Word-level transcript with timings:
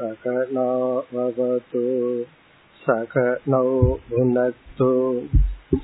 सकनावतु 0.00 1.84
सकनौ 2.86 3.68
भुनक्तु 4.10 4.90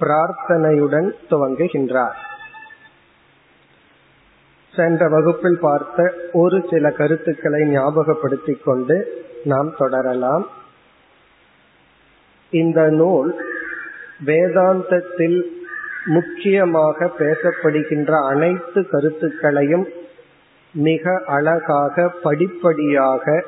பிரார்த்தனையுடன் 0.00 1.12
துவங்குகின்றார். 1.30 2.18
சென்ற 4.76 5.08
வகுப்பில் 5.08 5.58
பார்த்த 5.60 6.14
ஒரு 6.32 6.64
சில 6.70 6.90
கருத்துக்களை 6.90 7.60
ஞாபகப்படுத்திக் 7.62 8.62
கொண்டு 8.64 9.26
நாம் 9.44 9.74
தொடரலாம். 9.78 10.46
இந்த 12.50 12.90
நூல் 12.90 13.44
வேதாந்தத்தில் 14.26 15.42
முக்கியமாக 16.04 17.10
பேசப்படுகின்ற 17.18 18.26
அனைத்து 18.26 18.88
கருத்துக்களையும் 18.88 19.88
மிக 20.72 21.22
அழகாக 21.26 22.08
படிப்படியாக 22.22 23.44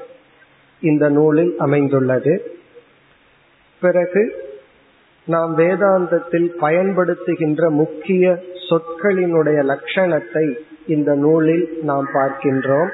இந்த 0.81 1.09
நூலில் 1.09 1.55
அமைந்துள்ளது. 1.59 2.59
பிறகு 3.81 4.49
நாம் 5.25 5.59
வேதாந்தத்தில் 5.59 6.51
பயன்படுத்துகின்ற 6.61 7.69
முக்கிய 7.69 8.43
சொற்களினுடைய 8.71 9.63
லட்சணத்தை 9.63 10.55
இந்த 10.87 11.15
நூலில் 11.15 11.79
நாம் 11.83 12.07
பார்க்கின்றோம். 12.15 12.89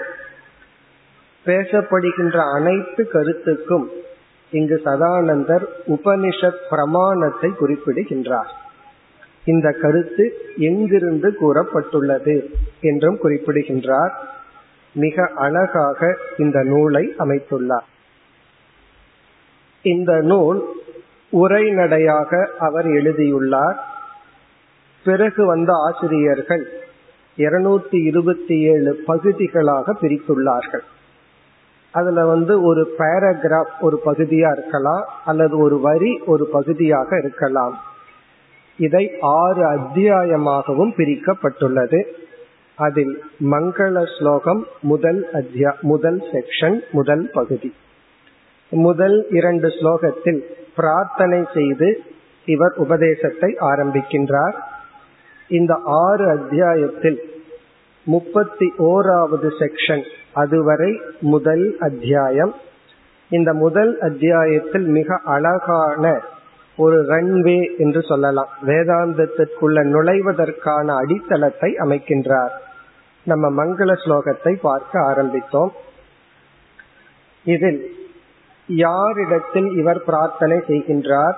பேசப்படுகின்ற 1.46 2.52
அனைத்து 2.54 3.08
கருத்துக்கும் 3.08 3.90
இங்கு 4.50 4.80
சதானந்தர் 4.84 5.64
உபனிஷத் 5.86 6.68
பிரமாணத்தை 6.70 7.50
குறிப்பிடுகின்றார். 7.50 8.64
இந்த 9.46 9.70
கருத்து 9.82 10.32
எங்கிருந்து 10.56 11.30
கூறப்பட்டுள்ளது 11.40 12.52
என்றும் 12.80 13.18
குறிப்பிடுகின்றார். 13.18 14.14
மிக 14.94 15.30
அழகாக 15.34 16.16
இந்த 16.38 16.62
நூலை 16.62 17.14
அமைத்துள்ளார். 17.18 17.86
இந்த 19.82 20.20
நூல் 20.20 20.64
உரைநடையாக 21.32 22.46
அவர் 22.58 22.86
எழுதியுள்ளார். 22.86 23.78
பிறகு 25.04 25.46
வந்த 25.46 25.72
ஆசிரியர்கள் 25.72 26.66
இருநூத்தி 27.36 28.04
இருபத்தி 28.04 28.60
ஏழு 28.60 29.02
பகுதிகளாக 29.06 29.92
பிரித்துள்ளார்கள். 30.00 30.84
அதுல 31.92 32.26
வந்து 32.26 32.62
ஒரு 32.62 32.94
பேராகிராஃப் 32.98 33.74
ஒரு 33.80 34.00
பகுதியா 34.06 34.52
இருக்கலாம் 34.52 35.04
அல்லது 35.24 35.58
ஒரு 35.58 35.80
வரி 35.80 36.18
ஒரு 36.26 36.48
பகுதியாக 36.48 37.18
இருக்கலாம். 37.18 37.80
இதை 38.78 39.12
ஆறு 39.20 39.66
அத்தியாயமாகவும் 39.66 40.92
பிரிக்கப்பட்டுள்ளது. 40.96 42.04
அதில் 42.74 43.22
மங்கள 43.50 44.18
ஸ்லோகம் 44.18 44.66
முதல் 44.82 45.28
அத்தியா 45.32 45.72
முதல் 45.80 46.22
செக்ஷன் 46.32 46.80
முதல் 46.92 47.30
பகுதி. 47.32 47.74
முதல் 48.70 49.26
இரண்டு 49.30 49.68
ஸ்லோகத்தில் 49.68 50.40
பிரார்த்தனை 50.76 51.44
செய்து 51.54 52.00
இவர் 52.44 52.72
உபதேசத்தை 52.76 53.56
ஆரம்பிக்கின்றார். 53.60 54.54
இந்த 55.48 55.80
ஆறு 55.84 56.28
அத்தியாயத்தில் 56.28 57.20
முப்பத்தி 58.02 58.72
ஓராவது 58.78 59.50
செக்ஷன் 59.60 60.04
அதுவரை 60.32 61.00
முதல் 61.20 61.76
அத்தியாயம். 61.80 62.54
இந்த 63.28 63.54
முதல் 63.54 63.98
அத்தியாயத்தில் 63.98 64.86
மிக 64.86 65.20
அழகான 65.24 66.20
ஒரு 66.76 67.02
ரன்வே 67.02 67.78
என்று 67.78 68.02
சொல்லலாம். 68.02 68.48
வேதாந்தத்திற்குள்ள 68.62 69.84
நுழைவதற்கான 69.84 70.94
அடித்தளத்தை 70.94 71.74
அமைக்கின்றார். 71.74 72.50
நம்ம 73.24 73.64
மங்கள 73.64 73.96
ஸ்லோகத்தை 74.04 74.56
பார்க்க 74.60 75.00
ஆரம்பித்தோம். 75.00 75.68
இதில் 77.44 77.94
யாரிடத்தில் 78.66 79.68
இவர் 79.76 80.04
பிரார்த்தனை 80.04 80.58
செய்கின்றார்? 80.58 81.34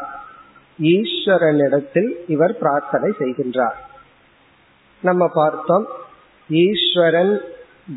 ஈஸ்வரனிடத்தில் 0.78 2.10
இவர் 2.26 2.58
பிரார்த்தனை 2.58 3.14
செய்கின்றார். 3.18 3.78
நம்ம 5.02 5.28
பார்த்தோம் 5.34 5.86
ஈஸ்வரன் 6.48 7.40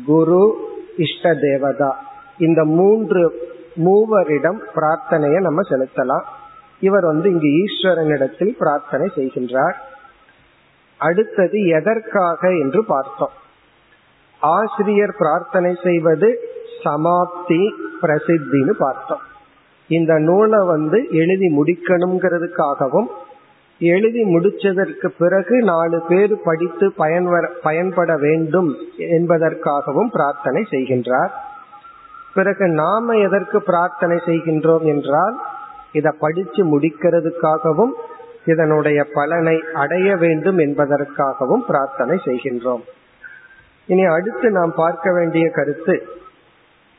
குரு 0.06 0.70
இஷ்ட 0.96 1.34
தேவதா. 1.34 2.04
இந்த 2.38 2.64
மூன்று 2.64 3.50
மூவரிடம் 3.76 4.58
பிரார்த்தனையை 4.74 5.40
நம்ம 5.40 5.60
செலுத்தலாம். 5.70 6.24
இவர் 6.82 7.04
வந்து 7.04 7.26
இங்கு 7.30 7.50
ஈஸ்வரனிடத்தில் 7.62 8.52
பிரார்த்தனை 8.58 9.06
செய்கின்றார். 9.16 9.76
அடுத்தது 11.00 11.58
எதற்காக 11.78 12.50
என்று 12.58 12.80
பார்த்தோம். 12.84 13.34
ஆசிரியர் 14.40 15.14
பிரார்த்தனை 15.18 15.72
செய்வது 15.82 16.28
சமாப்தி 16.84 17.60
பிரசித்தின்னு 18.02 18.74
பார்த்தோம். 18.78 19.24
இந்த 19.90 20.12
நூலை 20.18 20.60
வந்து 20.66 20.98
எழுதி 21.10 21.48
முடிக்கணுங்கிறதுக்காகவும் 21.58 23.08
எழுதி 23.80 24.22
முடிச்சதற்கு 24.34 25.08
பிறகு 25.18 25.56
நாலு 25.62 25.98
பேர் 26.08 26.34
படித்து 26.44 26.92
பயன்வர 26.96 27.50
பயன்பட 27.62 28.10
வேண்டும் 28.16 28.70
என்பதற்காகவும் 28.96 30.12
பிரார்த்தனை 30.12 30.60
செய்கின்றார். 30.70 31.32
பிறகு 32.34 32.66
நாம 32.82 33.16
எதற்கு 33.26 33.60
பிரார்த்தனை 33.62 34.18
செய்கின்றோம் 34.26 34.86
என்றால் 34.94 35.36
இதை 35.92 36.12
படிச்சு 36.18 36.78
முடிக்கிறதுக்காகவும் 36.78 37.92
இதனுடைய 38.44 39.06
பலனை 39.12 39.64
அடைய 39.72 40.16
வேண்டும் 40.16 40.58
என்பதற்காகவும் 40.58 41.66
பிரார்த்தனை 41.66 42.20
செய்கின்றோம். 42.24 42.82
இனி 43.86 44.04
அடுத்து 44.04 44.50
நாம் 44.50 44.72
பார்க்க 44.76 45.12
வேண்டிய 45.12 45.48
கருத்து 45.48 46.08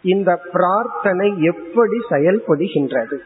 இந்த 0.01 0.41
பிரார்த்தனை 0.51 1.41
எப்படி 1.41 1.97
செயல்படுகின்றது? 2.09 3.17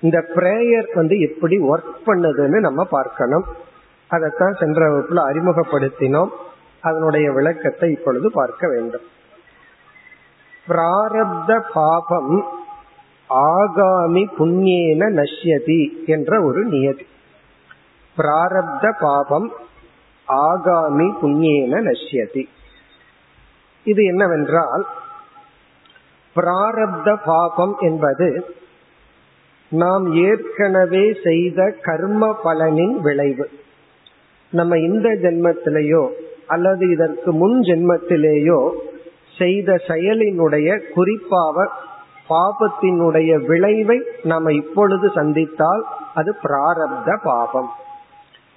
இந்த 0.00 0.18
பிரேயர் 0.34 0.94
வந்து 0.94 1.18
எப்படி 1.18 1.58
ஒர்க் 1.58 1.96
பண்ணுதுன்னு 2.06 2.58
நம்ம 2.60 2.84
பார்க்கணும். 2.84 3.44
அதைத்தான் 4.08 4.54
சென்ற 4.54 4.88
வகுப்புல 4.88 5.22
அறிமுகப்படுத்தினோம். 5.30 6.28
அதனுடைய 6.80 7.32
விளக்கத்தை 7.32 7.90
இப்பொழுது 7.90 8.30
பார்க்க 8.30 8.68
வேண்டும். 8.68 9.02
பிராரப்த 10.68 11.60
பாபம் 11.74 12.48
ஆகாமி 13.30 14.24
புண்ணியேன 14.38 15.10
நஷ்யதி 15.10 16.06
என்ற 16.06 16.42
ஒரு 16.42 16.64
நியதி. 16.64 17.06
பிராரப்த 18.16 18.92
பாபம் 19.00 19.52
ஆகாமி 20.28 21.12
புண்ணியேன 21.22 21.82
நஷ்யதி. 21.82 22.48
இது 23.84 24.04
என்னவென்றால் 24.04 24.86
பிராரப்த 26.36 27.16
பாபம் 27.24 27.76
என்பது 27.80 28.56
நாம் 29.70 30.14
ஏற்கனவே 30.14 31.12
செய்த 31.24 31.74
கர்ம 31.82 32.36
பலனின் 32.44 32.96
விளைவு. 33.00 33.50
நம்ம 34.50 34.78
இந்த 34.78 35.08
ஜென்மத்திலேயோ 35.08 36.10
அல்லது 36.46 36.90
இதற்கு 36.90 37.32
முன் 37.32 37.60
ஜென்மத்திலேயோ 37.60 38.70
செய்த 39.38 39.80
செயலினுடைய 39.88 40.90
குறிப்பாக 40.92 41.86
பாபத்தினுடைய 42.28 43.46
விளைவை 43.46 43.98
நாம 44.22 44.52
இப்பொழுது 44.52 45.08
சந்தித்தால் 45.14 45.82
அது 46.14 46.30
பிராரப்த 46.42 47.18
பாபம். 47.22 47.70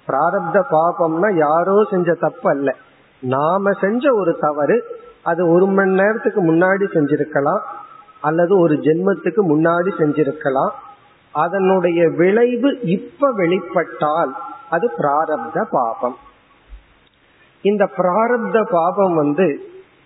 பிராரப்த 0.08 0.58
பாபம்னா 0.70 1.28
யாரோ 1.36 1.84
செஞ்ச 1.90 2.14
தப்பு 2.14 2.50
அல்ல 2.50 2.76
நாம 3.22 3.72
செஞ்ச 3.72 4.14
ஒரு 4.14 4.36
தவறு 4.40 4.76
அது 5.22 5.42
ஒரு 5.50 5.66
மணி 5.66 5.90
நேரத்துக்கு 5.90 6.40
முன்னாடி 6.52 6.86
செஞ்சிருக்கலாம் 6.94 7.62
அல்லது 8.20 8.58
ஒரு 8.58 8.74
ஜென்மத்துக்கு 8.74 9.42
முன்னாடி 9.52 9.90
செஞ்சிருக்கலாம். 9.98 10.72
அதனுடைய 11.34 12.08
விளைவு 12.08 12.70
இப்ப 12.80 13.30
வெளிப்பட்டால் 13.36 14.32
அது 14.70 14.90
பிராரப்த 14.98 15.64
பாபம். 15.70 16.16
இந்த 17.62 17.84
பிராரப்த 17.96 18.58
பாபம் 18.70 19.14
வந்து 19.14 19.48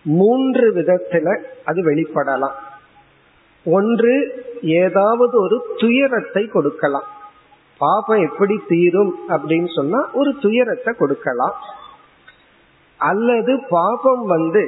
மூன்று 0.03 0.67
விதத்துல 0.75 1.41
அது 1.65 1.83
வெளிப்படலாம். 1.83 2.57
ஒன்று 3.67 4.45
ஏதாவது 4.63 5.41
ஒரு 5.41 5.57
துயரத்தை 5.77 6.47
கொடுக்கலாம். 6.47 7.09
பாபம் 7.79 8.23
எப்படி 8.29 8.61
தீரும் 8.69 9.15
அப்படின்னு 9.29 9.71
சொன்னா 9.75 10.09
ஒரு 10.13 10.37
துயரத்தை 10.41 10.95
கொடுக்கலாம். 10.95 11.57
அல்லது 12.97 13.61
பாபம் 13.69 14.27
வந்து 14.27 14.65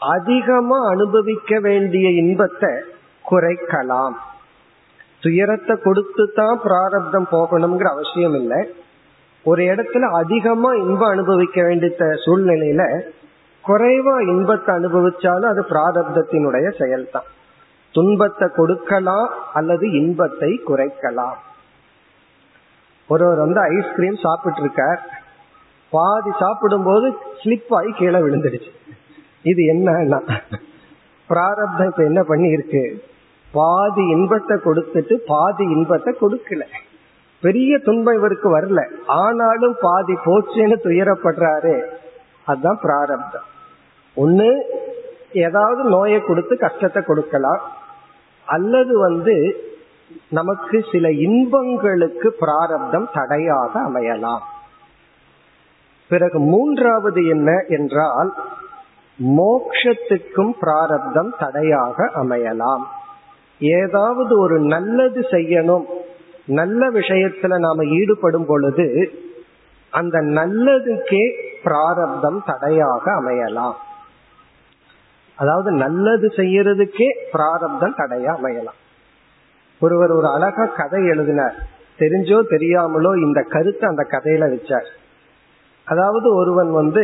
அதிகமா 0.00 0.88
அனுபவிக்க 0.88 1.58
வேண்டிய 1.60 2.08
இன்பத்தை 2.10 2.70
குறைக்கலாம். 3.30 4.16
துயரத்தை 5.20 5.76
கொடுத்து 5.76 6.32
தான் 6.32 6.60
பிராரப்தம் 6.64 7.26
போகணுங்கிற 7.30 7.88
அவசியம் 7.90 8.34
இல்லை. 8.34 8.60
ஒரு 9.42 9.62
இடத்துல 9.62 10.08
அதிகமா 10.10 10.74
இன்பம் 10.74 11.08
அனுபவிக்க 11.08 11.62
வேண்டிய 11.62 12.06
சூழ்நிலையில 12.24 12.82
குறைவா 13.64 14.20
இன்பத்தை 14.26 14.74
அனுபவிச்சாலும் 14.74 15.52
அது 15.52 15.64
பிராரப்தத்தினுடைய 15.68 16.66
செயல்தான். 16.78 17.28
துன்பத்தை 17.92 18.48
கொடுக்கலாம் 18.48 19.30
அல்லது 19.52 19.92
இன்பத்தை 19.92 20.60
குறைக்கலாம். 20.66 21.38
ஒருவர் 23.08 23.38
வந்து 23.38 23.60
ஐஸ்கிரீம் 23.60 24.16
சாப்பிட்டு 24.16 24.60
இருக்கார் 24.60 25.00
பாதி 25.90 26.30
சாப்பிடும் 26.38 26.82
போது 26.82 27.16
ஸ்லிப் 27.44 27.72
ஆகி 27.74 27.92
கீழே 27.92 28.18
விழுந்துடுச்சு. 28.18 28.70
இது 29.42 29.62
என்னன்னா 29.62 30.38
பிராரப்தம் 31.26 31.86
இப்ப 31.86 32.04
என்ன 32.04 32.22
பண்ணி 32.22 32.48
இருக்கு 32.48 33.04
பாதி 33.52 34.02
இன்பத்தை 34.02 34.56
கொடுத்துட்டு 34.56 35.14
பாதி 35.26 35.64
இன்பத்தை 35.64 36.16
கொடுக்கல. 36.20 36.64
பெரிய 37.40 37.78
துன்பம் 37.78 38.14
இவருக்கு 38.14 38.58
வரல. 38.58 38.80
ஆனாலும் 39.06 39.76
பாதி 39.80 40.12
போச்சுன்னு 40.12 40.76
துயரப்படுறாரு. 40.84 41.84
அதுதான் 42.44 42.78
பிராரப்தம். 42.82 43.46
ஒண்ணு 44.16 44.60
ஏதாவது 45.32 45.84
நோயை 45.84 46.24
கொடுத்து 46.24 46.56
கஷ்டத்தை 46.56 47.02
கொடுக்கலாம். 47.02 47.60
அல்லது 48.46 48.98
வந்து 48.98 49.64
நமக்கு 50.30 50.84
சில 50.92 51.08
இன்பங்களுக்கு 51.08 52.28
பிராரப்தம் 52.38 53.08
தடையாக 53.12 53.80
அமையலாம். 53.80 54.40
பிறகு 56.08 56.38
மூன்றாவது 56.38 57.26
என்ன 57.26 57.64
என்றால் 57.68 58.34
மோக்ஷத்துக்கும் 59.24 60.50
பிராரப்தம் 60.60 61.34
தடையாக 61.38 62.10
அமையலாம். 62.14 62.82
ஏதாவது 63.58 64.38
ஒரு 64.38 64.58
நல்லது 64.58 65.20
செய்யணும் 65.20 65.84
நல்ல 66.46 66.90
விஷயத்துல 66.90 67.58
நாம 67.58 67.84
ஈடுபடும் 67.84 68.46
பொழுது 68.46 69.12
அந்த 69.90 70.20
நல்லதுக்கே 70.20 71.34
பிராரப்தம் 71.62 72.42
தடையாக 72.46 73.12
அமையலாம். 73.12 73.74
அதாவது 75.40 75.70
நல்லது 75.70 76.28
செய்யறதுக்கே 76.36 77.08
பிராரப்தம் 77.32 77.94
தடையா 77.96 78.32
அமையலாம். 78.38 78.78
ஒருவர் 79.80 80.10
ஒரு 80.10 80.28
அழகா 80.32 80.64
கதை 80.64 81.06
எழுதினார். 81.06 81.54
தெரிஞ்சோ 81.98 82.38
தெரியாமலோ 82.50 83.22
இந்த 83.22 83.40
கருத்தை 83.42 83.88
அந்த 83.88 84.06
கதையில 84.10 84.44
வச்சார். 84.54 84.88
அதாவது 85.84 86.34
ஒருவன் 86.34 86.72
வந்து 86.72 87.02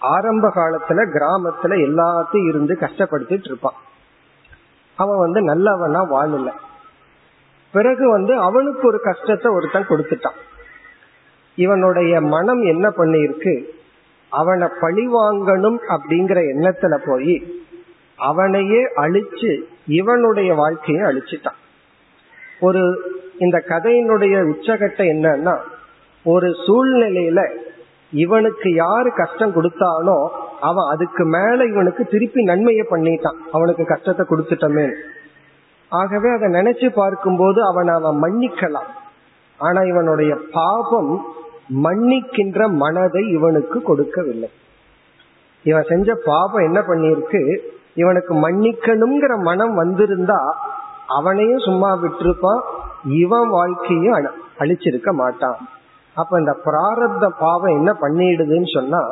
ஆரம்ப 0.00 0.48
காலத்துல 0.48 1.04
கிராமத்துல 1.16 1.76
எல்லாத்தையும் 1.86 2.48
இருந்து 2.48 2.76
கஷ்டப்படுத்திட்டு 2.80 3.44
இருப்பான். 3.44 3.78
அவன் 4.96 5.18
வந்து 5.18 5.40
நல்லவனா 5.42 6.02
வாழல. 6.04 6.50
பிறகு 7.72 8.10
வந்து 8.10 8.38
அவனுக்கு 8.38 8.86
ஒரு 8.86 9.00
கஷ்டத்தை 9.00 9.52
ஒருத்தன் 9.52 9.88
கொடுத்துட்டான். 9.88 10.40
இவனுடைய 11.56 12.20
மனம் 12.20 12.62
என்ன 12.62 12.88
பண்ணிருக்கு 12.88 13.54
அவனை 14.40 14.68
பழி 14.80 15.04
வாங்கணும் 15.08 15.78
அப்படிங்கிற 15.94 16.38
எண்ணத்துல 16.52 16.94
போய் 17.06 17.36
அவனையே 18.28 18.82
அழிச்சு 18.96 19.52
இவனுடைய 19.98 20.50
வாழ்க்கையை 20.54 21.02
அழிச்சிட்டான். 21.10 21.58
ஒரு 22.60 22.82
இந்த 23.38 23.56
கதையினுடைய 23.68 24.34
உச்சகட்டம் 24.52 25.12
என்னன்னா 25.14 25.54
ஒரு 26.24 26.48
சூழ்நிலையில 26.66 27.40
இவனுக்கு 28.10 28.68
யாரு 28.74 29.10
கஷ்டம் 29.16 29.54
கொடுத்தானோ 29.56 30.18
அவன் 30.60 30.90
அதுக்கு 30.92 31.24
மேல 31.24 31.58
இவனுக்கு 31.64 32.02
திருப்பி 32.04 32.42
நன்மையை 32.42 32.84
பண்ணிட்டான். 32.90 33.38
அவனுக்கு 33.52 33.84
கஷ்டத்தை 33.84 34.24
கொடுத்துட்டமே. 34.28 34.86
ஆகவே 35.92 36.28
அதை 36.36 36.48
நினைச்சு 36.52 36.88
பார்க்கும்போது 36.94 37.60
அவன் 37.70 37.90
அவன் 37.96 38.20
மன்னிக்கலாம். 38.24 38.90
ஆனா 39.60 39.80
இவனுடைய 39.92 40.32
பாபம் 40.52 41.12
மன்னிக்கின்ற 41.68 42.68
மனதை 42.68 43.22
இவனுக்கு 43.28 43.82
கொடுக்கவில்லை. 43.82 44.50
இவன் 45.64 45.88
செஞ்ச 45.88 46.14
பாபம் 46.14 46.64
என்ன 46.64 46.80
பண்ணிருக்கு 46.80 47.58
இவனுக்கு 47.94 48.34
மன்னிக்கணுங்கிற 48.34 49.42
மனம் 49.42 49.74
வந்திருந்தா 49.82 50.40
அவனையும் 51.06 51.58
சும்மா 51.58 51.90
விட்டுருப்பான் 52.02 52.62
இவன் 53.04 53.48
வாழ்க்கையும் 53.48 54.14
அழிச்சிருக்க 54.58 55.10
மாட்டான். 55.12 55.68
அப்ப 56.14 56.38
இந்த 56.38 56.52
பிராரத்த 56.64 57.28
பாவம் 57.38 57.76
என்ன 57.76 57.96
பண்ணிடுதுன்னு 58.00 58.70
சொன்னா 58.74 59.02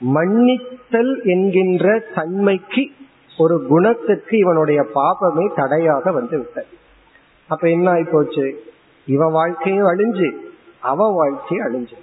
மன்னித்தல் 0.00 1.22
என்கின்ற 1.22 1.98
தன்மைக்கு 2.14 2.82
ஒரு 3.36 3.66
குணத்துக்கு 3.68 4.38
இவனுடைய 4.38 4.80
பாபமே 4.94 5.54
தடையாக 5.54 6.10
வந்து 6.10 6.38
விட்டது. 6.38 6.66
அப்ப 7.48 7.68
என்ன 7.68 7.90
ஆகி 7.90 8.02
போச்சு 8.02 8.46
இவன் 9.04 9.32
வாழ்க்கையும் 9.32 9.86
அழிஞ்சு 9.86 10.28
அவன் 10.82 11.12
வாழ்க்கை 11.12 11.58
அழிஞ்சு 11.58 11.98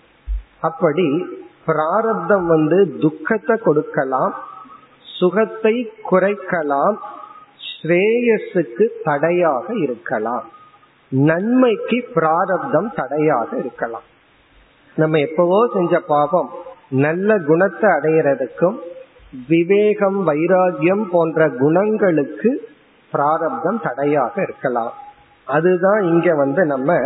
அப்படி 0.59 1.07
பிராரப்தம் 1.65 2.45
வந்து 2.45 2.97
துக்கத்தை 2.99 3.55
கொடுக்கலாம் 3.57 4.33
சுகத்தை 5.19 5.75
குறைக்கலாம் 6.09 6.97
ஸ்ரேயஸுக்கு 7.69 8.85
தடையாக 9.03 9.73
இருக்கலாம். 9.73 10.45
நன்மைக்கு 11.11 11.97
பிராரப்தம் 12.13 12.89
தடையாக 12.95 13.49
இருக்கலாம். 13.57 14.05
நம்ம 14.97 15.17
எப்பவோ 15.17 15.59
செஞ்ச 15.73 15.99
பாவம் 15.99 16.49
நல்ல 16.89 17.37
குணத்தை 17.39 17.89
அடையிறதுக்கும் 17.89 18.77
விவேகம் 19.47 20.19
வைராகியம் 20.27 21.05
போன்ற 21.11 21.49
குணங்களுக்கு 21.49 22.51
பிராரப்தம் 23.11 23.79
தடையாக 23.79 24.41
இருக்கலாம். 24.41 24.93
அதுதான் 25.47 26.01
இங்க 26.03 26.35
வந்து 26.35 26.65
நம்ம 26.65 26.99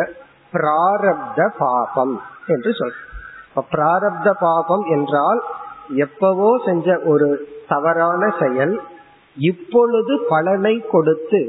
பிராரப்த 0.53 1.39
பாபம் 1.57 2.15
என்று 2.47 2.71
சொல். 2.73 2.97
பிராரப்த 3.73 4.29
பாபம் 4.39 4.85
என்றால் 4.95 5.39
எப்பவோ 6.05 6.49
செஞ்ச 6.65 6.87
ஒரு 7.11 7.27
தவறான 7.67 8.21
செயல் 8.39 8.73
இப்பொழுது 9.37 10.13
பலனை 10.29 10.73
கொடுத்து 10.91 11.41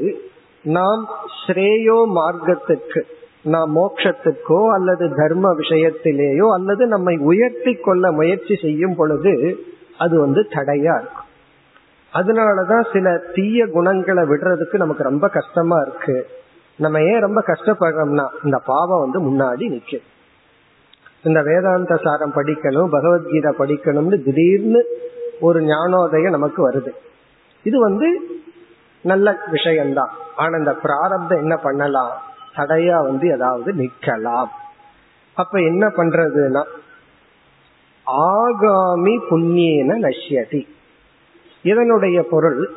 நாம் 0.65 1.03
ஸ்ரேயோ 1.39 1.97
மார்க்கத்துக்கு 2.17 3.01
நாம் 3.43 3.71
மோட்சத்துக்கோ 3.77 4.59
அல்லது 4.73 5.05
தர்ம 5.15 5.53
விஷயத்திலேயோ 5.53 6.47
அல்லது 6.53 6.83
நம்மை 6.87 7.15
உயர்த்தி 7.31 7.73
கொள்ள 7.75 8.11
முயற்சி 8.11 8.55
செய்யும் 8.55 8.95
பொழுது 8.95 9.33
அது 9.97 10.15
வந்து 10.19 10.41
தடையா 10.49 10.93
இருக்கும். 11.01 11.29
அதனாலதான் 12.13 12.85
சில 12.93 13.07
தீய 13.33 13.65
குணங்களை 13.65 14.23
விடுறதுக்கு 14.23 14.77
நமக்கு 14.77 15.03
ரொம்ப 15.03 15.25
கஷ்டமா 15.29 15.77
இருக்கு. 15.81 16.15
நம்ம 16.75 17.01
ஏன் 17.01 17.19
ரொம்ப 17.19 17.43
கஷ்டப்படுறோம்னா 17.47 18.27
இந்த 18.43 18.57
பாவம் 18.65 18.99
வந்து 18.99 19.19
முன்னாடி 19.21 19.69
நிற்கும் 19.69 20.09
இந்த 21.23 21.41
வேதாந்த 21.41 21.95
சாரம் 21.95 22.33
படிக்கணும் 22.35 22.87
பகவத்கீதை 22.87 23.51
படிக்கணும்னு 23.57 24.23
திடீர்னு 24.23 24.85
ஒரு 25.39 25.61
ஞானோதயம் 25.61 26.31
நமக்கு 26.31 26.71
வருது. 26.71 26.89
இது 27.63 27.79
வந்து 27.79 28.19
நல்ல 29.01 29.37
விஷயம்தான். 29.47 30.09
ஆனா 30.35 30.57
இந்த 30.57 30.73
பிராரப்தம் 30.73 31.37
என்ன 31.37 31.57
பண்ணலாம்? 31.57 32.21
தடையா 32.55 33.03
வந்து 33.03 33.29
ஏதாவது 33.29 33.73
நிக்கலாம் 33.73 34.47
அப்ப 35.33 35.59
என்ன 35.59 35.87
பண்றதுன்னா 35.87 36.63
ஆகாமி 38.07 39.17
புண்ணியன 39.29 40.07
நஷ்யதி. 40.07 40.67
இதனுடைய 41.63 42.23
பொருள் 42.23 42.71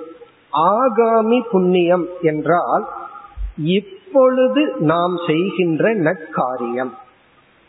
ஆகாமி 0.53 1.41
புண்ணியம் 1.51 2.09
என்றால் 2.21 2.89
இப்பொழுது 3.57 4.73
நாம் 4.79 5.17
செய்கின்ற 5.27 5.95
நற்காரியம். 5.95 6.91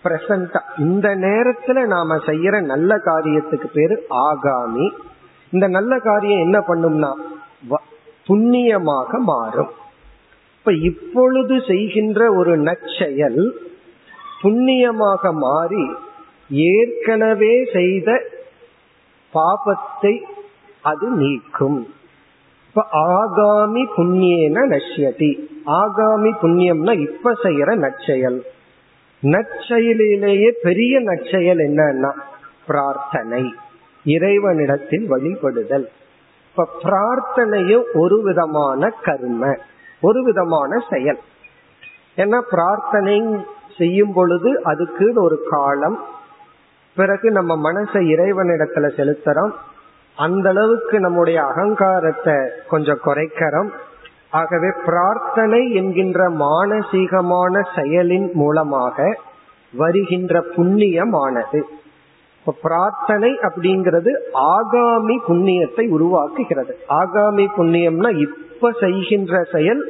பிரசண்டா 0.03 0.61
இந்த 0.77 1.15
நேரத்துல 1.15 1.85
நாம 1.85 2.15
செய்யற 2.15 2.61
நல்ல 2.61 2.95
காரியத்துக்கு 2.95 3.67
பேரு 3.73 4.05
ஆகாமி 4.09 4.91
இந்த 5.51 5.67
நல்ல 5.67 5.99
காரியம் 5.99 6.39
என்ன 6.39 6.59
பண்ணும்னா 6.59 7.13
புண்ணியமாக 8.25 9.19
மாறும். 9.19 9.69
இப்ப 10.57 10.71
இப்பொழுது 10.71 11.61
செய்கின்ற 11.67 12.33
ஒரு 12.33 12.57
நற்செயல் 12.57 13.57
புண்ணியமாக 14.41 15.31
மாறி 15.31 15.85
ஏற்கனவே 16.49 17.69
செய்த 17.73 18.21
பாபத்தை 19.33 20.21
அது 20.81 21.09
நீக்கும். 21.09 21.87
இப்ப 22.67 22.87
ஆகாமி 22.93 23.85
புண்ணியன 23.97 24.65
நஷ்யதி. 24.65 25.53
ஆகாமி 25.65 26.31
புண்ணியம்னா 26.41 26.99
இப்ப 26.99 27.31
செய்யற 27.43 27.75
நற்செயல். 27.75 28.43
நற்செயலிலேயே 29.23 30.51
பெரிய 30.61 30.99
நற்செயல் 30.99 31.57
என்னன்னா 31.57 32.11
பிரார்த்தனை. 32.67 33.53
இறைவனிடத்தில் 34.05 35.11
வழிபடுதல். 35.11 35.85
இப்ப 36.49 36.67
பிரார்த்தனையும் 36.83 37.83
ஒரு 37.93 38.21
விதமான 38.21 38.89
கர்ம 38.89 39.55
ஒரு 40.01 40.23
விதமான 40.23 40.85
செயல். 40.89 41.19
ஏன்னா 42.17 42.41
பிரார்த்தனை 42.49 43.45
செய்யும் 43.77 44.13
பொழுது 44.13 44.63
அதுக்கு 44.63 45.13
ஒரு 45.15 45.43
காலம் 45.49 46.05
பிறகு 46.95 47.31
நம்ம 47.31 47.71
மனசை 47.71 48.01
இறைவனிடத்துல 48.15 48.89
செலுத்துறோம். 48.97 49.51
அந்த 50.15 50.49
அளவுக்கு 50.49 50.99
நம்முடைய 50.99 51.43
அகங்காரத்தை 51.43 52.35
கொஞ்சம் 52.69 52.99
குறைக்கிறோம். 53.05 53.69
ஆகவே 54.39 54.69
பிரார்த்தனை 54.85 55.61
என்கின்ற 55.73 56.19
மானசீகமான 56.39 57.63
செயலின் 57.75 58.27
மூலமாக 58.33 58.97
வருகின்ற 59.73 60.33
புண்ணியமானது. 60.55 61.59
பிரார்த்தனை 62.61 63.31
அப்படிங்கிறது 63.47 64.11
ஆகாமி 64.55 65.15
புண்ணியத்தை 65.27 65.85
உருவாக்குகிறது. 65.97 66.73
ஆகாமி 67.01 67.45
புண்ணியம்னா 67.57 68.09
இப்ப 68.17 68.71
செய்கின்ற 68.79 69.43
செயல் 69.51 69.83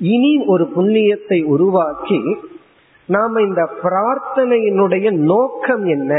இனி 0.00 0.32
ஒரு 0.46 0.64
புண்ணியத்தை 0.76 1.38
உருவாக்கி 1.44 2.20
நாம 3.08 3.40
இந்த 3.40 3.62
பிரார்த்தனையினுடைய 3.82 5.06
நோக்கம் 5.10 5.84
என்ன? 5.86 6.12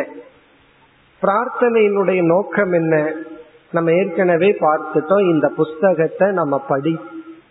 பிரார்த்தனையினுடைய 1.21 2.21
நோக்கம் 2.25 2.71
என்ன? 2.71 2.95
நம்ம 3.71 3.91
ஏற்கனவே 3.91 4.49
பார்த்துட்டோம் 4.61 5.25
இந்த 5.29 5.47
புஸ்தகத்தை 5.59 6.27
நம்ம 6.31 6.55
படி 6.67 6.93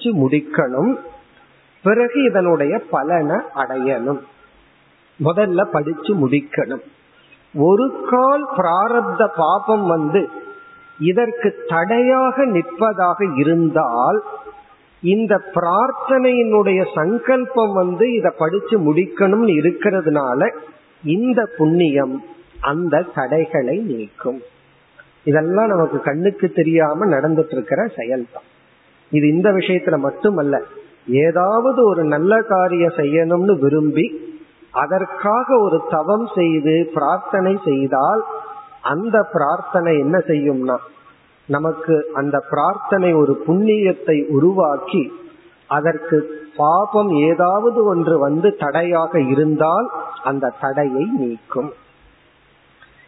படிச்சு 0.02 0.28
முடிக்கணும். 0.28 0.96
பிறகு 1.82 2.22
இதனுடைய 2.22 2.82
பலனை 2.90 3.36
அடையணும். 3.54 4.20
முதல்ல 5.24 5.64
படிச்சு 5.64 6.28
முடிக்கணும். 6.28 6.82
ஒரு 7.54 8.06
கால் 8.10 8.48
பிராரப்த 8.56 9.28
பாபம் 9.36 9.86
வந்து 9.86 10.28
இதற்கு 10.98 11.64
தடையாக 11.68 12.46
நிற்பதாக 12.46 13.36
இருந்தால் 13.36 14.22
இந்த 15.02 15.42
பிரார்த்தனையினுடைய 15.54 16.86
சங்கல்பம் 16.94 17.72
வந்து 17.72 18.12
இதை 18.12 18.32
படிச்சு 18.38 18.92
முடிக்கணும்னு 18.92 19.50
இருக்கிறதுனால 19.50 20.54
இந்த 21.04 21.48
புண்ணியம் 21.56 22.24
அந்த 22.60 23.04
தடைகளை 23.14 23.78
நீக்கும். 23.78 24.40
இதெல்லாம் 25.22 25.66
நமக்கு 25.66 26.00
கண்ணுக்கு 26.00 26.48
தெரியாம 26.48 27.06
நடந்துட்டு 27.06 27.52
இருக்கிற 27.52 27.84
செயல்தான். 27.96 28.48
இது 29.12 29.28
இந்த 29.28 29.50
விஷயத்துல 29.50 29.98
மட்டுமல்ல 29.98 30.56
ஏதாவது 31.24 31.84
ஒரு 31.84 32.04
நல்ல 32.04 32.42
காரியம் 32.42 32.96
செய்யணும்னு 32.96 33.58
விரும்பி 33.58 34.06
அதற்காக 34.74 35.58
ஒரு 35.58 35.82
தவம் 35.88 36.26
செய்து 36.34 36.90
பிரார்த்தனை 36.94 37.58
செய்தால் 37.64 38.22
அந்த 38.80 39.22
பிரார்த்தனை 39.32 39.98
என்ன 39.98 40.18
செய்யும்னா 40.18 40.76
நமக்கு 41.48 42.10
அந்த 42.12 42.36
பிரார்த்தனை 42.50 43.14
ஒரு 43.14 43.42
புண்ணியத்தை 43.46 44.28
உருவாக்கி 44.28 45.02
அதற்கு 45.66 46.16
பாபம் 46.56 47.10
ஏதாவது 47.10 47.84
ஒன்று 47.84 48.18
வந்து 48.18 48.56
தடையாக 48.56 49.20
இருந்தால் 49.20 49.88
அந்த 50.22 50.54
தடையை 50.60 51.04
நீக்கும். 51.18 51.72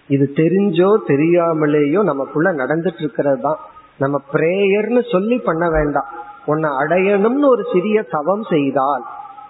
இது 0.08 0.32
தெரிஞ்சோ 0.36 0.90
தெரியாமலேயோ 1.06 2.02
நமக்குள்ள 2.02 2.52
நடந்துட்டு 2.52 2.98
இருக்கிறது 2.98 3.40
தான் 3.40 3.60
நம்ம 3.98 4.20
பிரேயர்னு 4.32 5.12
சொல்லி 5.12 5.38
பண்ண 5.38 5.70
வேண்டாம். 5.70 6.06
உன்னை 6.46 6.70
அடையணும்னு 6.70 7.48
ஒரு 7.48 7.64
சிறிய 7.72 8.02
தவம் 8.02 8.42
செய்தால் 8.42 9.02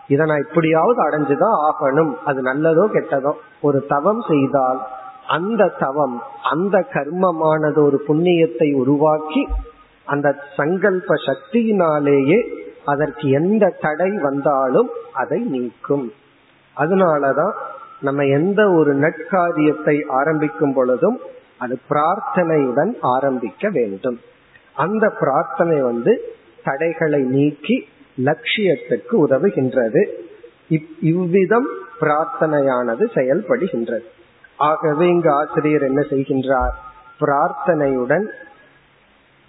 இதை 0.09 0.27
நான் 0.27 0.47
இப்படியாவது 0.49 1.09
அடைஞ்சுதான் 1.09 1.71
ஆகணும். 1.71 2.15
அது 2.25 2.43
நல்லதோ 2.43 2.89
கெட்டதோ. 2.93 3.33
ஒரு 3.61 3.87
தவம் 3.87 4.21
செய்தால் 4.29 4.87
அந்த 5.27 5.67
தவம் 5.79 6.23
அந்த 6.51 6.87
கர்மமானது 6.93 7.85
ஒரு 7.85 8.05
புண்ணியத்தை 8.09 8.75
உருவாக்கி 8.75 9.49
அந்த 10.05 10.37
சங்கல்ப 10.57 11.15
சக்தியினாலேயே 11.27 12.61
அதற்கு 12.85 13.31
எந்த 13.31 13.77
தடை 13.81 14.11
வந்தாலும் 14.23 14.91
அதை 15.13 15.41
நீக்கும். 15.41 16.13
அதனாலதான் 16.77 17.53
நம்ம 18.01 18.23
எந்த 18.23 18.71
ஒரு 18.71 18.97
நட்காரியத்தை 18.97 20.05
ஆரம்பிக்கும் 20.09 20.75
பொழுதும் 20.75 21.19
அது 21.59 21.79
பிரார்த்தனையுடன் 21.91 22.95
ஆரம்பிக்க 23.01 23.69
வேண்டும். 23.73 24.19
அந்த 24.75 25.13
பிரார்த்தனை 25.21 25.81
வந்து 25.81 26.35
தடைகளை 26.65 27.21
நீக்கி 27.21 27.89
லட்சியத்துக்கு 28.25 29.13
உதவுகின்றது. 29.13 30.07
இவ்விதம் 31.01 31.67
பிரார்த்தனையானது 32.01 33.05
செயல்படுகின்றது. 33.15 34.03
ஆகவே 34.57 35.09
இங்கு 35.09 35.31
ஆசிரியர் 35.31 35.83
என்ன 35.83 36.01
செய்கின்றார்? 36.01 36.73
பிரார்த்தனையுடன் 37.21 38.27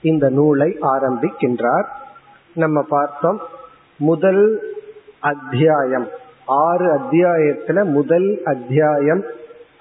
இந்த 0.02 0.30
நூலை 0.30 0.78
ஆரம்பிக்கின்றார். 0.82 1.86
நம்ம 2.54 2.84
பார்த்தோம் 2.90 3.42
முதல் 3.98 4.76
அத்தியாயம். 5.20 6.08
ஆறு 6.46 7.00
அத்தியாயத்துல 7.00 7.84
முதல் 7.84 8.42
அத்தியாயம் 8.44 9.24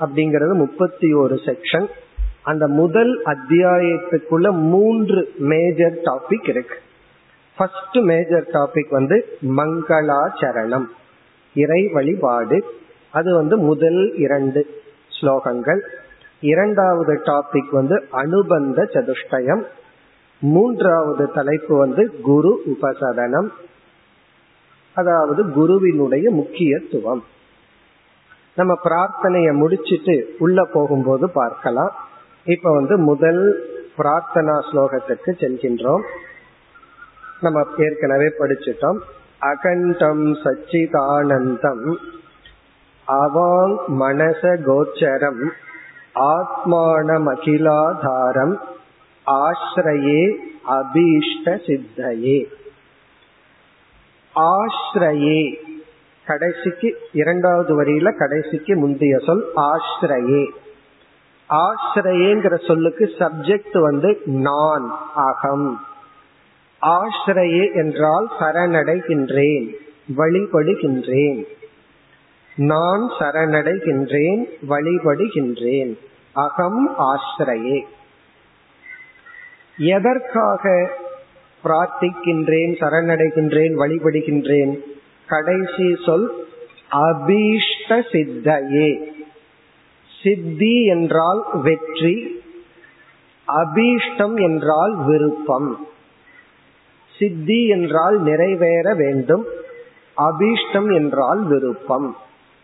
அப்படிங்கிறது 0.00 0.52
முப்பத்தி 0.52 1.12
ஒரு 1.12 1.34
செக்ஷன் 1.34 1.88
அந்த 2.42 2.68
முதல் 2.68 3.22
அத்தியாயத்துக்குள்ள 3.22 4.50
மூன்று 4.50 5.32
மேஜர் 5.38 5.98
டாபிக் 6.04 6.48
இருக்கு. 6.48 6.74
ஃபர்ஸ்ட் 7.56 7.96
மேஜர் 7.96 8.48
டாபிக் 8.52 8.90
வந்து 8.90 9.38
மங்களாச்சரணம் 9.56 10.84
இறை 11.54 11.88
வழிபாடு. 11.92 12.64
அது 13.10 13.34
வந்து 13.34 13.56
முதல் 13.56 14.14
இரண்டு 14.16 14.82
ஸ்லோகங்கள். 15.20 15.80
இரண்டாவது 16.40 17.22
டாபிக் 17.24 17.70
வந்து 17.70 18.06
அனுபந்த 18.10 18.88
சதுஷ்டயம். 18.92 19.62
மூன்றாவது 20.38 21.32
தலைப்பு 21.32 21.76
வந்து 21.76 22.20
குரு 22.20 22.62
உபசதனம் 22.66 23.48
அதாவது 24.92 25.50
குருவினுடைய 25.50 26.30
முக்கியத்துவம். 26.30 27.24
நம்ம 28.54 28.78
பிரார்த்தனைய 28.84 29.52
முடிச்சிட்டு 29.52 30.34
உள்ள 30.38 30.64
போகும்போது 30.64 31.30
பார்க்கலாம். 31.30 31.92
இப்ப 32.44 32.72
வந்து 32.72 32.98
முதல் 32.98 33.70
பிரார்த்தனா 33.98 34.20
ஸ்லோகத்துக்கு 34.34 35.26
செல்கின்றோம். 35.26 36.02
நம்ம 37.40 37.66
ஏற்கனவே 37.78 38.32
படிச்சிட்டோம். 38.38 38.98
அகண்டம் 39.40 40.38
சச்சிதானந்தம். 40.44 41.96
அவாங் 43.08 43.76
மனச 43.88 44.58
கோச்சரம். 44.66 45.48
ஆத்மானமகிலாதாரம். 46.14 48.56
அகிலாதாரம் 49.26 50.38
அபீஷ்ட 50.68 51.44
சித்தையே. 51.44 52.46
ஆஸ்ரயே 54.34 55.54
கடைசிக்கு 56.26 56.98
இரண்டாவது 57.12 57.82
வரியில 57.82 58.16
கடைசிக்கு 58.16 58.76
முந்தைய 58.76 59.18
சொல் 59.18 59.44
ஆஸ்ரயே 59.56 60.48
ஆசிரயங்கிற 61.52 62.66
சொல்லுக்கு 62.66 63.12
சப்ஜெக்ட் 63.18 63.80
வந்து 63.80 64.20
நான் 64.24 64.98
அகம். 65.14 65.80
ஆசிரயே 66.82 67.74
என்றால் 67.74 68.30
சரணடைகின்றேன் 68.40 69.74
வழிபடுகின்றேன். 70.16 71.44
நான் 72.56 73.10
சரணடைகின்றேன் 73.18 74.44
வழிபடுகின்றேன் 74.68 75.98
அகம் 76.32 76.94
ஆசிரயே. 76.98 77.82
எதற்காக 79.76 80.90
பிரார்த்திக்கின்றேன் 81.64 82.72
சரணடைகின்றேன் 82.80 83.74
வழிபடுகின்றேன்? 83.74 84.78
கடைசி 85.26 85.96
சொல் 86.04 86.46
அபீஷ்ட 86.92 87.88
சித்தையே. 87.88 89.11
சித்தி 90.22 90.84
என்றால் 90.84 91.42
வெற்றி 91.52 92.40
அபீஷ்டம் 93.48 94.42
என்றால் 94.42 94.94
விருப்பம். 94.96 95.86
சித்தி 97.18 97.66
என்றால் 97.66 98.20
நிறைவேற 98.20 98.94
வேண்டும் 98.94 99.44
அபீஷ்டம் 100.16 100.94
என்றால் 100.94 101.42
விருப்பம். 101.42 102.16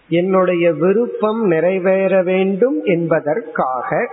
என்னுடைய 0.09 0.73
விருப்பம் 0.73 1.47
நிறைவேற 1.47 2.23
வேண்டும் 2.23 2.85
என்பதற்காக 2.85 4.11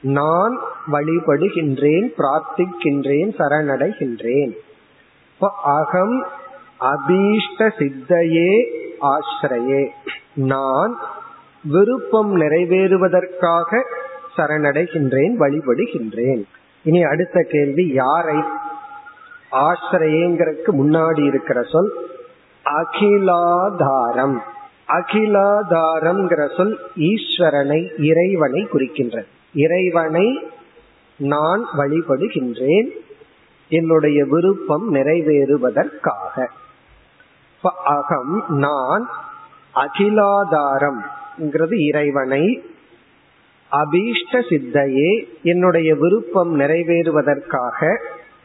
நான் 0.00 0.58
வழிபடுகின்றேன் 0.92 2.08
பிரார்த்திக்கின்றேன் 2.18 3.30
சரணடைகின்றேன். 3.38 4.52
அகம் 5.62 6.26
அபீஷ்ட 6.80 7.68
சித்தையே 7.78 8.52
ஆசிரையே. 9.00 9.88
நான் 10.34 10.92
விருப்பம் 11.68 12.40
நிறைவேறுவதற்காக 12.40 13.82
சரணடைகின்றேன் 14.36 15.34
வழிபடுகின்றேன். 15.38 16.42
இனி 16.82 17.02
அடுத்த 17.02 17.46
கேள்வி 17.50 17.86
யாரை 17.92 18.36
ஆசிரியங்கிறதுக்கு 19.52 20.72
முன்னாடி 20.72 21.26
இருக்கிற 21.26 21.62
சொல் 21.62 21.92
அகிலாதாரம். 22.64 24.38
அகிலாதாரம்ங்கிற 24.88 26.56
சொல் 26.56 26.78
ஈஸ்வரனை 26.96 28.02
இறைவனை 28.02 28.62
குறிக்கின்ற 28.62 29.24
இறைவனை 29.54 30.48
நான் 31.16 31.64
வழிபடுகின்றேன் 31.78 32.88
என்னுடைய 33.68 34.24
விருப்பம் 34.24 34.94
நிறைவேறுவதற்காக. 34.94 36.46
அகம் 37.84 38.44
நான் 38.48 39.08
அகிலாதாரம். 39.74 41.00
இறைவனை 41.78 42.62
அபீஷ்ட 43.72 44.32
சித்தையே 44.32 45.28
என்னுடைய 45.42 45.94
விருப்பம் 45.94 46.60
நிறைவேறுவதற்காக 46.60 47.96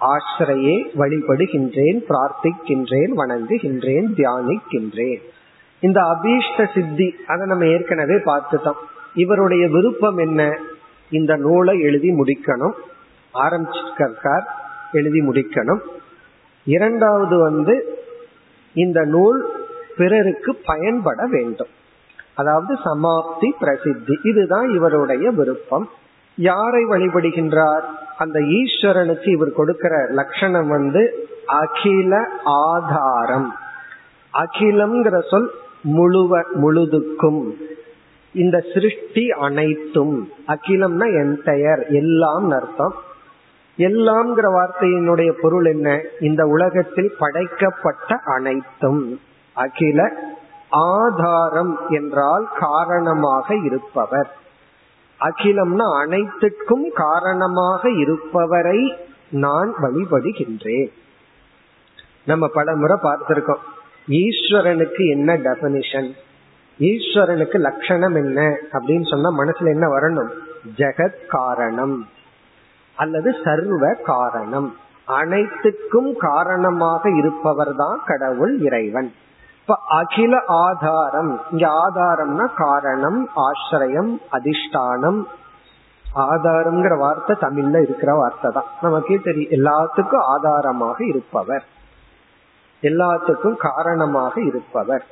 ஆசிரையே 0.02 0.88
வழிபடுகின்றேன் 0.98 2.04
பிரார்த்திக்கின்றேன் 2.10 3.12
வணங்குகின்றேன் 3.18 4.06
தியானிக்கின்றேன். 4.16 5.22
இந்த 5.80 6.02
அபீஷ்ட 6.02 6.74
சித்தி 6.74 7.16
அதை 7.28 7.48
நம்ம 7.48 7.66
ஏற்கனவே 7.66 8.16
பார்த்துட்டோம். 8.16 8.80
இவருடைய 9.14 9.68
விருப்பம் 9.68 10.18
என்ன? 10.18 10.60
இந்த 11.12 11.36
நூலை 11.36 11.80
எழுதி 11.80 12.10
முடிக்கணும். 12.10 12.74
ஆரம்பிச்சிருக்கார் 13.34 14.44
எழுதி 14.92 15.20
முடிக்கணும். 15.20 15.80
இரண்டாவது 16.64 17.38
வந்து 17.38 18.00
இந்த 18.74 19.06
நூல் 19.06 19.68
பிறருக்கு 19.98 20.56
பயன்பட 20.66 21.26
வேண்டும். 21.26 21.80
அதாவது 22.36 22.74
சமாப்தி 22.74 23.50
பிரசித்தி. 23.60 24.20
இதுதான் 24.24 24.70
இவருடைய 24.70 25.32
விருப்பம். 25.32 25.90
யாரை 26.36 26.86
வழிபடுகின்றார்? 26.86 27.82
அந்த 28.18 28.40
ஈஸ்வரனுக்கு 28.40 29.28
இவர் 29.28 29.52
கொடுக்கிற 29.52 30.06
லட்சணம் 30.10 30.68
வந்து 30.68 31.30
அகில 31.46 32.28
ஆதாரம். 32.44 33.56
அகிலம்ங்கிற 34.34 35.28
சொல் 35.30 35.52
முழுவ 35.82 36.42
முழுதுக்கும். 36.42 37.54
இந்த 38.34 38.64
சிருஷ்டி 38.74 39.30
அனைத்தும். 39.30 40.30
அகிலம்னா 40.48 41.06
என்டையர் 41.06 41.88
எல்லாம் 41.88 42.50
அர்த்தம். 42.50 42.94
எல்லாம்ங்கிற 43.78 44.46
வார்த்தையினுடைய 44.54 45.32
பொருள் 45.42 45.66
என்ன? 45.66 46.02
இந்த 46.20 46.46
உலகத்தில் 46.46 47.16
படைக்கப்பட்ட 47.20 48.16
அனைத்தும். 48.26 49.20
அகில 49.54 50.12
ஆதாரம் 50.72 51.80
என்றால் 51.90 52.50
காரணமாக 52.60 53.56
இருப்பவர். 53.56 54.36
அகிலம்னா 55.20 56.02
அனைத்துக்கும் 56.02 56.92
காரணமாக 56.94 57.90
இருப்பவரை 57.90 58.98
நான் 59.30 59.74
வழிபடுகின்றேன். 59.82 60.92
நம்ம 62.26 62.48
பல 62.48 62.76
முறை 62.76 62.98
பார்த்திருக்கோம். 63.04 63.62
ஈஸ்வரனுக்கு 64.08 65.10
என்ன 65.10 65.38
டெபனிஷன் 65.38 66.12
ஈஸ்வரனுக்கு 66.80 67.60
லட்சணம் 67.60 68.16
என்ன? 68.16 68.58
அப்படின்னு 68.72 69.10
சொன்னா 69.10 69.30
மனசுல 69.30 69.66
என்ன 69.66 69.88
வரணும்? 69.88 70.30
ஜெகத் 70.76 71.26
காரணம். 71.28 72.08
அல்லது 72.96 73.36
சர்வ 73.44 73.94
காரணம். 73.94 74.76
அனைத்துக்கும் 75.06 76.16
காரணமாக 76.18 77.10
இருப்பவர் 77.10 77.76
தான் 77.76 78.02
கடவுள் 78.06 78.60
இறைவன். 78.60 79.14
இப்ப 79.62 79.80
அகில 79.88 80.42
ஆதாரம் 80.48 81.40
இங்க 81.52 81.68
ஆதாரம்னா 81.68 82.54
காரணம் 82.56 83.30
ஆசிரியம் 83.36 84.22
அதிஷ்டானம். 84.32 85.24
ஆதாரம்ங்கிற 86.16 86.98
வார்த்தை 86.98 87.36
தமிழ்ல 87.42 87.82
இருக்கிற 87.82 88.14
வார்த்தை 88.14 88.52
தான். 88.52 88.66
நமக்கே 88.82 89.16
தெரியும் 89.16 89.52
எல்லாத்துக்கும் 89.52 90.22
ஆதாரமாக 90.22 91.06
இருப்பவர். 91.06 91.66
எல்லாத்துக்கும் 92.82 93.56
காரணமாக 93.56 94.42
இருப்பவர். 94.42 95.06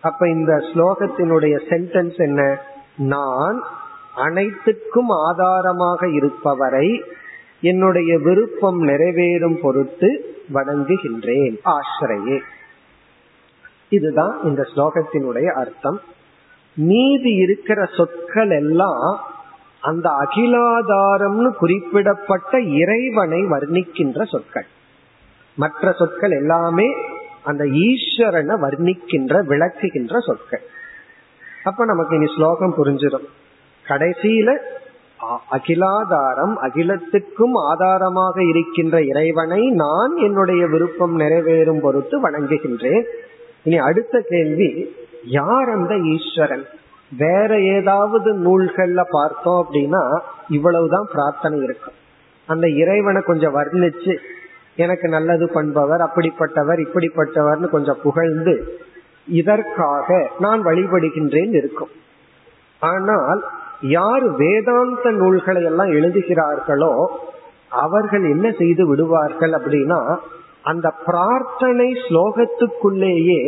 அப்ப 0.00 0.28
இந்த 0.28 0.56
ஸ்லோகத்தினுடைய 0.56 1.60
சென்டென்ஸ் 1.68 2.16
என்ன? 2.16 2.60
நான் 2.96 3.62
அனைத்துக்கும் 4.16 5.08
ஆதாரமாக 5.08 6.06
இருப்பவரை 6.06 7.02
என்னுடைய 7.60 8.18
விருப்பம் 8.18 8.82
நிறைவேறும் 8.82 9.58
பொருட்டு 9.62 10.36
வணங்குகின்றேன். 10.54 11.58
ஆசிரியே. 11.62 12.42
இதுதான் 13.94 14.34
இந்த 14.44 14.62
ஸ்லோகத்தினுடைய 14.74 15.46
அர்த்தம். 15.52 16.00
மீதி 16.74 17.32
இருக்கிற 17.34 17.84
சொற்கள் 17.96 18.50
எல்லாம் 18.50 19.20
அந்த 19.80 20.10
அகிலாதாரம்னு 20.22 21.50
குறிப்பிடப்பட்ட 21.56 22.60
இறைவனை 22.60 23.40
வர்ணிக்கின்ற 23.42 24.24
சொற்கள். 24.24 24.66
மற்ற 25.54 25.92
சொற்கள் 25.92 26.30
எல்லாமே 26.30 26.86
அந்த 27.42 27.64
ஈஸ்வரனை 27.64 28.54
வர்ணிக்கின்ற 28.60 29.42
விளக்குகின்ற 29.48 30.18
சொற்கள். 30.18 30.64
அப்ப 31.64 31.84
நமக்கு 31.84 32.16
இனி 32.16 32.28
ஸ்லோகம் 32.36 32.74
புரிஞ்சிடும். 32.78 33.28
கடைசியில 33.88 34.56
அகிலாதாரம் 35.50 36.54
அகிலத்துக்கும் 36.56 37.54
ஆதாரமாக 37.68 38.44
இருக்கின்ற 38.44 39.02
இறைவனை 39.02 39.62
நான் 39.70 40.16
என்னுடைய 40.16 40.66
விருப்பம் 40.66 41.14
நிறைவேறும் 41.20 41.80
பொருட்டு 41.80 42.16
வணங்குகின்றேன். 42.22 43.06
இனி 43.64 43.78
அடுத்த 43.78 44.14
கேள்வி 44.28 44.70
யார் 45.38 45.68
அந்த 45.68 45.94
ஈஸ்வரன்? 46.14 46.64
வேற 47.18 47.50
ஏதாவது 47.76 48.30
நூல்கள்ல 48.46 49.00
பார்த்தோம் 49.10 49.60
அப்படின்னா 49.64 50.02
இவ்வளவுதான் 50.48 51.08
பிரார்த்தனை 51.12 51.58
இருக்கும் 51.62 51.98
அந்த 52.48 52.66
இறைவனை 52.82 53.20
கொஞ்சம் 53.22 53.56
வர்ணிச்சு 53.56 54.14
எனக்கு 54.76 55.06
நல்லது 55.08 55.46
பண்பவர் 55.54 56.02
அப்படிப்பட்டவர் 56.06 56.80
இப்படிப்பட்டவர்னு 56.86 57.68
கொஞ்சம் 57.68 58.00
புகழ்ந்து 58.02 58.54
இதற்காக 59.40 60.08
நான் 60.38 60.60
வழிபடுகின்றேன் 60.66 61.52
இருக்கும். 61.60 61.92
ஆனால் 62.82 63.40
யார் 63.96 64.26
வேதாந்த 64.36 65.10
நூல்களை 65.10 65.62
எல்லாம் 65.64 65.92
எழுதுகிறார்களோ 65.92 66.92
அவர்கள் 67.84 68.24
என்ன 68.30 68.46
செய்து 68.50 68.82
விடுவார்கள் 68.86 69.52
அப்படின்னா 69.52 70.00
அந்த 70.64 70.86
பிரார்த்தனை 71.06 71.88
ஸ்லோகத்துக்குள்ளேயே 72.06 73.40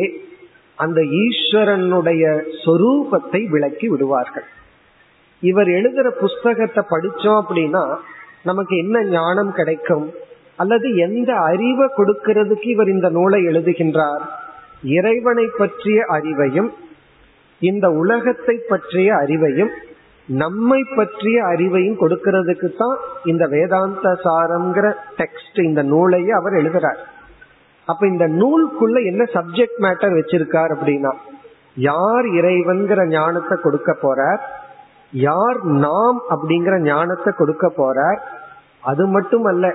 அந்த 0.79 1.01
ஈஸ்வரனுடைய 1.25 2.25
சொரூபத்தை 2.65 3.41
விளக்கி 3.49 3.87
விடுவார்கள். 3.89 4.47
இவர் 5.43 5.69
எழுதுற 5.69 6.09
புஸ்தகத்தை 6.23 6.83
படிச்சோம் 6.91 7.39
அப்படின்னா 7.43 7.85
நமக்கு 8.43 8.75
என்ன 8.77 8.97
ஞானம் 9.05 9.53
கிடைக்கும்? 9.53 10.07
அல்லது 10.57 10.89
எந்த 10.97 11.31
அறிவை 11.51 11.87
கொடுக்கிறதுக்கு 11.97 12.69
இவர் 12.75 12.89
இந்த 12.89 13.09
நூலை 13.09 13.41
எழுதுகின்றார்? 13.47 14.25
இறைவனை 14.83 15.47
பற்றிய 15.59 15.99
அறிவையும் 16.09 16.71
இந்த 17.61 17.87
உலகத்தை 17.93 18.57
பற்றிய 18.69 19.09
அறிவையும் 19.15 19.73
நம்மை 20.29 20.85
பற்றிய 20.97 21.45
அறிவையும் 21.45 22.01
கொடுக்கிறதுக்கு 22.01 22.75
தான் 22.77 22.97
இந்த 23.25 23.47
வேதாந்த 23.47 24.19
சாரம்ங்கிற 24.25 24.87
டெக்ஸ்ட் 25.17 25.61
இந்த 25.61 25.83
நூலையே 25.83 26.31
அவர் 26.31 26.53
எழுதுறார். 26.53 27.01
அப்ப 27.89 28.07
இந்த 28.07 28.27
நூலுக்குள்ள 28.27 29.05
என்ன 29.05 29.25
சப்ஜெக்ட் 29.25 29.79
மேட்டர் 29.79 30.17
வச்சிருக்கார் 30.17 30.71
அப்படின்னா 30.71 31.13
யார் 31.75 32.27
இறைவன்கிற 32.27 33.07
ஞானத்தை 33.07 33.57
கொடுக்க 33.59 33.99
போறார் 34.03 34.41
யார் 35.11 35.65
நாம் 35.65 36.19
அப்படிங்கிற 36.29 36.81
ஞானத்தை 36.81 37.33
கொடுக்க 37.33 37.73
போறார் 37.77 38.21
அது 38.81 39.07
மட்டுமல்ல 39.07 39.75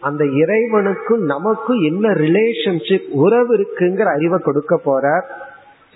அந்த 0.00 0.24
இறைவனுக்கும் 0.24 1.24
நமக்கும் 1.24 1.80
என்ன 1.80 2.08
ரிலேஷன்ஷிப் 2.08 3.08
உறவு 3.10 3.56
இருக்குங்கிற 3.56 4.04
அறிவை 4.04 4.38
கொடுக்க 4.38 4.80
போறார் 4.84 5.26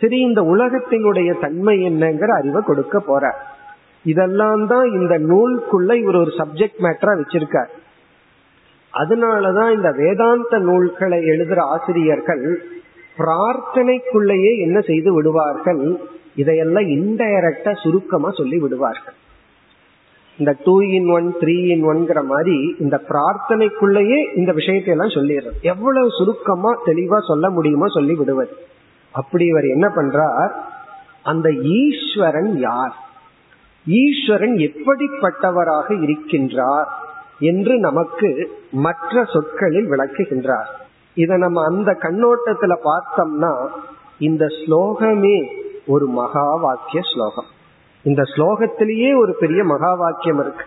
சரி 0.01 0.21
இந்த 0.21 0.42
உலகத்தினுடைய 0.42 1.38
தன்மை 1.38 1.77
என்னங்கிற 1.81 2.27
அறிவை 2.27 2.62
கொடுக்க 2.62 2.99
போறார். 2.99 3.38
இதெல்லாம் 4.12 4.66
தான் 4.66 4.87
இந்த 4.99 5.14
நூலுக்குள்ள 5.31 5.92
இவர் 6.03 6.16
ஒரு 6.16 6.33
சப்ஜெக்ட் 6.40 6.81
மேட்டரா 6.87 7.12
வச்சிருக்கார். 7.21 7.71
அதனாலதான் 8.95 9.71
இந்த 9.73 9.90
வேதாந்த 9.90 10.59
நூல்களை 10.59 11.19
எழுதுற 11.33 11.61
ஆசிரியர்கள் 11.75 12.45
பிரார்த்தனைக்குள்ளேயே 13.19 14.53
என்ன 14.59 14.81
செய்து 14.81 15.11
விடுவார்கள்? 15.14 15.99
இதையெல்லாம் 16.35 16.88
இன்டைரக்டா 16.97 17.73
சுருக்கமா 17.83 18.31
சொல்லி 18.31 18.59
விடுவார்கள். 18.59 19.14
இந்த 20.38 20.53
two 20.64 20.81
in 20.97 21.09
one 21.09 21.35
three 21.40 21.57
in 21.75 21.85
ஒன்கிற 21.85 22.25
மாதிரி 22.25 22.75
இந்த 22.79 22.97
பிரார்த்தனைக்குள்ளேயே 23.09 24.37
இந்த 24.37 24.53
விஷயத்தை 24.53 24.95
எல்லாம் 24.95 25.14
சொல்லிடுறது. 25.16 25.59
எவ்வளவு 25.62 26.09
சுருக்கமா 26.11 26.73
தெளிவா 26.85 27.19
சொல்ல 27.19 27.51
முடியுமோ 27.51 27.87
சொல்லி 27.87 28.14
விடுவது. 28.14 28.55
அப்படி 29.12 29.47
இவர் 29.47 29.64
என்ன 29.64 29.88
பண்றார்? 29.88 30.53
அந்த 31.23 31.51
ஈஸ்வரன் 31.51 32.53
யார்? 32.59 32.97
ஈஸ்வரன் 33.87 34.55
எப்படிப்பட்டவராக 34.55 35.88
இருக்கின்றார் 35.88 36.85
என்று 37.38 37.79
நமக்கு 37.79 38.51
மற்ற 38.70 39.25
சொற்களில் 39.25 39.90
விளக்குகின்றார். 39.90 40.66
இதை 41.14 41.37
நம்ம 41.37 41.64
அந்த 41.64 41.96
கண்ணோட்டத்துல 42.01 42.77
பார்த்தோம்னா 42.85 43.66
இந்த 44.18 44.46
ஸ்லோகமே 44.46 45.46
ஒரு 45.87 46.07
மகா 46.07 46.55
வாக்கிய 46.55 47.03
ஸ்லோகம். 47.14 47.44
இந்த 48.03 48.22
ஸ்லோகத்திலேயே 48.22 49.18
ஒரு 49.18 49.37
பெரிய 49.40 49.64
மகா 49.64 49.94
வாக்கியம் 49.94 50.40
இருக்கு. 50.40 50.64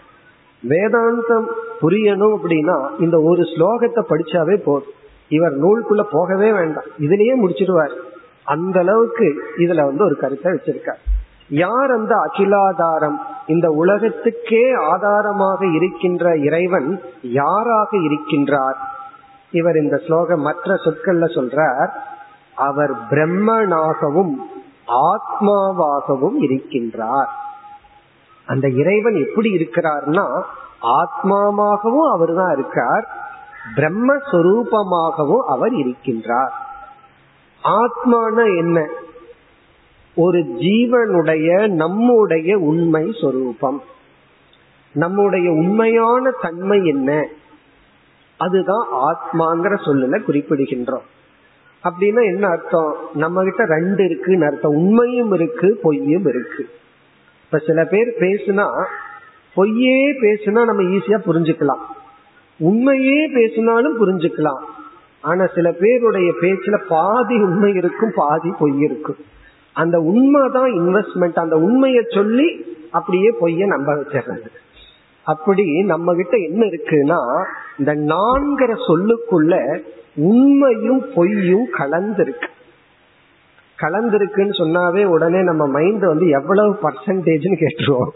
வேதாந்தம் 0.68 1.46
புரியணும் 1.82 2.38
அப்படின்னா 2.38 2.90
இந்த 3.00 3.22
ஒரு 3.22 3.42
ஸ்லோகத்தை 3.42 4.04
படிச்சாவே 4.10 4.58
போதும். 4.64 4.92
இவர் 5.30 5.60
நூலுக்குள்ள 5.60 6.04
போகவே 6.12 6.52
வேண்டாம். 6.52 6.84
இதுலயே 7.00 7.34
முடிச்சிடுவார். 7.44 7.96
அந்த 8.44 8.80
அளவுக்கு 8.80 9.44
இதுல 9.58 9.86
வந்து 9.86 10.04
ஒரு 10.04 10.18
கருத்தை 10.18 10.52
வச்சிருக்காரு. 10.52 11.18
யார் 11.50 11.92
அந்த 11.92 12.16
அகிலாதாரம்? 12.16 13.16
இந்த 13.46 13.70
உலகத்துக்கே 13.70 14.74
ஆதாரமாக 14.74 15.66
இருக்கின்ற 15.66 16.36
இறைவன் 16.36 17.02
யாராக 17.22 17.98
இருக்கின்றார்? 17.98 18.78
இவர் 19.52 19.76
இந்த 19.76 19.98
ஸ்லோகம் 20.06 20.42
மற்ற 20.42 20.76
சொற்கள்ல 20.76 21.26
சொல்றார் 21.36 21.90
அவர் 22.56 22.94
பிரம்மனாகவும் 23.10 24.34
ஆத்மாவாகவும் 24.88 26.38
இருக்கின்றார். 26.40 27.28
அந்த 28.46 28.68
இறைவன் 28.68 29.14
எப்படி 29.14 29.56
இருக்கிறார்னா 29.56 30.42
ஆத்மாவாகவும் 30.82 32.12
அவர் 32.12 32.36
தான் 32.36 32.52
இருக்கார் 32.52 33.08
பிரம்மஸ்வரூபமாகவும் 33.76 35.46
அவர் 35.48 35.72
இருக்கின்றார். 35.72 36.52
ஆத்மான 37.64 38.58
என்ன? 38.58 38.88
ஒரு 40.16 40.40
ஜீவனுடைய 40.40 41.68
நம்முடைய 41.68 42.58
உண்மை 42.58 43.16
சொரூபம். 43.22 43.84
நம்முடைய 44.94 45.52
உண்மையான 45.52 46.32
தன்மை 46.42 46.86
என்ன? 46.86 47.28
அதுதான் 48.38 48.88
ஆத்மாங்கிற 48.94 49.76
சொல்லல 49.76 50.20
குறிப்பிடுகின்றோம். 50.28 51.02
அப்படின்னா 51.84 52.26
என்ன 52.26 52.48
அர்த்தம்? 52.48 52.96
நம்ம 53.14 53.44
கிட்ட 53.44 53.66
ரெண்டு 53.66 54.06
இருக்குன்னு 54.06 54.46
அர்த்தம். 54.46 54.72
உண்மையும் 54.72 55.34
இருக்கு 55.34 55.80
பொய்யும் 55.82 56.26
இருக்கு. 56.26 56.70
இப்ப 57.46 57.58
சில 57.58 57.86
பேர் 57.86 58.16
பேசுனா 58.20 58.86
பொய்யே 59.56 60.12
பேசுனா 60.22 60.66
நம்ம 60.66 60.82
ஈஸியா 60.82 61.22
புரிஞ்சுக்கலாம். 61.26 61.98
உண்மையே 62.60 63.28
பேசினாலும் 63.28 64.06
புரிஞ்சுக்கலாம். 64.06 64.64
ஆனா 65.22 65.46
சில 65.56 65.72
பேருடைய 65.72 66.34
பேச்சுல 66.42 66.82
பாதி 66.88 67.36
உண்மை 67.36 67.74
இருக்கும் 67.74 68.12
பாதி 68.16 68.54
பொய் 68.60 68.80
இருக்கும். 68.80 69.16
அந்த 69.74 70.00
உண்மைதான் 70.00 70.70
இன்வெஸ்ட்மெண்ட் 70.70 71.40
அந்த 71.40 71.58
உண்மையை 71.58 72.06
சொல்லி 72.10 72.78
அப்படியே 72.92 73.34
பொய்ய 73.42 73.66
நம்ப 73.66 73.96
வச்சிடுறது 73.96 74.50
அப்படி 75.24 75.82
நம்ம 75.82 76.16
கிட்ட 76.16 76.38
என்ன 76.38 76.66
இருக்குன்னா 76.66 77.44
இந்த 77.80 77.96
நான்கிற 77.96 78.76
சொல்லுக்குள்ள 78.88 79.82
உண்மையும் 80.16 81.06
பொய்யும் 81.16 81.68
கலந்திருக்கு. 81.78 82.48
கலந்திருக்குன்னு 83.82 84.52
சொன்னாவே 84.52 85.06
உடனே 85.06 85.42
நம்ம 85.42 85.68
மைண்ட் 85.68 86.00
வந்து 86.00 86.30
எவ்வளவு 86.30 86.78
பர்சன்டேஜ்னு 86.84 87.66
கேட்டுருவோம். 87.66 88.10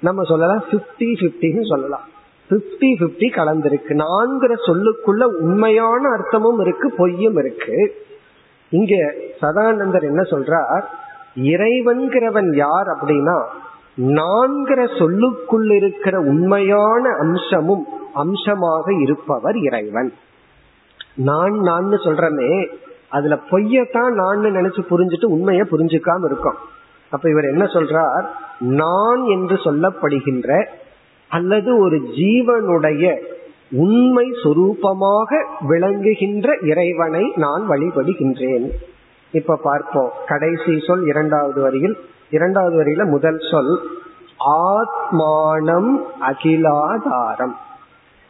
நம்ம 0.00 0.22
சொல்லலாம் 0.22 0.64
பிப்டி 0.70 1.04
பிப்டின்னு 1.04 1.66
சொல்லலாம். 1.66 2.08
பிப்டி 2.50 2.92
பிப்டி 3.00 3.28
கலந்திருக்கு. 3.32 4.02
நான்கிற 4.02 4.54
சொல்லுக்குள்ள 4.66 5.24
உண்மையான 5.24 6.08
அர்த்தமும் 6.08 6.60
இருக்கு 6.60 6.90
பொய்யும் 6.90 7.36
இருக்கு. 7.36 7.94
இங்க 8.76 8.94
சதானந்தர் 9.40 10.06
என்ன 10.10 10.22
சொல்றார்? 10.32 10.84
இறைவன்கிறவன் 11.52 12.50
யார் 12.56 12.88
அப்படின்னா 12.94 13.36
நான்கிற 14.16 14.80
சொல்லுக்குள் 14.98 15.68
இருக்கிற 15.70 16.14
உண்மையான 16.18 17.02
அம்சமும் 17.20 17.84
அம்சமாக 18.14 18.86
இருப்பவர் 19.02 19.56
இறைவன். 19.56 20.10
நான் 21.28 21.56
நான் 21.60 21.90
சொல்றமே 22.06 22.52
அதுல 23.08 23.34
பொய்யத்தான் 23.50 24.12
நான் 24.20 24.40
நினைச்சு 24.58 24.82
புரிஞ்சுட்டு 24.90 25.26
உண்மைய 25.36 25.62
புரிஞ்சுக்காம 25.72 26.24
இருக்கோம். 26.24 26.58
அப்ப 27.12 27.24
இவர் 27.30 27.44
என்ன 27.44 27.64
சொல்றார்? 27.64 28.24
நான் 28.80 29.22
என்று 29.26 29.56
சொல்லப்படுகின்ற 29.64 30.50
அல்லது 31.28 31.70
ஒரு 31.78 31.98
ஜீவனுடைய 32.18 33.04
உண்மை 33.70 34.30
சொரூபமாக 34.30 35.44
விளங்குகின்ற 35.60 36.58
இறைவனை 36.62 37.32
நான் 37.36 37.68
வழிபடுகின்றேன். 37.68 38.70
இப்ப 39.30 39.56
பார்ப்போம். 39.56 40.12
கடைசி 40.26 40.80
சொல் 40.86 41.06
இரண்டாவது 41.06 41.60
வரியில். 41.60 41.96
இரண்டாவது 42.30 42.82
வரியில 42.82 43.04
முதல் 43.04 43.38
சொல் 43.50 43.80
ஆத்மானம் 44.46 45.90
அகிலாதாரம். 46.20 47.54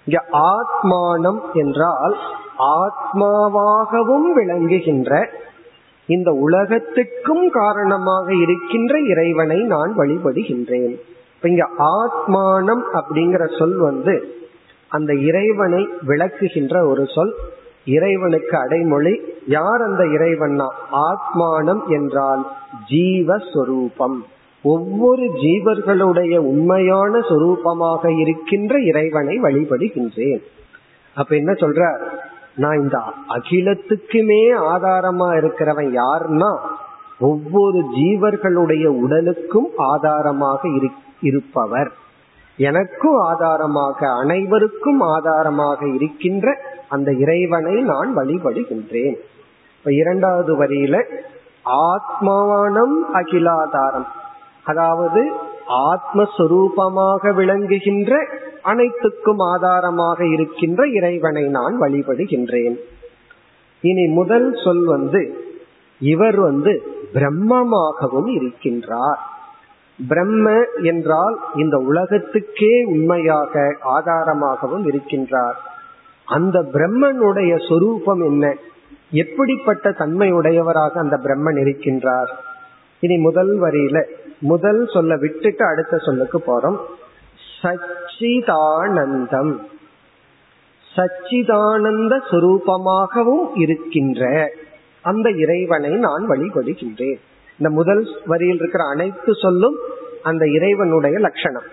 இங்க 0.05 0.25
ஆத்மானம் 0.33 1.41
என்றால் 1.53 2.17
ஆத்மாவாகவும் 2.59 4.33
விளங்குகின்ற 4.35 5.29
இந்த 6.07 6.33
உலகத்துக்கும் 6.33 7.51
காரணமாக 7.51 8.35
இருக்கின்ற 8.35 8.99
இறைவனை 8.99 9.63
நான் 9.63 9.95
வழிபடுகின்றேன். 9.99 11.01
இங்க 11.43 11.69
ஆத்மானம் 11.79 12.83
அப்படிங்கிற 12.93 13.59
சொல் 13.59 13.77
வந்து 13.77 14.43
அந்த 14.97 15.13
இறைவனை 15.15 15.83
விளக்குகின்ற 16.07 16.75
ஒரு 16.87 17.05
சொல் 17.15 17.35
இறைவனுக்கு 17.85 18.55
அடைமொழி 18.59 19.15
யார் 19.47 19.83
அந்த 19.83 20.03
இறைவன்னா? 20.17 20.69
ஆத்மானம் 21.09 21.83
என்றால் 21.89 22.43
ஜீவஸ்வரூபம். 22.91 24.19
ஒவ்வொரு 24.63 25.25
ஜீவர்களுடைய 25.43 26.37
உண்மையான 26.53 27.19
சொரூபமாக 27.19 28.05
இருக்கின்ற 28.21 28.79
இறைவனை 28.79 29.35
வழிபடுகின்றேன். 29.43 30.43
அப்ப 31.15 31.37
என்ன 31.37 31.53
சொல்ற 31.53 31.83
நான் 32.57 32.81
இந்த 32.81 32.99
அகிலத்துக்குமே 33.29 34.43
ஆதாரமா 34.75 35.29
இருக்கிறவன் 35.41 35.91
யாருன்னா 36.01 36.53
ஒவ்வொரு 37.21 37.81
ஜீவர்களுடைய 37.99 38.87
உடலுக்கும் 39.03 39.71
ஆதாரமாக 39.93 40.69
இருப்பவர். 41.21 41.91
எனக்கும் 42.57 43.17
ஆதாரமாக 43.19 44.09
அனைவருக்கும் 44.09 45.01
ஆதாரமாக 45.01 45.89
இருக்கின்ற 45.89 46.61
அந்த 46.89 47.13
இறைவனை 47.13 47.83
நான் 47.83 48.17
வழிபடுகின்றேன். 48.17 49.17
இரண்டாவது 49.85 50.65
வரியில 50.65 51.05
ஆத்மானம் 51.65 52.97
அகிலாதாரம். 53.13 54.07
அதாவது 54.65 55.33
ஆத்மஸ்வரூபமாக 55.69 57.35
விளங்குகின்ற 57.35 58.27
அனைத்துக்கும் 58.63 59.39
ஆதாரமாக 59.39 60.27
இருக்கின்ற 60.27 60.87
இறைவனை 60.87 61.45
நான் 61.49 61.81
வழிபடுகின்றேன். 61.81 62.77
இனி 63.81 64.07
முதல் 64.07 64.55
சொல் 64.65 64.85
வந்து 64.85 65.53
இவர் 65.99 66.37
வந்து 66.37 66.93
பிரம்மமாகவும் 67.15 68.27
இருக்கின்றார். 68.27 69.21
பிரம்ம 70.09 70.65
என்றால் 70.83 71.39
இந்த 71.55 71.79
உலகத்துக்கே 71.79 72.85
உண்மையாக 72.85 73.77
ஆதாரமாகவும் 73.83 74.87
இருக்கின்றார். 74.87 75.55
அந்த 76.25 76.63
பிரம்மனுடைய 76.73 77.69
சொரூபம் 77.69 78.21
என்ன? 78.21 78.57
எப்படிப்பட்ட 79.11 79.93
தன்மை 79.93 80.33
உடையவராக 80.33 81.01
அந்த 81.01 81.17
பிரம்மன் 81.17 81.57
இருக்கின்றார்? 81.57 82.29
இனி 83.01 83.17
முதல் 83.17 83.61
வரியில 83.61 84.05
முதல் 84.39 84.89
சொல்ல 84.93 85.17
விட்டுட்டு 85.17 85.67
அடுத்த 85.67 85.99
சொல்லுக்கு 85.99 86.43
போறோம். 86.47 86.77
சச்சிதானந்தம். 87.63 89.57
சச்சிதானந்த 90.97 92.21
சுரூபமாகவும் 92.31 93.51
இருக்கின்ற 93.55 94.51
அந்த 95.03 95.31
இறைவனை 95.31 95.91
நான் 95.91 96.29
வழிபடுகின்றேன். 96.29 97.19
இந்த 97.59 97.71
முதல் 97.75 98.09
வரியில் 98.27 98.57
இருக்கிற 98.57 98.85
அனைத்து 98.85 99.35
சொல்லும் 99.35 99.77
அந்த 100.23 100.47
இறைவனுடைய 100.47 101.19
லட்சணம். 101.19 101.69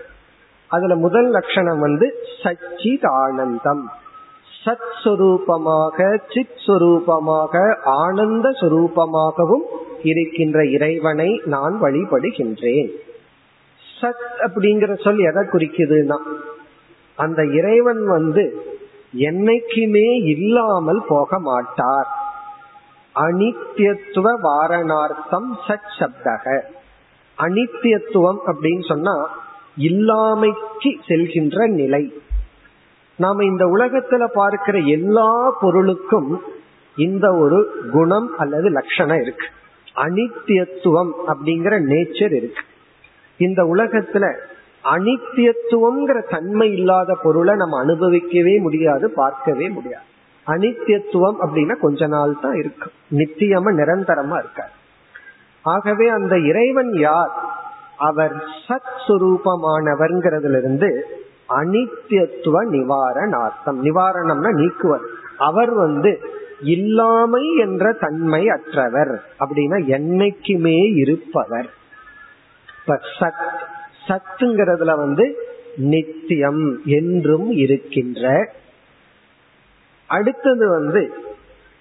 அதுல 0.68 0.94
முதல் 0.96 1.30
லட்சணம் 1.30 1.80
வந்து 1.80 2.14
சச்சித் 2.42 3.06
ஆனந்தம் 3.06 3.90
சத் 4.64 4.90
சுரூபமாக 5.04 6.18
சித் 6.28 6.58
சுரூபமாக 6.66 7.76
ஆனந்த 7.84 8.48
சுரூபமாகவும் 8.50 9.64
இருக்கின்ற 10.02 10.64
இறைவனை 10.64 11.40
நான் 11.44 11.78
வழிபடுகின்றேன். 11.82 12.90
சத் 14.00 14.24
அப்படிங்கிற 14.38 15.02
சொல் 15.02 15.18
எதை 15.18 15.42
குறிக்குதுன்னா 15.42 16.18
அந்த 17.16 17.44
இறைவன் 17.44 18.06
வந்து 18.06 18.44
என்னைக்குமே 19.16 20.08
இல்லாமல் 20.24 21.02
போக 21.08 21.38
மாட்டார். 21.38 22.08
அனித்தியத்துவ 23.14 24.30
வாரணார்த்தம் 24.42 25.58
சத் 25.68 25.90
சப்தக. 25.98 26.60
அனித்தியத்துவம் 27.38 28.38
அப்படின்னு 28.46 28.86
சொன்னா 28.86 29.28
இல்லாமைக்கு 29.78 31.00
செல்கின்ற 31.06 31.66
நிலை. 31.66 32.22
நாம 33.16 33.44
இந்த 33.44 33.64
உலகத்துல 33.64 34.24
பார்க்கிற 34.24 34.78
எல்லா 34.78 35.50
பொருளுக்கும் 35.60 36.42
இந்த 36.96 37.34
ஒரு 37.34 37.88
குணம் 37.92 38.30
அல்லது 38.38 38.70
லட்சணம் 38.70 39.20
இருக்கு. 39.20 39.46
அனித்தியத்துவம் 39.94 41.10
அப்படிங்கிற 41.26 41.78
நேச்சர் 41.78 42.34
இருக்கு. 42.34 42.62
இந்த 43.36 43.62
உலகத்துல 43.62 44.38
அனித்தியத்துவம்ங்கிற 44.84 46.30
தன்மை 46.30 46.72
இல்லாத 46.72 47.18
பொருளை 47.22 47.54
நம்ம 47.54 47.84
அனுபவிக்கவே 47.84 48.60
முடியாது 48.60 49.10
பார்க்கவே 49.10 49.68
முடியாது. 49.68 50.10
அனித்தியத்துவம் 50.46 51.38
அப்படின்னா 51.40 51.78
கொஞ்ச 51.78 52.06
நாள் 52.06 52.40
தான் 52.40 52.54
இருக்கும் 52.54 52.92
நித்தியமா 53.10 53.70
நிரந்தரமா 53.72 54.38
இருக்க 54.38 54.62
ஆகவே 55.64 56.08
அந்த 56.08 56.38
இறைவன் 56.38 56.92
யார்? 57.00 57.32
அவர் 57.96 58.34
சத் 58.68 58.94
சுரூபமானவர்ங்கிறதுல 59.06 60.58
இருந்து 60.58 60.88
அனித்தியத்துவ 61.48 62.64
நிவாரணார்த்தம் 62.68 63.84
நிவாரணம்னா 63.84 64.50
நீக்குவர் 64.52 65.04
அவர் 65.36 65.74
வந்து 65.74 66.20
இல்லாமை 66.60 67.44
என்ற 67.56 67.92
தன்மை 67.92 68.48
அற்றவர் 68.48 69.12
அப்படின்னா 69.40 69.78
என்னைக்குமே 69.86 70.92
இருப்பவர். 70.94 71.68
இப்ப 72.68 73.00
சத் 73.20 73.46
சத்துங்கிறதுல 74.08 74.96
வந்து 74.96 75.24
நித்தியம் 75.76 76.80
என்றும் 76.84 77.50
இருக்கின்ற 77.50 78.26
அடுத்தது 80.16 80.64
வந்து 80.68 81.02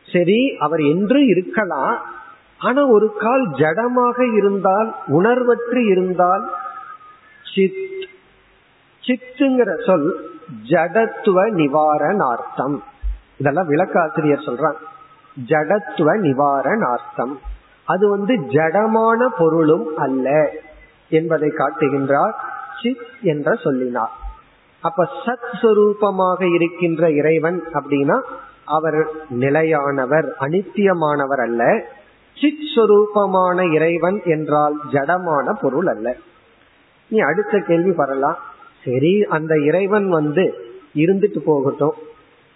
சரி 0.07 0.39
அவர் 0.59 0.83
என்று 0.93 1.19
இருக்கலாம் 1.27 1.93
ஆனா 2.57 2.81
ஒரு 2.87 3.07
கால் 3.19 3.45
ஜடமாக 3.59 4.17
இருந்தால் 4.37 4.89
உணர்வற்று 5.07 5.81
இருந்தால் 5.91 6.43
சித் 7.45 7.79
சித்துங்கிற 9.03 9.71
சொல் 9.85 10.09
ஜடத்துவ 10.69 11.37
நிவாரணார்த்தம் 11.59 12.75
இதெல்லாம் 13.37 13.69
விளக்காசிரியர் 13.69 14.47
சொல்றான் 14.47 14.79
ஜடத்துவ 15.47 16.09
நிவாரணார்த்தம் 16.19 17.33
அது 17.87 18.05
வந்து 18.09 18.33
ஜடமான 18.55 19.27
பொருளும் 19.37 19.87
அல்ல 19.97 20.27
என்பதை 21.09 21.49
காட்டுகின்றார் 21.55 22.35
சித் 22.81 23.05
என்ற 23.31 23.51
சொல்லினார். 23.63 24.13
அப்ப 24.81 25.07
சத் 25.25 25.57
சுரூபமாக 25.61 26.53
இருக்கின்ற 26.53 27.11
இறைவன் 27.11 27.63
அப்படின்னா 27.73 28.21
அவர் 28.65 29.07
நிலையானவர் 29.29 30.33
அனித்தியமானவர் 30.39 31.41
அல்ல. 31.41 31.85
சித் 32.41 32.75
சுரூபமான 32.75 33.73
இறைவன் 33.73 34.21
என்றால் 34.25 34.75
ஜடமான 34.91 35.53
பொருள் 35.61 35.87
அல்ல. 35.87 36.15
நீ 37.09 37.19
அடுத்த 37.19 37.59
கேள்வி 37.59 37.91
வரலாம் 37.91 38.37
சரி 38.85 39.23
அந்த 39.23 39.59
இறைவன் 39.59 40.09
வந்து 40.09 40.53
இருந்துட்டு 40.95 41.39
போகட்டும். 41.39 41.93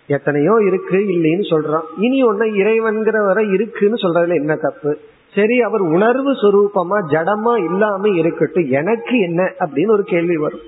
எத்தனையோ 0.07 0.61
இருக்கு 0.65 0.97
இல்லைன்னு 0.97 1.53
சொல்றான். 1.53 1.81
இனி 1.97 2.23
ஒன்னு 2.23 2.55
இறைவன்கிற 2.55 3.25
வரை 3.25 3.49
இருக்குன்னு 3.49 3.95
சொல்றதுல 3.95 4.35
என்ன 4.35 4.55
தப்பு? 4.55 4.97
சரி 5.33 5.61
அவர் 5.61 5.79
உணர்வு 5.79 6.31
சுரூபமா 6.31 7.03
ஜடமா 7.09 7.63
இல்லாம 7.63 8.09
இருக்கட்டும். 8.09 8.69
எனக்கு 8.69 9.19
என்ன? 9.19 9.51
அப்படின்னு 9.59 9.91
ஒரு 9.91 10.03
கேள்வி 10.03 10.37
வரும். 10.37 10.59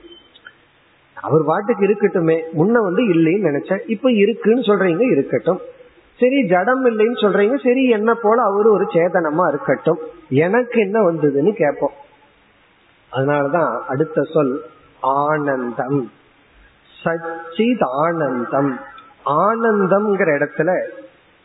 அவர் 1.22 1.44
பாட்டுக்கு 1.46 1.86
இருக்கட்டுமே 1.86 2.42
முன்ன 2.54 2.72
வந்து 2.72 3.04
இல்லைன்னு 3.04 3.52
நினைச்சேன் 3.52 3.90
இப்ப 3.90 4.12
இருக்குன்னு 4.12 4.62
சொல்றீங்க 4.62 5.12
இருக்கட்டும். 5.12 5.62
சரி 6.20 6.48
ஜடம் 6.48 6.86
இல்லைன்னு 6.86 7.20
சொல்றீங்க 7.22 7.64
சரி 7.64 7.90
என்ன 7.90 8.14
போல 8.14 8.42
அவரு 8.42 8.72
ஒரு 8.72 8.84
சேதனமா 8.84 9.48
இருக்கட்டும். 9.48 9.98
எனக்கு 10.30 10.82
என்ன 10.82 11.12
வந்ததுன்னு 11.12 11.54
கேட்போம். 11.54 11.92
அதனாலதான் 13.12 13.80
அடுத்த 13.88 14.22
சொல் 14.22 14.66
ஆனந்தம். 15.02 16.12
சச்சித் 17.04 17.84
ஆனந்தம். 17.84 18.80
ஆனந்தம்ங்கிற 19.26 20.28
இடத்துல 20.38 20.90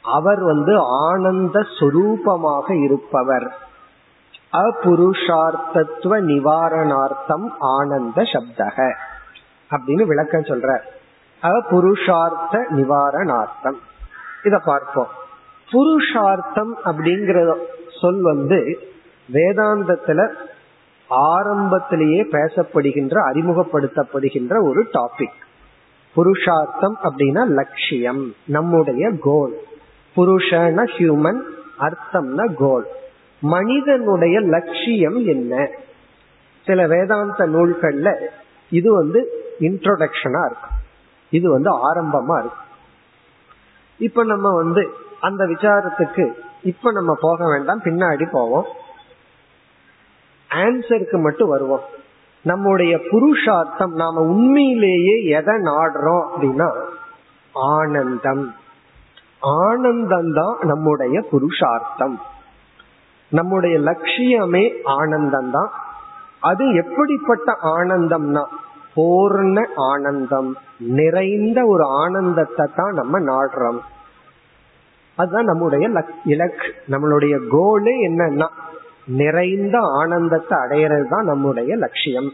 அவர் 0.02 0.40
வந்து 0.40 0.78
ஆனந்த 0.78 1.64
சுரூபமாக 1.80 2.82
இருப்பவர். 2.82 3.56
அபுருஷார்த்தத்துவ 4.52 6.20
நிவாரணார்த்தம் 6.20 7.56
ஆனந்த 7.58 8.22
சப்தக. 8.22 8.92
அப்படின்னு 9.72 10.02
விளக்கம் 10.02 10.42
சொல்ற 10.42 10.78
அபுருஷார்த்த 11.42 12.64
நிவாரணார்த்தம். 12.68 13.80
இத 14.44 14.58
பார்ப்போம். 14.64 15.08
புருஷார்த்தம் 15.70 16.76
அப்படிங்கிற 16.84 17.56
சொல் 18.00 18.22
வந்து 18.22 18.78
வேதாந்தத்துல 19.32 20.32
ஆரம்பத்திலேயே 21.08 22.22
பேசப்படுகின்ற 22.22 23.14
அறிமுகப்படுத்தப்படுகின்ற 23.32 24.62
ஒரு 24.62 24.86
டாபிக் 24.92 25.38
புருஷார்த்தம் 26.14 26.98
அப்படின்னா 27.02 27.46
லட்சியம் 27.46 28.34
நம்முடைய 28.46 29.10
கோல் 29.20 29.54
புருஷன 30.16 30.84
ஹியூமன் 30.96 31.40
அர்த்தம்னா 31.78 32.54
கோல் 32.58 32.86
மனிதனுடைய 33.40 34.40
லட்சியம் 34.40 35.18
என்ன? 35.26 35.70
சில 36.64 36.86
வேதாந்த 36.86 37.46
நூல்கள்ல 37.46 38.14
இது 38.70 38.92
வந்து 38.92 39.41
இன்ட்ரோடக்ஷனா 39.62 40.46
இருக்கும் 40.46 40.76
இது 41.30 41.50
வந்து 41.50 41.94
ஆரம்பமா 41.94 42.38
இருக்கும் 42.38 42.70
இப்ப 43.98 44.24
நம்ம 44.24 44.54
வந்து 44.54 44.94
அந்த 45.20 45.44
விசாரத்துக்கு 45.44 46.32
இப்ப 46.62 46.92
நம்ம 46.92 47.16
போக 47.20 47.46
வேண்டாம் 47.46 47.82
பின்னாடி 47.82 48.28
போவோம். 48.30 48.66
ஆன்சருக்கு 50.50 51.20
மட்டும் 51.20 51.48
வருவோம். 51.48 51.80
நம்முடைய 52.42 53.00
புருஷார்த்தம் 53.10 53.92
நாம 53.92 54.20
உண்மையிலேயே 54.20 55.24
எதை 55.24 55.54
நாடுறோம் 55.54 56.26
அப்படின்னா 56.36 56.70
ஆனந்தம். 57.52 58.54
ஆனந்தம் 59.40 60.32
தான் 60.32 60.56
நம்முடைய 60.60 61.20
புருஷார்த்தம். 61.20 62.20
நம்முடைய 63.28 63.78
லட்சியமே 63.78 64.82
ஆனந்தம் 64.84 65.50
தான். 65.50 65.70
அது 66.40 66.74
எப்படிப்பட்ட 66.74 67.56
ஆனந்தம்னா 67.62 68.44
பூர்ண 68.96 69.66
ஆனந்தம். 69.76 70.56
நிறைந்த 70.78 71.66
ஒரு 71.66 71.84
ஆனந்தத்தை 71.84 72.66
தான் 72.76 72.92
நம்ம 72.92 73.20
நாடுறோம். 73.20 73.78
அதுதான் 75.16 75.44
நம்முடைய 75.44 76.04
இலக்கு. 76.24 76.74
நம்மளுடைய 76.90 77.34
கோலு 77.50 77.92
என்னன்னா 78.08 78.48
நிறைந்த 79.06 79.78
ஆனந்தத்தை 79.78 80.58
அடையிறது 80.58 81.08
தான் 81.08 81.24
நம்முடைய 81.24 81.76
லட்சியம். 81.76 82.30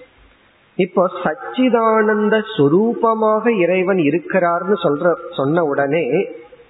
இப்போ 0.77 1.11
சச்சிதானந்த 1.25 2.43
சுரூபமாக 2.57 3.59
இறைவன் 3.59 3.97
இருக்கிறார்னு 3.97 4.77
சொல்ற 4.83 5.15
சொன்ன 5.37 5.63
உடனே 5.63 6.05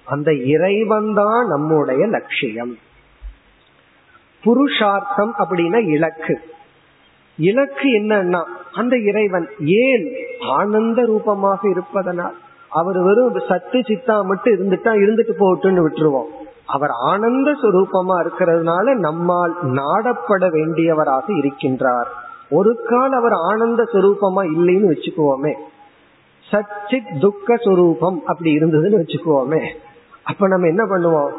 அந்த 0.05 0.33
இறைவன் 0.33 1.13
தான் 1.13 1.47
நம்முடைய 1.47 2.07
லட்சியம். 2.07 2.77
புருஷார்த்தம் 4.43 5.33
அப்படின்னா 5.39 5.87
இலக்கு. 5.87 6.39
இலக்கு 7.39 7.89
என்னன்னா 7.89 8.43
அந்த 8.73 8.97
இறைவன் 8.97 9.49
ஏன் 9.59 10.13
ஆனந்த 10.49 11.05
ரூபமாக 11.05 11.69
இருப்பதனால் 11.69 12.35
அவர் 12.69 12.99
வெறும் 12.99 13.39
சத்து 13.47 13.79
சித்தா 13.79 14.25
மட்டும் 14.25 14.53
இருந்துட்டா 14.53 14.87
இருந்துட்டு 14.87 15.31
போட்டுன்னு 15.39 15.85
விட்டுருவோம். 15.85 16.47
அவர் 16.65 16.89
ஆனந்த 16.89 17.51
சுரூபமா 17.51 18.25
இருக்கிறதுனால 18.25 18.93
நம்மால் 18.95 19.55
நாடப்பட 19.63 20.49
வேண்டியவராக 20.49 21.23
இருக்கின்றார். 21.27 22.05
ஒரு 22.49 22.81
கால் 22.87 23.11
அவர் 23.11 23.31
ஆனந்த 23.31 23.87
சுரூபமா 23.93 24.45
இல்லைன்னு 24.55 24.91
வச்சுக்குவோமே. 24.93 25.53
சச்சித் 26.51 27.19
துக்க 27.19 27.55
சுரூபம் 27.55 28.19
அப்படி 28.25 28.57
இருந்ததுன்னு 28.57 29.03
வச்சுக்குவோமே. 29.03 29.65
அப்ப 30.23 30.47
நம்ம 30.47 30.67
என்ன 30.67 30.83
பண்ணுவோம்? 30.83 31.31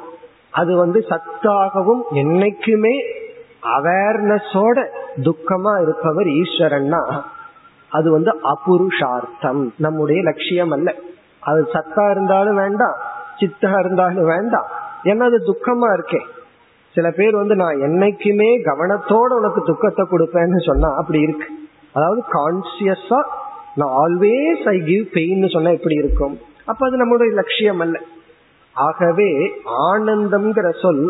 அது 0.51 0.77
வந்து 0.77 1.05
சத்தாகவும் 1.09 2.01
என்னைக்குமே 2.15 2.95
அவேர்னஸோட 3.77 4.79
துக்கமா 5.27 5.73
இருப்பவர் 5.83 6.29
ஈஸ்வரன்னா 6.41 7.03
அது 7.93 8.09
வந்து 8.11 8.33
அபுருஷார்த்தம் 8.53 9.63
நம்முடைய 9.85 10.21
லட்சியம் 10.29 10.73
அல்ல. 10.77 10.89
அது 11.51 11.61
சத்தா 11.75 12.05
இருந்தாலும் 12.11 12.59
வேண்டாம் 12.63 12.99
சித்தா 13.41 13.73
இருந்தாலும் 13.85 14.29
வேண்டாம். 14.35 14.69
ஏன்னா 15.11 15.25
அது 15.31 15.39
துக்கமா 15.51 15.89
இருக்கேன் 15.93 16.27
சில 16.97 17.07
பேர் 17.11 17.35
வந்து 17.41 17.55
நான் 17.55 17.83
என்னைக்குமே 17.87 18.51
கவனத்தோட 18.69 19.31
உனக்கு 19.41 19.61
துக்கத்தை 19.63 20.05
கொடுப்பேன்னு 20.13 20.61
சொன்னா 20.69 20.89
அப்படி 21.01 21.21
இருக்கு. 21.21 21.49
அதாவது 21.93 22.23
கான்சியஸா 22.37 23.21
நான் 23.75 23.93
ஆல்வேஸ் 24.03 24.65
ஐ 24.75 24.77
கிவ் 24.91 25.05
பெயின் 25.13 25.47
சொன்னா 25.49 25.71
எப்படி 25.71 25.97
இருக்கும். 26.03 26.35
அப்ப 26.65 26.87
அது 26.87 26.97
நம்முடைய 26.97 27.31
லட்சியம் 27.41 27.81
அல்ல. 27.85 27.97
ஆகவே 28.77 29.31
ஆனந்தம்ங்கிற 29.87 30.69
சொல் 30.83 31.05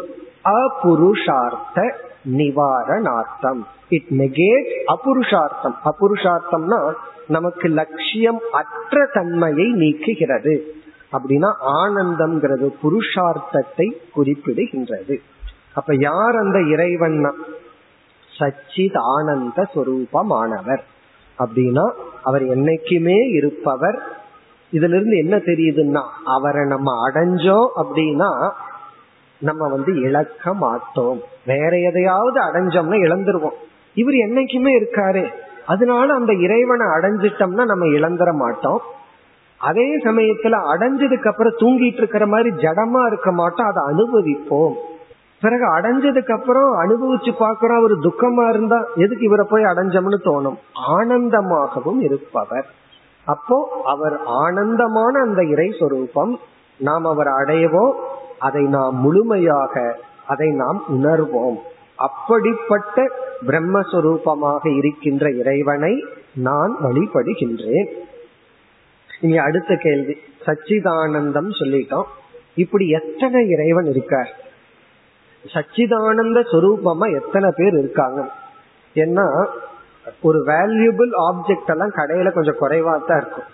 அபுருஷார்த்த 0.59 1.81
நிவாரணார்த்தம். 2.23 3.67
It 3.89 4.07
negate 4.11 4.95
அபுருஷார்த்தம். 4.95 5.77
அபுருஷார்த்தம்னா 5.85 6.93
நமக்கு 7.27 7.69
லட்சியம் 7.69 8.41
அற்ற 8.53 9.07
தன்மையை 9.13 9.67
நீக்குகிறது. 9.73 10.61
அப்படின்னா 11.13 11.53
ஆனந்தம்ங்கிறது 11.67 12.73
புருஷார்த்தத்தை 12.83 13.91
குறிப்பிடுகின்றது. 14.17 15.21
அப்ப 15.75 15.95
யார் 15.95 16.37
அந்த 16.37 16.59
இறைவன்னா? 16.59 17.33
சச்சித் 18.39 18.99
ஆனந்த 18.99 19.69
சொரூபமானவர். 19.75 20.81
அப்படின்னா 21.39 21.91
அவர் 22.23 22.43
என்னைக்குமே 22.43 23.33
இருப்பவர். 23.33 24.19
இதுல 24.73 24.85
இருந்து 24.85 25.17
என்ன 25.17 25.37
தெரியுதுன்னா 25.37 26.03
அவரை 26.25 26.67
நம்ம 26.67 27.09
அடைஞ்சோம் 27.09 27.69
அப்படின்னா 27.77 28.51
நம்ம 29.41 29.69
வந்து 29.69 30.01
இழக்க 30.01 30.55
மாட்டோம். 30.55 31.21
வேற 31.47 31.79
எதையாவது 31.79 32.41
அடைஞ்சோம்னா 32.41 32.97
இழந்துருவோம். 32.97 33.59
இவர் 33.95 34.15
என்னைக்குமே 34.15 34.73
இருக்காரு. 34.81 35.27
அதனால 35.67 36.15
அந்த 36.15 36.33
இறைவனை 36.35 36.87
அடைஞ்சிட்டோம்னா 36.87 37.65
நம்ம 37.65 37.87
இழந்துட 37.87 38.33
மாட்டோம். 38.33 38.81
அதே 39.59 40.03
சமயத்துல 40.03 40.57
அடைஞ்சதுக்கு 40.73 41.29
அப்புறம் 41.29 41.53
தூங்கிட்டு 41.57 41.97
இருக்கிற 41.97 42.27
மாதிரி 42.27 42.51
ஜடமா 42.51 43.07
இருக்க 43.07 43.33
மாட்டோம். 43.33 43.67
அதை 43.67 43.83
அனுபவிப்போம். 43.91 44.73
பிறகு 45.41 45.65
அடைஞ்சதுக்கு 45.65 46.33
அப்புறம் 46.33 46.81
அனுபவிச்சு 46.81 47.35
பார்க்கிறோம் 47.39 47.77
அவர் 47.77 47.91
துக்கமா 47.91 48.49
இருந்தா 48.49 48.87
எதுக்கு 48.95 49.25
இவரை 49.25 49.47
போய் 49.51 49.65
அடைஞ்சோம்னு 49.65 50.17
தோணும்? 50.25 50.57
ஆனந்தமாகவும் 50.91 52.01
இருப்பவர். 52.01 52.67
அப்போ 53.25 53.83
அவர் 53.85 54.21
ஆனந்தமான 54.27 55.21
அந்த 55.21 55.45
இறை 55.45 55.75
சொரூபம். 55.79 56.39
நாம் 56.77 57.05
அவர் 57.05 57.27
அடையவோம் 57.27 57.93
அதை 58.41 58.65
நாம் 58.65 59.01
முழுமையாக 59.01 59.99
அதை 60.27 60.49
நாம் 60.51 60.85
உணர்வோம். 60.89 61.57
அப்படிப்பட்ட 61.97 63.09
பிரம்மஸ்வரூபமாக 63.47 64.77
இருக்கின்ற 64.77 65.31
இறைவனை 65.31 66.05
நான் 66.35 66.77
வழிபடுகின்றேன். 66.83 67.89
இனி 69.21 69.39
அடுத்த 69.39 69.77
கேள்வி. 69.77 70.17
சச்சிதானந்தம் 70.47 71.51
சொல்லிட்டோம். 71.59 72.09
இப்படி 72.55 72.89
எத்தனை 72.89 73.49
இறைவன் 73.49 73.85
இருக்கார்? 73.85 74.31
சச்சிதானந்த 75.55 76.39
சொரூபமா 76.53 77.23
எத்தனை 77.23 77.51
பேர் 77.57 77.79
இருக்காங்க? 77.79 78.31
ஏன்னா 78.95 79.47
ஒரு 80.23 80.39
வேல்யூபிள் 80.47 81.11
ஆப்ஜெக்ட் 81.33 81.67
எல்லாம் 81.67 81.91
கடையில 81.91 82.33
கொஞ்சம் 82.33 82.59
குறைவா 82.61 83.05
தான் 83.07 83.19
இருக்கும். 83.19 83.45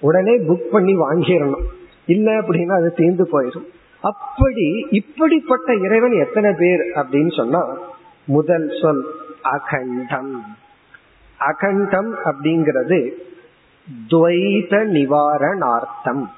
உடனே 0.00 0.38
புக் 0.38 0.70
பண்ணி 0.70 0.96
வாங்கிடணும். 0.96 1.64
இல்ல 2.06 2.40
அப்படின்னா 2.40 2.72
அது 2.72 2.92
தீர்ந்து 2.92 3.28
போயிடும். 3.32 3.66
அப்படி 4.02 4.86
இப்படிப்பட்ட 4.90 5.74
இறைவன் 5.74 6.12
எத்தனை 6.12 6.52
பேர் 6.52 6.80
அப்படின்னு 6.80 7.36
சொன்னா 7.36 7.66
முதல் 8.26 8.68
சொல் 8.82 9.06
அகண்டம். 9.42 10.56
அகண்டம் 11.38 12.14
அப்படிங்கிறது 12.24 13.10
துவைத 14.08 14.84
நிவாரணார்த்தம். 14.84 16.30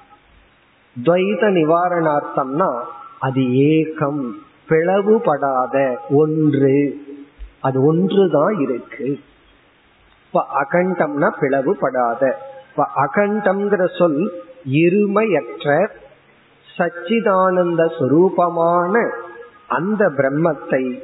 துவைத 1.02 1.42
நிவாரணார்த்தம்னா 1.50 2.80
அது 3.20 3.40
ஏகம் 3.42 4.30
பிளவுபடாத 4.68 5.96
ஒன்று. 6.10 7.04
அது 7.60 7.84
ஒன்றுதான் 7.84 8.60
இருக்கு. 8.60 9.20
இப்ப 10.26 10.46
அகண்டம்னா 10.62 11.30
பிளவுபடாத. 11.40 12.32
இப்ப 12.70 12.86
அகண்டம்ங்கிற 12.96 13.98
சொல் 13.98 14.32
இருமையற்ற 14.72 15.88
சச்சிதானந்த 16.76 17.82
சுரூபமான 17.98 19.10
அந்த 19.68 20.08
பிரம்மத்தை 20.08 21.02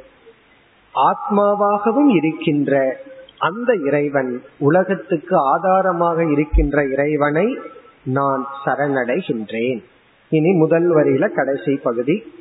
ஆத்மாவாகவும் 0.93 2.09
இருக்கின்ற 2.09 2.99
அந்த 3.37 3.73
இறைவன் 3.73 4.43
உலகத்துக்கு 4.57 5.37
ஆதாரமாக 5.37 6.25
இருக்கின்ற 6.25 6.85
இறைவனை 6.85 7.59
நான் 8.03 8.45
சரணடைகின்றேன். 8.65 9.83
இனி 10.29 10.51
முதல் 10.53 10.95
வரியில 10.95 11.29
கடைசி 11.29 11.75
பகுதி. 11.75 12.33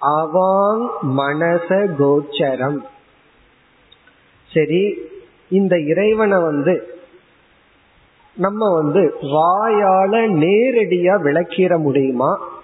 அவாங் 0.00 0.88
மனச 1.16 1.86
கோச்சரம். 1.98 2.78
சரி 4.52 4.98
இந்த 5.48 5.78
இறைவனை 5.78 6.42
வந்து 6.42 6.94
நம்ம 8.36 8.74
வந்து 8.74 9.14
வாயால 9.22 10.14
நேரடியா 10.44 11.20
விளக்கிற 11.22 11.78
முடியுமா? 11.78 12.54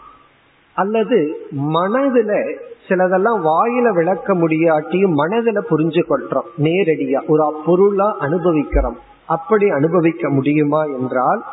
அல்லது 0.74 1.48
மனதுல 1.50 2.56
சிலதெல்லாம் 2.88 3.46
வாயில 3.46 3.94
விளக்க 3.94 4.34
முடியாட்டியும் 4.34 5.14
மனதுல 5.16 5.60
புரிஞ்சு 5.70 6.02
கொள்றோம். 6.08 6.46
நேரடியா 6.58 7.26
ஒரு 7.26 7.62
பொருளா 7.66 8.16
அனுபவிக்கிறோம். 8.18 8.98
அப்படி 9.26 9.70
அனுபவிக்க 9.70 10.28
முடியுமா 10.28 10.84
என்றால் 10.84 11.44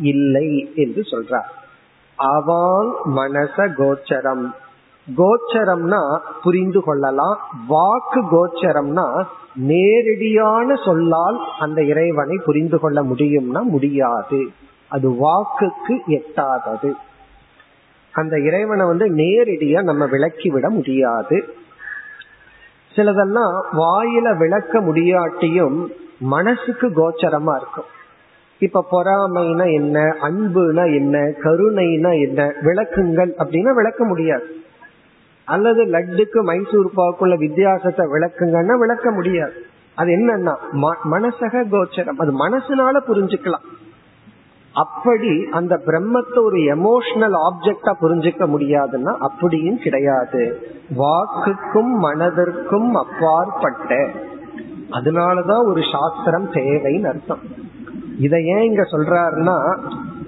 இல்லை 0.00 0.72
என்று 0.74 1.02
சொல்றார். 1.02 1.50
அவாங் 2.18 2.92
மனச 3.16 3.68
கோச்சரம். 3.78 4.50
கோச்சரம்னா 5.16 6.18
புரிந்து 6.42 6.80
கொள்ளலாம். 6.80 7.38
வாக்கு 7.68 8.20
கோச்சரம்னா 8.20 9.24
நேரடியான 9.54 10.74
சொல்லால் 10.84 11.40
அந்த 11.58 11.82
இறைவனை 11.82 12.40
புரிந்து 12.44 12.78
கொள்ள 12.78 13.02
முடியும்னா 13.02 13.62
முடியாது. 13.62 14.48
அது 14.88 15.10
வாக்குக்கு 15.10 15.98
எட்டாதது. 16.06 16.92
அந்த 18.12 18.40
இறைவனை 18.40 18.86
வந்து 18.86 19.06
நேரடியா 19.14 19.82
நம்ம 19.82 20.06
விளக்கி 20.06 20.50
விட 20.50 20.70
முடியாது. 20.70 21.54
சிலதெல்லாம் 22.96 23.62
வாயில 23.72 24.36
விளக்க 24.36 24.80
முடியாட்டியும் 24.80 25.86
மனசுக்கு 26.18 26.88
கோச்சரமா 26.88 27.56
இருக்கும். 27.56 27.84
இப்ப 28.58 28.84
பொறாமைனா 28.92 29.72
என்ன 29.72 30.16
அன்புனா 30.22 30.94
என்ன 30.94 31.18
கருணைனா 31.18 32.20
என்ன 32.20 32.52
விளக்குங்கள் 32.60 33.32
அப்படின்னா 33.38 33.74
விளக்க 33.74 34.04
முடியாது. 34.04 34.54
அல்லது 35.44 35.84
லட்டுக்கு 35.84 36.42
மைசூர் 36.42 36.90
பாக்குள்ள 36.96 37.36
வித்தியாசத்தை 37.36 38.06
விளக்குங்கன்னா 38.06 38.78
விளக்க 38.78 39.10
முடியாது. 39.10 39.52
அது 39.94 40.10
என்னன்னா 40.10 40.54
மனசக 41.10 41.64
கோச்சரம். 41.68 42.16
அது 42.16 42.48
மனசுனால 42.48 43.00
புரிஞ்சுக்கலாம். 43.08 43.66
அப்படி 44.74 45.48
அந்த 45.50 45.80
பிரம்மத்தை 45.86 46.44
ஒரு 46.44 46.56
எமோஷனல் 46.56 47.34
ஆப்ஜெக்டா 47.34 47.92
புரிஞ்சுக்க 48.00 48.46
முடியாதுன்னா 48.58 49.16
அப்படியும் 49.18 49.78
கிடையாது. 49.78 50.58
வாக்குக்கும் 50.98 51.92
மனதிற்கும் 52.02 52.90
அப்பாற்பட்ட. 52.90 54.08
அதனாலதான் 54.90 55.64
ஒரு 55.64 55.80
சாஸ்திரம் 55.92 56.52
தேவைன்னு 56.52 57.06
அர்த்தம். 57.06 57.38
இதை 58.18 58.46
ஏன் 58.46 58.62
இங்க 58.62 58.82
சொல்றாருன்னா 58.82 59.78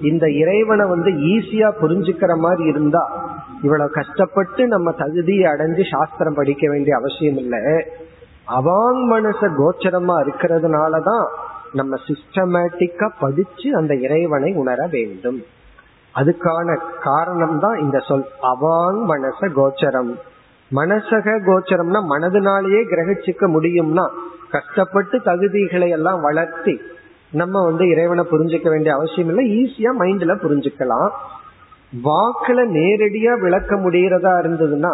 இந்த 0.01 0.31
இறைவனை 0.31 0.89
வந்து 0.89 1.11
ஈஸியா 1.11 1.73
புரிஞ்சுக்கிற 1.81 2.37
மாதிரி 2.37 2.63
இருந்தா 2.63 3.31
இவ்வளவு 3.61 3.89
கஷ்டப்பட்டு 3.89 4.67
நம்ம 4.67 4.91
தகுதியை 4.91 5.51
அடைஞ்சு 5.51 5.89
சாஸ்திரம் 5.91 6.33
படிக்க 6.33 6.69
வேண்டிய 6.69 6.95
அவசியம் 6.95 7.37
இல்லை. 7.37 7.59
அவாங் 8.47 9.03
மனச 9.11 9.51
கோச்சரமா 9.57 10.27
இருக்கிறதுனாலதான் 10.27 11.27
நம்ம 11.73 11.97
சிஸ்டமேட்டிக்கா 12.07 13.07
படிச்சு 13.19 13.67
அந்த 13.75 13.93
இறைவனை 13.95 14.53
உணர 14.53 14.87
வேண்டும். 14.91 15.39
அதுக்கான 16.15 16.75
காரணம் 16.99 17.59
தான் 17.59 17.77
இந்த 17.79 17.99
சொல் 17.99 18.25
அவாங் 18.51 18.99
மனச 19.11 19.49
கோச்சரம். 19.59 20.11
மனசக 20.71 21.35
கோச்சரம்னா 21.47 21.99
மனதினாலேயே 22.13 22.81
கிரகிச்சுக்க 22.91 23.47
முடியும்னா 23.55 24.05
கஷ்டப்பட்டு 24.49 25.17
தகுதிகளை 25.17 25.89
எல்லாம் 25.89 26.21
வளர்த்தி 26.21 26.75
நம்ம 27.31 27.63
வந்து 27.63 27.83
இறைவனை 27.89 28.23
புரிஞ்சுக்க 28.31 28.67
வேண்டிய 28.69 28.95
அவசியம் 28.95 29.29
இல்லை. 29.31 29.43
ஈஸியா 29.59 29.91
மைண்ட்ல 30.01 30.33
புரிஞ்சுக்கலாம். 30.45 31.11
வாக்குல 32.03 32.59
நேரடியா 32.77 33.33
விளக்க 33.39 33.75
முடியறதா 33.75 34.33
இருந்ததுன்னா 34.43 34.93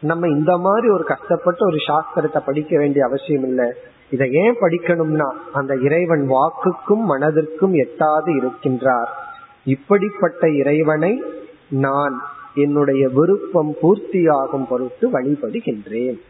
நம்ம 0.00 0.28
இந்த 0.28 0.52
மாதிரி 0.56 0.88
ஒரு 0.88 1.04
கஷ்டப்பட்டு 1.04 1.62
ஒரு 1.66 1.78
சாஸ்திரத்தை 1.88 2.40
படிக்க 2.46 2.78
வேண்டிய 2.78 3.04
அவசியம் 3.04 3.42
இல்லை. 3.42 3.68
இதை 4.10 4.32
ஏன் 4.32 4.56
படிக்கணும்னா 4.60 5.30
அந்த 5.52 5.74
இறைவன் 5.74 6.30
வாக்குக்கும் 6.30 7.04
மனதிற்கும் 7.08 7.74
எட்டாது 7.74 8.30
இருக்கின்றார். 8.40 9.08
இப்படிப்பட்ட 9.64 10.48
இறைவனை 10.48 11.22
நான் 11.68 12.22
என்னுடைய 12.54 13.08
விருப்பம் 13.08 13.74
பூர்த்தியாகும் 13.82 14.66
பொருட்டு 14.68 15.10
வழிபடுகின்றேன். 15.12 16.20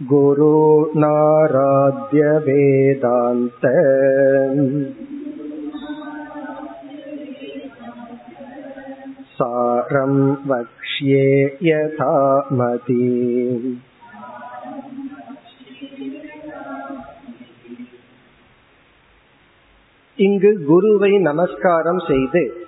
गुरो 0.00 0.58
नाराध्य 0.94 2.24
சாரம் 9.43 10.39
வக்ஷ்யே 10.49 11.27
இங்கு 20.15 20.65
குருவை 20.67 21.17
நமஸ்காரம் 21.17 21.99
செய்து 21.99 22.67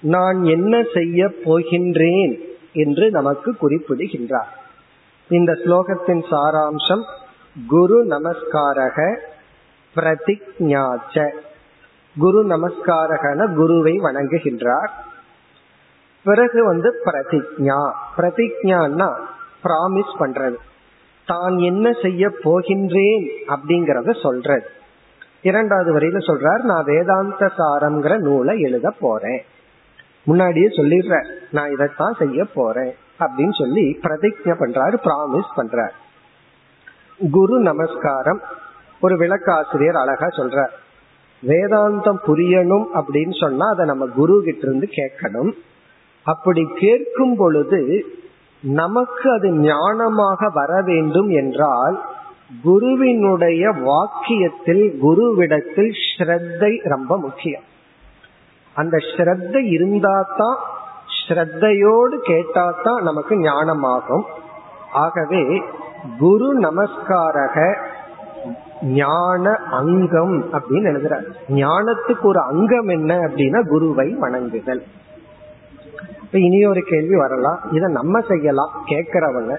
நான் 0.00 0.44
என்ன 0.44 0.84
செய்ய 0.94 1.26
போகின்றேன் 1.44 2.40
என்று 2.72 3.10
நமக்கு 3.10 3.56
குறிப்பிடுகின்றார். 3.56 4.52
இந்த 5.28 5.52
ஸ்லோகத்தின் 5.52 6.22
சாராம்சம் 6.30 7.04
குரு 7.66 8.06
நமஸ்காரக 8.06 9.16
பிரதிஜாச்ச 9.94 11.30
குரு 12.16 12.46
நமஸ்காரகன 12.46 13.54
குருவை 13.54 13.92
வணங்குகின்றார். 13.92 14.92
பிறகு 16.28 16.60
வந்து 16.64 16.88
பிரதிஜா 17.06 17.80
பிரதிஜான்னா 18.16 19.08
பிராமிஸ் 19.64 20.14
பண்றது. 20.20 20.56
தான் 21.28 21.54
என்ன 21.68 21.86
செய்ய 22.02 22.28
போகின்றேன் 22.44 23.24
அப்படிங்கறத 23.54 24.10
சொல்றது. 24.22 24.66
இரண்டாவது 25.42 25.90
வரையில 25.96 26.20
சொல்றார் 26.28 26.62
நான் 26.70 26.88
வேதாந்த 26.92 27.48
சாரம்ங்கிற 27.58 28.14
நூலை 28.26 28.54
எழுத 28.68 28.88
போறேன். 29.00 29.40
முன்னாடியே 30.28 30.68
சொல்லிடுற 30.76 31.16
நான் 31.50 31.72
இதைத்தான் 31.74 32.16
செய்ய 32.22 32.46
போறேன் 32.54 32.92
அப்படின்னு 33.24 33.54
சொல்லி 33.60 33.84
பிரதிஜை 34.04 34.54
பண்றாரு 34.62 34.96
பிராமிஸ் 35.06 35.52
பண்றார். 35.58 35.94
குரு 37.36 37.56
நமஸ்காரம் 37.68 38.40
ஒரு 39.00 39.14
விளக்காசிரியர் 39.22 39.98
அழகா 40.02 40.28
சொல்றார். 40.38 40.74
வேதாந்தம் 41.42 42.20
புரியணும் 42.28 42.86
அப்படின்னு 42.98 43.34
சொன்னா 43.44 43.66
அதை 43.74 43.84
நம்ம 43.92 44.04
குரு 44.18 44.36
கிட்ட 44.44 44.64
இருந்து 44.68 44.88
கேட்கணும். 44.98 45.50
அப்படி 46.26 46.62
கேட்கும் 46.82 47.34
பொழுது 47.36 47.80
நமக்கு 48.62 49.26
அது 49.32 49.48
ஞானமாக 49.70 50.48
வர 50.52 50.72
வேண்டும் 50.82 51.30
என்றால் 51.40 51.96
குருவினுடைய 52.64 53.62
வாக்கியத்தில் 53.88 54.84
குருவிடத்தில் 55.04 55.92
ஸ்ரத்தை 56.06 56.72
ரொம்ப 56.92 57.12
முக்கியம். 57.16 57.66
அந்த 58.76 58.96
ஸ்ரத்தை 59.10 59.62
இருந்தா 59.76 60.16
தான் 60.40 60.58
ஸ்ரத்தையோடு 61.18 62.16
கேட்டா 62.30 62.66
தான் 62.82 63.00
நமக்கு 63.02 63.34
ஞானமாகும். 63.48 64.24
ஆகவே 65.04 65.42
குரு 66.18 66.48
நமஸ்காரக 66.66 67.56
ஞான 69.00 69.44
அங்கம் 69.80 70.36
அப்படின்னு 70.56 70.90
எழுதுறார். 70.92 71.26
ஞானத்துக்கு 71.62 72.26
ஒரு 72.32 72.40
அங்கம் 72.52 72.88
என்ன 72.88 73.12
அப்படின்னா 73.26 73.62
குருவை 73.72 74.08
வணங்குதல். 74.24 74.82
இனி 76.30 76.66
ஒரு 76.66 76.82
கேள்வி 76.82 77.16
வரலாம். 77.16 77.58
இத 77.72 77.88
நம்ம 77.88 78.20
செய்யலாம். 78.20 78.70
கேட்கிறவங்க. 78.86 79.56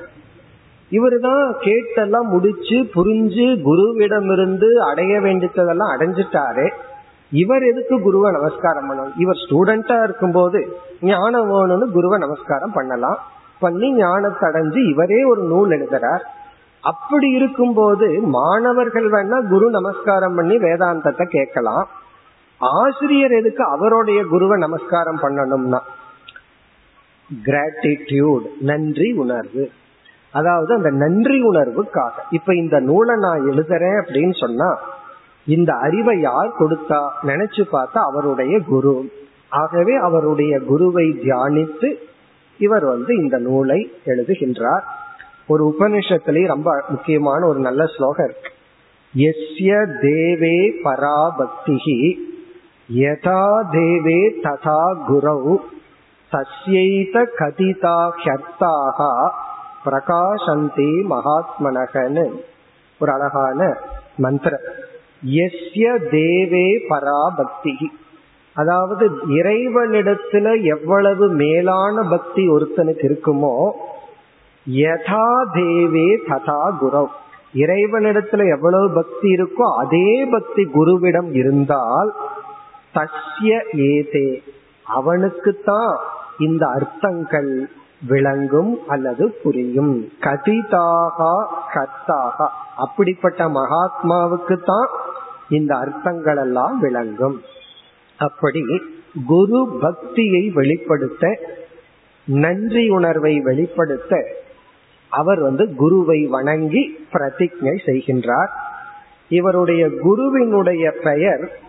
இவருதான் 0.91 1.53
கேட்டெல்லாம் 1.61 2.21
முடிச்சு 2.21 2.75
புரிஞ்சு 2.75 3.61
குருவிடமிருந்து 3.65 4.73
அடைய 4.73 5.21
வேண்டியதெல்லாம் 5.21 5.99
அடைஞ்சிட்டாரு. 5.99 6.71
இவர் 7.31 7.63
எதுக்கு 7.63 8.01
குருவை 8.01 8.31
நமஸ்காரம் 8.31 8.91
பண்ணணும்? 8.91 9.11
இவர் 9.17 9.35
ஸ்டூடெண்டா 9.49 10.03
இருக்கும்போது 10.03 10.77
ஞானம் 11.01 11.51
வேணும்னு 11.51 11.91
குருவை 11.91 12.19
நமஸ்காரம் 12.19 12.71
பண்ணலாம். 12.73 13.17
பண்ணி 13.59 13.93
ஞானத்தை 13.93 14.49
அடைஞ்சு 14.49 14.89
இவரே 14.89 15.23
ஒரு 15.23 15.41
நூல் 15.41 15.69
எழுதுறார். 15.69 16.21
அப்படி 16.81 17.29
இருக்கும்போது 17.29 18.21
மாணவர்கள் 18.21 19.09
வேணா 19.09 19.49
குரு 19.49 19.69
நமஸ்காரம் 19.69 20.35
பண்ணி 20.35 20.57
வேதாந்தத்தை 20.57 21.25
கேட்கலாம். 21.25 21.87
ஆசிரியர் 22.57 23.31
எதுக்கு 23.31 23.63
அவருடைய 23.63 24.23
குருவை 24.29 24.59
நமஸ்காரம் 24.59 25.19
பண்ணணும்னா? 25.21 25.79
கிராட்டிடியூட் 27.45 28.45
நன்றி 28.59 29.11
உணர்வு. 29.11 29.69
அதாவது 30.31 30.73
அந்த 30.73 30.89
நன்றி 30.89 31.49
உணர்வுக்காக. 31.49 32.09
இப்ப 32.29 32.55
இந்த 32.55 32.79
நூலை 32.79 33.15
நான் 33.15 33.49
எழுதுறேன் 33.49 34.01
அப்படின்னு 34.01 34.39
சொன்னா 34.39 34.79
இந்த 35.45 35.73
அறிவை 35.73 36.19
யார் 36.19 36.53
கொடுத்தா? 36.59 37.09
நினைச்சு 37.23 37.63
பார்த்தா 37.71 37.93
அவருடைய 37.93 38.59
குரு. 38.59 39.11
ஆகவே 39.49 39.95
அவருடைய 39.95 40.59
குருவை 40.59 41.05
தியானித்து 41.09 41.93
இவர் 42.57 42.85
வந்து 42.85 43.15
இந்த 43.15 43.37
நூலை 43.37 43.91
எழுதுகின்றார். 44.05 44.81
ஒரு 45.47 45.75
உபனிஷத்திலே 45.79 46.47
ரொம்ப 46.47 46.83
முக்கியமான 46.89 47.47
ஒரு 47.47 47.59
நல்ல 47.59 47.85
ஸ்லோகம் 47.85 48.29
இருக்கு. 48.29 48.51
எஸ்ய 49.17 49.85
தேவே 50.01 50.71
பராபக்திகி 50.83 52.13
யதா 52.95 53.63
தேவே 53.71 54.31
ததா 54.43 54.97
குரவு 55.07 55.55
தஸ்யைத 56.31 57.25
கதிதா 57.39 58.09
ஹர்த்தாக 58.23 59.29
பிரகாசந்தி 59.85 60.89
மகாத்மனகன்னு. 61.09 62.25
ஒரு 62.99 63.11
அழகான 63.11 63.77
மந்திரம். 64.17 64.59
எஸ்ய 65.25 65.93
தேவே 66.11 66.79
பராபக்தி. 66.87 67.75
அதாவது 68.53 69.09
இறைவனிடத்துல 69.29 70.63
எவ்வளவு 70.63 71.27
மேலான 71.27 72.03
பக்தி 72.09 72.49
ஒருத்தனுக்கு 72.49 73.05
இருக்குமோ 73.07 73.71
யதா 74.71 75.29
தேவே 75.53 76.09
ததா 76.27 76.75
குரவ் 76.81 77.13
இறைவனிடத்துல 77.53 78.49
எவ்வளவு 78.49 78.89
பக்தி 78.89 79.29
இருக்கோ 79.29 79.75
அதே 79.77 80.25
பக்தி 80.25 80.63
குருவிடம் 80.63 81.29
இருந்தால் 81.31 82.13
தஸ்ய 82.95 83.77
ஏதே. 83.77 84.43
அவனுக்குத்தான் 84.85 85.97
இந்த 86.39 86.67
அர்த்தங்கள் 86.67 87.69
விளங்கும் 88.07 88.79
அல்லது 88.87 89.39
புரியும். 89.43 90.11
கதிதாகா 90.19 91.45
கத்தாக. 91.73 92.47
அப்படிப்பட்ட 92.75 93.47
மகாத்மாவுக்கு 93.47 94.63
தான் 94.65 94.87
இந்த 95.49 95.75
அர்த்தங்கள் 95.75 96.37
எல்லாம் 96.37 96.79
விளங்கும். 96.79 97.41
அப்படி 98.17 98.61
குரு 99.25 99.77
பக்தியை 99.81 100.49
வெளிப்படுத்த 100.49 101.39
நன்றி 102.25 102.89
உணர்வை 102.89 103.39
வெளிப்படுத்த 103.39 104.25
அவர் 105.09 105.39
வந்து 105.39 105.75
குருவை 105.75 106.25
வணங்கி 106.25 107.07
பிரதிஜை 107.13 107.77
செய்கின்றார். 107.85 108.49
இவருடைய 109.27 109.89
குருவினுடைய 110.01 110.91
பெயர் 111.03 111.59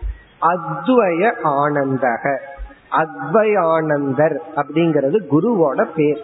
அத்வய 0.41 1.31
ஆனந்தக. 1.43 2.37
அத்வயானந்தர் 2.91 4.37
அப்படிங்கிறது 4.55 5.19
குருவோட 5.31 5.87
பேர். 5.95 6.21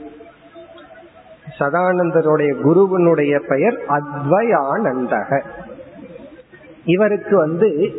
சதானந்தருடைய 1.59 2.51
குருவனுடைய 2.63 3.39
பெயர் 3.47 3.85
அத்வயானந்தக. 3.89 5.43
இவருக்கு 6.85 7.37
வந்து 7.37 7.93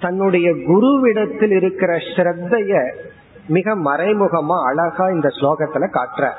தன்னுடைய 0.00 0.52
குருவிடத்தில் 0.52 1.50
இருக்கிற 1.50 1.96
ஸ்ரத்தைய 1.96 2.94
மிக 3.48 3.76
மறைமுகமா 3.76 4.62
அழகா 4.64 5.08
இந்த 5.08 5.28
ஸ்லோகத்துல 5.28 5.88
காட்டுற 5.90 6.30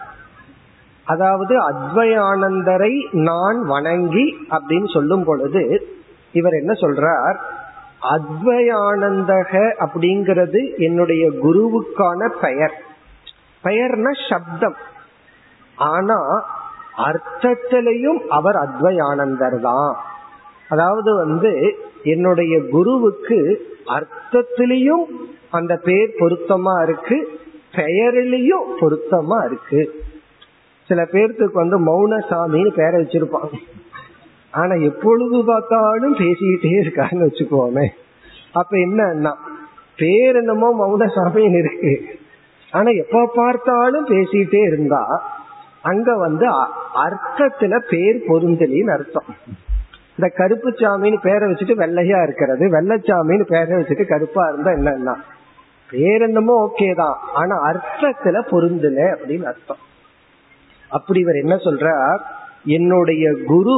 அதாவது 1.04 1.72
அத்வயானந்தரை 1.72 3.08
நான் 3.12 3.62
வணங்கி 3.62 4.38
அப்படின்னு 4.50 4.94
சொல்லும் 4.94 5.24
பொழுது 5.24 5.88
இவர் 6.32 6.54
என்ன 6.54 6.74
சொல்றார்? 6.74 7.36
அத்வயானந்தக 8.02 9.52
அப்படிங்கிறது 9.80 10.78
என்னுடைய 10.78 11.30
குருவுக்கான 11.30 12.30
பெயர். 12.42 12.84
பெயர்னா 13.64 14.12
சப்தம். 14.30 14.76
ஆனா 15.76 16.20
அர்த்தத்திலையும் 16.98 18.28
அவர் 18.28 18.56
அத்வயானந்தர் 18.56 19.60
தான் 19.60 19.96
அதாவது 20.70 21.16
வந்து 21.16 21.78
என்னுடைய 22.04 22.62
குருவுக்கு 22.72 23.68
அர்த்தத்திலையும் 23.88 25.06
அந்த 25.50 25.76
பேர் 25.76 26.14
பொருத்தமா 26.20 26.82
இருக்கு 26.82 27.42
பெயரிலையும் 27.72 28.68
பொருத்தமா 28.80 29.46
இருக்கு. 29.46 30.04
சில 30.88 31.04
பேர்த்துக்கு 31.04 31.54
வந்து 31.54 31.80
மௌனசாமின்னு 31.80 32.70
பேரை 32.70 33.02
வச்சிருப்பாங்க. 33.02 33.62
ஆனா 34.54 34.76
எப்பொழுது 34.90 35.38
பார்த்தாலும் 35.46 36.16
பேசிக்கிட்டே 36.16 36.72
இருக்கான்னு 36.84 37.28
வச்சுக்கோமே. 37.28 37.88
அப்ப 38.52 38.78
என்னன்னா 38.78 39.34
பேர் 39.96 40.36
என்னமோ 40.36 40.70
மௌனசாமின்னு 40.82 41.60
இருக்கு. 41.64 41.94
ஆனா 42.74 42.90
எப்ப 43.04 43.32
பார்த்தாலும் 43.36 44.08
பேசிட்டே 44.08 44.62
இருந்தா 44.68 45.02
அங்க 45.82 46.18
வந்து 46.18 46.46
அர்த்தத்துல 47.06 47.76
பேர் 47.90 48.18
பொருந்தலின்னு 48.28 48.92
அர்த்தம். 48.92 49.30
இந்த 50.16 50.28
கருப்பு 50.36 50.70
சாமின்னு 50.72 51.20
பேரை 51.22 51.46
வச்சுட்டு 51.50 51.76
வெள்ளையா 51.82 52.18
இருக்கிறது 52.24 52.64
வெள்ளச்சாமின்னு 52.76 53.46
பேரை 53.54 53.74
வச்சுட்டு 53.80 54.06
கருப்பா 54.06 54.44
இருந்தா 54.48 54.72
என்னன்னா 54.72 55.16
பேர் 55.90 56.22
என்னமோ 56.22 56.56
ஓகே 56.66 56.96
தான் 56.96 57.18
ஆனா 57.34 57.56
அர்த்தத்துல 57.70 58.42
பொருந்தல 58.52 59.00
அப்படின்னு 59.16 59.44
அர்த்தம். 59.44 59.82
அப்படி 60.92 61.20
இவர் 61.20 61.36
என்ன 61.36 61.56
சொல்றார்? 61.56 62.20
என்னுடைய 62.66 63.26
குரு 63.46 63.78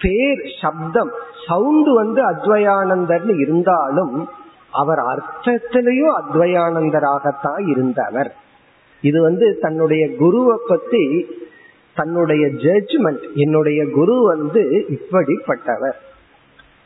பேர் 0.00 0.42
சப்தம் 0.60 1.12
சவுண்டு 1.46 1.94
வந்து 1.94 2.20
அத்வயானந்தர்னு 2.30 3.34
இருந்தாலும் 3.38 4.28
அவர் 4.70 4.98
அர்த்தத்திலையும் 4.98 6.16
அத்வயானந்தராகத்தான் 6.20 7.68
இருந்தவர். 7.68 8.30
இது 9.00 9.22
வந்து 9.22 9.58
தன்னுடைய 9.60 10.04
குருவை 10.16 10.56
பத்தி 10.66 11.04
தன்னுடைய 11.94 12.46
ஜட்ஜ்மெண்ட் 12.46 13.24
என்னுடைய 13.34 13.80
குரு 13.94 14.26
வந்து 14.26 14.62
இப்படிப்பட்டவர். 14.88 15.96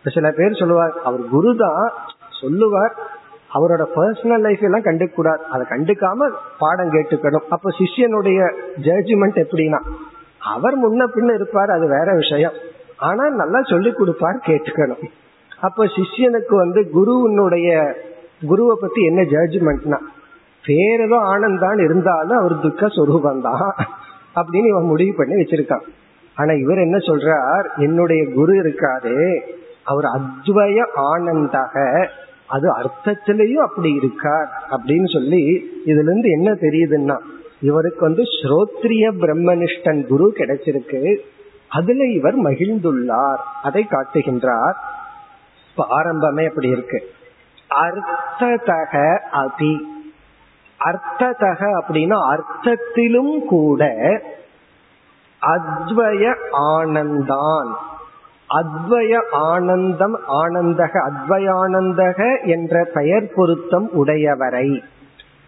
சில 0.05 0.31
பேர் 0.31 0.59
சொல்லுவார் 0.59 0.95
அவர் 1.05 1.25
குரு 1.29 1.57
தான் 1.57 1.93
சொல்லுவார் 2.41 2.95
அவரோட 3.55 3.85
பர்சனல் 3.97 4.41
லைஃப் 4.41 4.63
எல்லாம் 4.63 4.85
கண்டுக்க 4.85 5.13
கூடாது 5.15 5.43
அதை 5.45 5.67
கண்டுக்காம 5.71 6.29
பாடம் 6.59 6.93
கேட்டுக்கணும். 6.93 7.47
அப்ப 7.49 7.71
சிஷ்யனுடைய 7.79 8.41
ஜட்ஜ்மெண்ட் 8.83 9.41
எப்படின்னா 9.45 9.81
அவர் 10.39 10.77
முன்ன 10.79 11.09
பின்ன 11.15 11.35
இருப்பார் 11.35 11.71
அது 11.71 11.89
வேற 11.89 12.15
விஷயம். 12.15 12.53
ஆனா 13.09 13.25
நல்லா 13.41 13.61
சொல்லி 13.63 13.91
கொடுப்பார் 13.93 14.47
கேட்டுக்கணும். 14.47 15.05
அப்ப 15.67 15.85
சிஷ்யனுக்கு 15.97 16.55
வந்து 16.55 16.81
குருவனுடைய 16.97 17.69
குருவை 18.51 18.75
பத்தி 18.81 19.01
என்ன 19.05 19.23
ஜட்ஜ்மெண்ட்னா 19.33 19.99
பேரதோ 20.65 21.19
ஆனந்தான் 21.33 21.81
இருந்தாலும் 21.85 22.39
அவர் 22.39 22.55
துக்க 22.61 22.89
சொரூபம் 22.89 23.41
தான் 23.41 23.75
அப்படின்னு 24.41 24.69
இவன் 24.73 24.91
முடிவு 24.93 25.13
பண்ணி 25.17 25.35
வச்சிருக்கான். 25.35 25.87
ஆனா 26.37 26.53
இவர் 26.63 26.85
என்ன 26.87 26.99
சொல்றார் 27.09 27.67
என்னுடைய 27.77 28.23
குரு 28.35 28.55
இருக்காரு 28.63 29.17
அவர் 29.83 30.07
அத்வய 30.17 30.79
ஆனந்தாக 31.11 32.05
அது 32.47 32.67
அர்த்தத்திலையும் 32.79 33.67
அப்படி 33.67 33.91
இருக்கார் 34.01 34.49
அப்படின்னு 34.75 35.09
சொல்லி 35.13 35.43
இதுல 35.91 36.09
இருந்து 36.09 36.31
என்ன 36.31 36.51
தெரியுதுன்னா 36.65 37.17
இவருக்கு 37.69 38.01
வந்து 38.01 38.25
ஸ்ரோத்ரிய 38.37 39.07
பிரம்மனிஷ்டன் 39.23 40.01
குரு 40.07 40.27
கிடைச்சிருக்கு. 40.39 41.01
அதுல 41.71 42.05
இவர் 42.05 42.39
மகிழ்ந்துள்ளார். 42.39 43.39
அதை 43.63 43.87
காட்டுகின்றார். 43.91 44.75
இப்ப 45.71 45.87
ஆரம்பமே 45.91 46.49
அப்படி 46.49 46.69
இருக்கு. 46.69 47.11
அர்த்ததக 47.71 49.19
அதி. 49.19 49.99
அர்த்ததக 50.85 51.83
அப்படின்னா 51.83 52.19
அர்த்தத்திலும் 52.31 53.45
கூட 53.45 53.85
அத்வய 55.43 56.35
ஆனந்தான். 56.53 57.73
அத்வய 58.49 59.23
ஆனந்தம் 59.33 60.19
ஆனந்தக 60.29 61.11
அத்வயானந்தக 61.11 62.47
என்ற 62.47 62.89
பெயர் 62.95 63.33
பொருத்தம் 63.35 63.91
உடையவரை. 63.93 64.83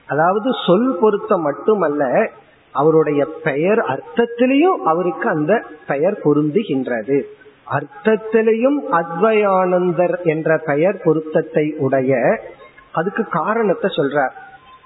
அதாவது 0.07 0.51
சொல் 0.67 0.99
பொருத்தம் 1.01 1.43
மட்டுமல்ல 1.43 2.31
அவருடைய 2.73 3.27
பெயர் 3.45 3.79
அர்த்தத்திலையும் 3.79 4.77
அவருக்கு 4.85 5.29
அந்த 5.29 5.63
பெயர் 5.87 6.19
பொருந்துகின்றது. 6.25 7.23
அர்த்தத்திலையும் 7.71 8.79
அத்வயானந்தர் 8.91 10.23
என்ற 10.23 10.59
பெயர் 10.65 11.01
பொருத்தத்தை 11.05 11.75
உடைய 11.79 12.41
அதுக்கு 12.93 13.25
காரணத்தை 13.25 13.91
சொல்றார். 13.97 14.31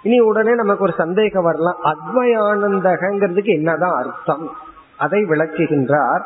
இனி 0.02 0.18
உடனே 0.18 0.54
நமக்கு 0.54 0.82
ஒரு 0.82 0.92
சந்தேகம் 0.96 1.44
வரலாம். 1.44 1.76
அத்வயானந்தகங்கிறதுக்கு 1.84 3.44
என்னதான் 3.44 4.02
அர்த்தம்? 4.02 4.56
அதை 4.98 5.22
விளக்குகின்றார். 5.22 6.22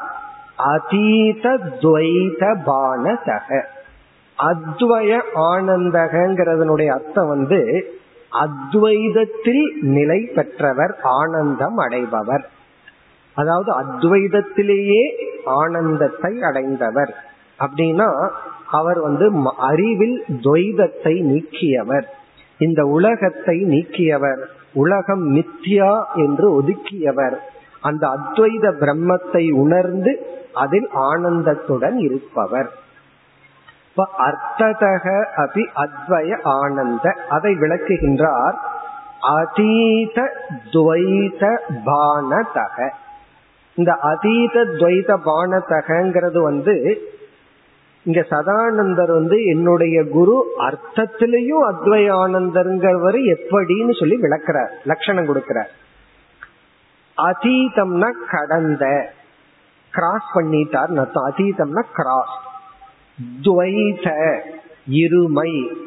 அதீத 0.57 1.59
துவைத 1.81 2.57
பானசக. 2.67 3.63
அத்வய 4.39 5.21
ஆனந்தகங்கிறதனுடைய 5.35 6.89
அர்த்தம் 6.89 7.29
வந்து 7.29 7.91
அத்வைதத்தில் 8.31 9.81
நிலை 9.81 10.20
பெற்றவர் 10.35 10.99
ஆனந்தம் 11.03 11.78
அடைபவர். 11.78 12.45
அதாவது 13.35 13.72
அத்வைதத்திலேயே 13.81 15.03
ஆனந்தத்தை 15.45 16.43
அடைந்தவர். 16.43 17.24
அப்படின்னா 17.59 18.28
அவர் 18.66 19.01
வந்து 19.01 19.33
அறிவில் 19.57 20.24
துவைதத்தை 20.28 21.22
நீக்கியவர். 21.22 22.05
இந்த 22.59 22.85
உலகத்தை 22.85 23.64
நீக்கியவர். 23.64 24.43
உலகம் 24.72 25.37
மித்யா 25.37 26.05
என்று 26.14 26.62
ஒதுக்கியவர். 26.62 27.37
அந்த 27.81 28.09
அத்வைத 28.09 28.72
பிரம்மத்தை 28.81 29.53
உணர்ந்து 29.53 30.26
அதில் 30.55 30.89
ஆனந்தத்துடன் 30.95 31.97
இருப்பவர். 31.97 32.70
அர்த்ததக 34.03 35.25
அபி 35.37 35.67
அத்வய 35.75 36.43
ஆனந்த. 36.43 37.17
அதை 37.29 37.55
விளக்குகின்றார் 37.55 38.55
அதீத 39.21 40.33
துவைத 40.71 41.57
பானதக. 41.85 42.91
இந்த 43.75 43.93
அதீத 43.93 44.65
துவைத 44.65 45.19
பானதகங்கிறது 45.25 46.43
வந்து 46.43 47.03
இங்க 48.03 48.21
சதானந்தர் 48.31 49.13
வந்து 49.13 49.45
என்னுடைய 49.45 50.09
குரு 50.09 50.45
அர்த்தத்திலையும் 50.59 51.65
அத்வயானந்தருங்கிறவர் 51.71 53.37
எப்படின்னு 53.37 53.99
சொல்லி 53.99 54.19
விளக்குறார் 54.21 54.71
லட்சணம் 54.85 55.27
கொடுக்கிறார். 55.27 55.71
அதீதம்னா 57.17 58.11
கடந்த. 58.31 59.13
கிராஸ் 59.91 60.31
பண்ணிட்டார் 60.35 60.97
அர்த்தம். 60.97 61.31
அதீதம்னா 61.31 61.83
கிராஸ் 61.95 62.50
துவைத 63.43 64.39
இருமை 64.91 65.79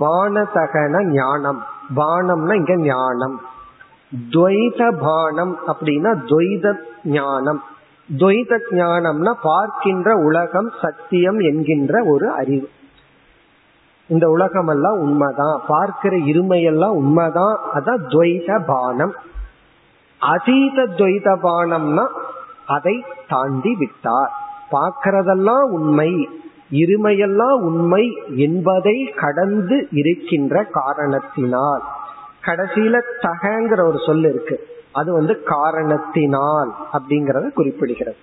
பானதகன 0.00 1.04
ஞானம். 1.04 1.62
பானம்னா 1.96 2.54
இங்க 2.54 2.76
ஞானம். 2.76 3.40
துவைத 4.30 4.96
பானம் 5.00 5.58
அப்படின்னா 5.66 6.14
துவைத 6.26 6.74
ஞானம். 7.04 7.62
துவைத 8.18 8.58
ஞானம்னா 8.70 9.32
பார்க்கின்ற 9.42 10.16
உலகம் 10.16 10.70
சத்தியம் 10.82 11.38
என்கின்ற 11.38 12.04
ஒரு 12.04 12.30
அறிவு. 12.30 12.68
இந்த 14.06 14.28
உலகம் 14.28 14.68
எல்லாம் 14.68 14.98
உண்மைதான். 14.98 15.60
பார்க்கிற 15.66 16.16
இருமையெல்லாம் 16.16 16.92
உண்மைதான். 16.92 17.58
அதான் 17.74 18.02
துவைத 18.08 18.64
பானம். 18.66 19.14
அதீத 20.18 20.86
துவைத 20.86 21.36
பானம்னா 21.42 22.06
அதை 22.66 23.04
தாண்டி 23.28 23.74
விட்டார். 23.74 24.32
பார்க்கிறதெல்லாம் 24.72 25.62
உண்மை. 25.62 26.28
இருமையெல்லாம் 26.70 27.60
உண்மை 27.60 28.18
என்பதை 28.36 29.14
கடந்து 29.16 29.88
இருக்கின்ற 29.90 30.64
காரணத்தினால். 30.64 31.82
கடைசியில 32.46 33.00
தகங்கிற 33.22 33.86
ஒரு 33.88 33.98
சொல் 34.06 34.24
இருக்கு. 34.24 34.66
அது 34.92 35.12
வந்து 35.12 35.42
காரணத்தினால் 35.42 36.74
அப்படிங்கறத 36.92 37.50
குறிப்பிடுகிறது. 37.56 38.16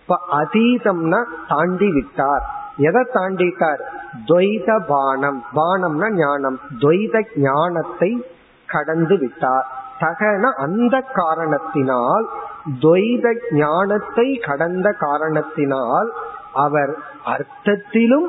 இப்ப 0.00 0.18
அதீதம்னா 0.30 1.24
தாண்டி 1.48 1.92
விட்டார். 1.92 2.50
எதை 2.76 3.06
தாண்டிட்டார்? 3.14 3.80
துவைத 4.26 4.84
பானம். 4.86 5.44
பானம்னா 5.56 6.10
ஞானம். 6.10 6.60
துவைத 6.78 7.24
ஞானத்தை 7.36 8.24
கடந்து 8.66 9.18
விட்டார். 9.18 9.80
தகன 10.00 10.52
அந்த 10.52 11.00
காரணத்தினால் 11.12 12.28
துவைத 12.80 13.34
ஞானத்தை 13.50 14.36
கடந்த 14.36 14.92
காரணத்தினால் 14.92 16.12
அவர் 16.52 16.98
அர்த்தத்திலும் 17.26 18.28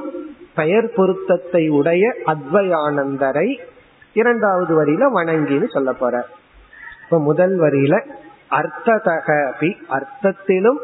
பெயர் 0.55 0.91
பொருத்தத்தை 0.95 1.69
உடைய 1.69 2.15
அத்வயானந்தரை 2.25 3.59
இரண்டாவது 4.13 4.85
வரியில 4.85 5.05
வணங்கின்னு 5.15 5.71
சொல்ல 5.71 5.93
போற. 5.93 6.27
இப்ப 7.03 7.19
முதல் 7.19 7.59
வரியில 7.59 8.05
அர்த்ததக 8.51 9.53
அபி 9.53 9.75
அர்த்தத்திலும் 9.89 10.77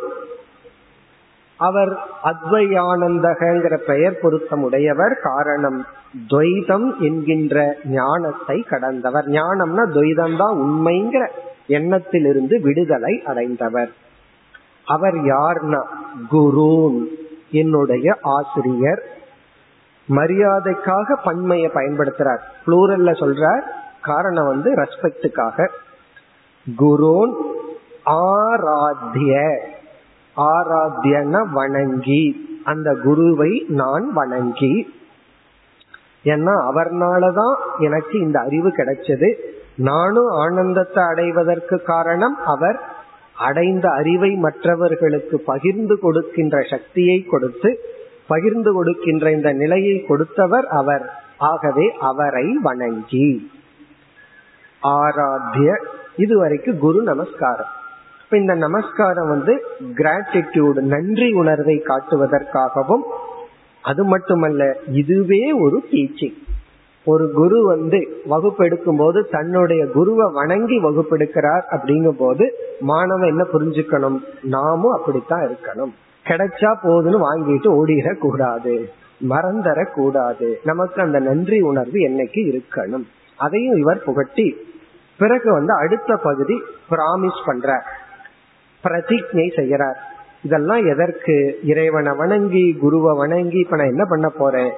அவர் 1.58 1.98
அத்வயானந்தகங்கிற 2.24 3.78
பெயர் 3.78 4.20
பொருத்தம் 4.22 4.64
உடையவர் 4.64 5.20
காரணம் 5.24 5.86
துவைதம் 6.28 6.98
என்கின்ற 6.98 7.78
ஞானத்தை 7.86 8.62
கடந்தவர். 8.62 9.28
ஞானம்னா 9.28 9.84
துவைதம் 9.94 10.38
தான் 10.38 10.58
உண்மைங்கிற 10.58 11.28
எண்ணத்திலிருந்து 11.68 12.62
விடுதலை 12.62 13.22
அடைந்தவர். 13.26 13.92
அவர் 14.86 15.16
யார்னா? 15.16 15.82
குருன். 16.30 17.28
என்னுடைய 17.52 18.18
ஆசிரியர் 18.22 19.04
மரியாதைக்காக 20.10 21.16
பன்மைய 21.26 21.70
பயன்படுத்துறார். 21.74 22.40
புளூரல்ல 22.68 23.12
சொல்றார் 23.12 23.62
காரணம் 24.02 24.48
வந்து 24.48 24.74
ரெஸ்பெக்டுக்காக 24.74 25.68
குருன் 26.76 27.36
ஆராத்திய. 28.06 29.60
ஆராத்தியன 30.38 31.44
வணங்கி. 31.52 32.48
அந்த 32.64 32.96
குருவை 33.04 33.66
நான் 33.68 34.14
வணங்கி. 34.14 34.94
ஏன்னா 36.24 36.54
அவர்னாலதான் 36.72 37.56
எனக்கு 37.78 38.20
இந்த 38.20 38.40
அறிவு 38.40 38.70
கிடைச்சது. 38.70 39.36
நானும் 39.76 40.28
ஆனந்தத்தை 40.28 41.04
அடைவதற்கு 41.04 41.82
காரணம் 41.82 42.38
அவர் 42.46 42.80
அடைந்த 43.40 43.90
அறிவை 43.90 44.32
மற்றவர்களுக்கு 44.36 45.40
பகிர்ந்து 45.40 46.00
கொடுக்கின்ற 46.00 46.62
சக்தியை 46.70 47.24
கொடுத்து 47.24 47.80
பகிர்ந்து 48.28 48.74
கொடுக்கின்ற 48.74 49.32
இந்த 49.32 49.52
நிலையை 49.54 50.06
கொடுத்தவர் 50.06 50.68
அவர். 50.68 51.10
ஆகவே 51.38 51.86
அவரை 52.00 52.58
வணங்கி. 52.62 53.52
ஆராத்திய 54.84 55.76
இதுவரைக்கும் 56.16 56.80
குரு 56.80 57.04
நமஸ்காரம். 57.04 57.72
இப்ப 58.24 58.38
இந்த 58.38 58.56
நமஸ்காரம் 58.56 59.30
வந்து 59.30 59.64
கிராட்டிடியூடு 59.96 60.82
நன்றி 60.82 61.32
உணர்வை 61.32 61.84
காட்டுவதற்காகவும் 61.88 63.06
அது 63.82 64.04
மட்டுமல்ல 64.04 64.78
இதுவே 64.92 65.52
ஒரு 65.52 65.84
டீச்சிங் 65.92 66.38
ஒரு 67.10 67.26
குரு 67.34 67.58
வந்து 67.64 68.00
வகுப்பெடுக்கும் 68.30 68.98
போது 68.98 69.20
தன்னுடைய 69.32 69.82
குருவை 69.96 70.28
வணங்கி 70.34 70.78
வகுப்பெடுக்கிறார் 70.84 71.66
அப்படிங்கும் 71.72 72.20
போது 72.24 72.46
மாணவன் 72.82 73.30
என்ன 73.30 73.44
புரிஞ்சுக்கணும்? 73.54 74.18
நாமும் 74.56 74.96
அப்படித்தான் 74.98 75.46
இருக்கணும். 75.46 75.94
கிடைச்சா 76.30 76.72
போதுன்னு 76.84 77.20
வாங்கிட்டு 77.28 77.70
ஓடிட 77.80 78.08
கூடாது 78.18 78.74
மறந்தர 79.30 79.80
கூடாது 79.94 80.50
நமக்கு 80.64 81.00
அந்த 81.02 81.20
நன்றி 81.20 81.60
உணர்வு 81.62 82.00
என்னைக்கு 82.00 82.42
இருக்கணும்? 82.50 83.06
அதையும் 83.38 83.78
இவர் 83.78 84.06
புகட்டி 84.06 84.48
பிறகு 85.20 85.50
வந்து 85.52 85.74
அடுத்த 85.74 86.12
பகுதி 86.24 86.56
பிராமிஸ் 86.90 87.42
பண்ற 87.46 87.70
பிரதிஜை 88.84 89.48
செய்யறார் 89.58 90.00
இதெல்லாம் 90.44 90.84
எதற்கு? 90.86 91.36
இறைவனை 91.64 92.12
வணங்கி 92.18 92.66
குருவை 92.82 93.14
வணங்கி 93.18 93.60
இப்ப 93.60 93.76
நான் 93.76 93.92
என்ன 93.94 94.04
பண்ண 94.10 94.28
போறேன்? 94.30 94.72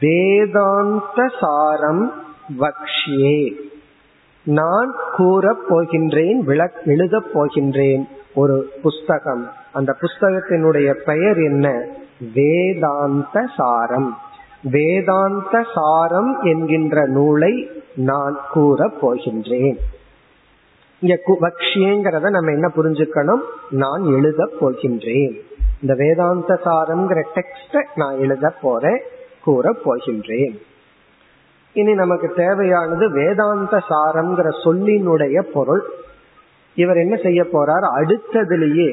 வேதாந்த 0.00 1.26
சாரம் 1.40 2.12
வக்ஷியே. 2.58 3.54
நான் 4.42 4.94
கூறப் 5.12 5.64
போகின்றேன் 5.68 6.38
விளக் 6.46 6.82
எழுதப் 6.84 7.30
போகின்றேன் 7.34 8.08
ஒரு 8.34 8.70
புஸ்தகம். 8.82 9.50
அந்த 9.72 9.96
புஸ்தகத்தினுடைய 10.00 10.94
பெயர் 11.04 11.36
என்ன? 11.36 11.86
வேதாந்த 12.34 13.46
சாரம். 13.56 14.18
வேதாந்த 14.62 15.66
சாரம் 15.74 16.42
என்கின்ற 16.42 17.06
நூலை 17.06 17.70
நான் 17.94 18.38
கூறப் 18.52 19.06
போகின்றேன். 19.06 19.76
இங்க 21.00 21.18
பக்ஷியங்கிறத 21.40 22.30
நம்ம 22.30 22.52
என்ன 22.52 22.70
புரிஞ்சுக்கணும்? 22.76 23.40
நான் 23.70 24.04
எழுத 24.04 24.48
போகின்றேன். 24.60 25.40
இந்த 25.80 25.94
வேதாந்த 25.94 26.60
சாரம்ங்கிற 26.64 27.22
டெக்ஸ்ட 27.34 27.84
நான் 27.94 28.18
எழுத 28.18 28.52
போறேன். 28.62 29.00
கூறப் 29.46 29.82
போகின்றேன் 29.84 30.54
இனி 31.72 31.94
நமக்கு 31.94 32.28
தேவையானது 32.36 33.10
வேதாந்த 33.10 33.82
சாரம்ங்கிற 33.88 34.48
சொல்லினுடைய 34.64 35.40
பொருள். 35.40 35.82
இவர் 36.74 36.96
என்ன 36.96 37.16
செய்ய 37.16 37.42
போறார்? 37.42 37.84
அடுத்ததுலேயே 37.96 38.92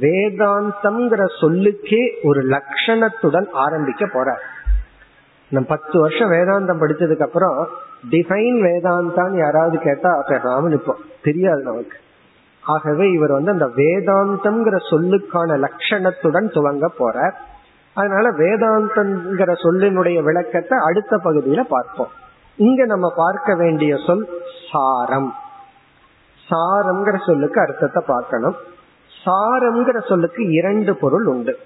வேதாந்தம்ங்கிற 0.00 1.24
சொல்லுக்கே 1.40 2.02
ஒரு 2.22 2.40
லட்சணத்துடன் 2.44 3.48
ஆரம்பிக்க 3.52 4.06
போறார். 4.06 4.44
நம்ம 5.48 5.68
பத்து 5.68 6.00
வருஷம் 6.00 6.30
வேதாந்தம் 6.30 6.82
படிச்சதுக்கு 6.82 7.22
அப்புறம் 7.22 7.68
டிஃபைன் 8.10 8.58
வேதாந்தான்னு 8.66 9.36
யாராவது 9.36 9.78
கேட்டா 9.78 10.10
பேசாம 10.28 10.70
நிற்போம் 10.72 11.02
தெரியாது 11.22 11.62
நமக்கு. 11.62 11.98
ஆகவே 12.60 13.10
இவர் 13.10 13.32
வந்து 13.32 13.50
அந்த 13.50 13.66
வேதாந்தம்ங்கிற 13.76 14.76
சொல்லுக்கான 14.90 15.50
லட்சணத்துடன் 15.58 16.48
துவங்க 16.54 16.86
போறார். 16.98 17.36
அதனால 17.94 18.30
வேதாந்தங்கிற 18.30 19.54
சொல்லினுடைய 19.62 20.22
விளக்கத்தை 20.22 20.78
அடுத்த 20.78 21.16
பகுதியில 21.16 21.60
பார்ப்போம். 21.60 22.10
இங்க 22.56 22.84
நம்ம 22.84 23.12
பார்க்க 23.16 23.54
வேண்டிய 23.54 23.96
சொல் 24.06 24.28
சாரம். 24.72 25.34
சாரம்ங்கிற 26.50 27.24
சொல்லுக்கு 27.26 27.60
அர்த்தத்தை 27.60 28.02
பார்க்கணும். 28.06 28.56
சாரம்ங்கிற 29.26 30.06
சொல்லுக்கு 30.08 30.50
இரண்டு 30.50 30.96
பொருள் 30.96 31.26
உண்டு. 31.26 31.58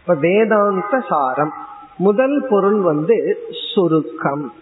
இப்ப 0.00 0.14
வேதாந்த 0.14 1.00
சாரம். 1.08 1.52
முதல் 1.96 2.46
பொருள் 2.50 2.80
வந்து 2.80 3.46
சுருக்கம். 3.74 4.54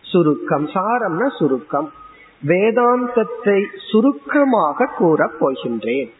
சுருக்கம். 0.00 0.68
சாரம்னா 0.68 1.36
சுருக்கம். 1.38 1.92
வேதாந்தத்தை 2.46 3.66
சுருக்கமாக 3.90 4.86
கூற 4.86 5.30
போகின்றேன். 5.40 6.10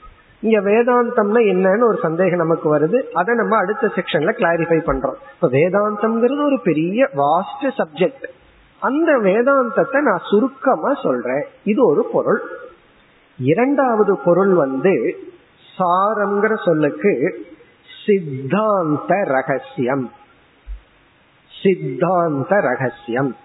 இங்க 0.41 0.71
வேதாந்தம்னா 0.71 1.43
என்னன்னு 1.45 1.87
ஒரு 1.87 1.99
சந்தேகம் 2.03 2.39
நமக்கு 2.39 2.79
வருது. 2.79 3.03
அதை 3.13 3.35
நம்ம 3.35 3.57
அடுத்த 3.57 3.87
செக்ஷன்ல 3.87 4.33
கிளாரிஃபை 4.33 4.79
பண்றோம். 4.87 5.15
இப்ப 5.35 5.49
வேதாந்தம்ங்கிறது 5.49 6.45
ஒரு 6.45 6.61
பெரிய 6.65 7.09
வாஸ்ட் 7.15 7.71
சப்ஜெக்ட் 7.79 8.25
அந்த 8.81 9.13
வேதாந்தத்தை 9.13 10.01
நான் 10.01 10.21
சுருக்கமா 10.31 10.95
சொல்றேன். 10.95 11.45
இது 11.65 11.87
ஒரு 11.87 12.09
பொருள். 12.13 12.43
இரண்டாவது 13.39 14.17
பொருள் 14.17 14.55
வந்து 14.55 15.17
சாரம்ங்கிற 15.79 16.65
சொல்லுக்கு 16.65 17.47
சித்தாந்த 18.07 19.23
ரகசியம். 19.25 20.13
சித்தாந்த 21.63 22.61
ரகசியம். 22.61 23.37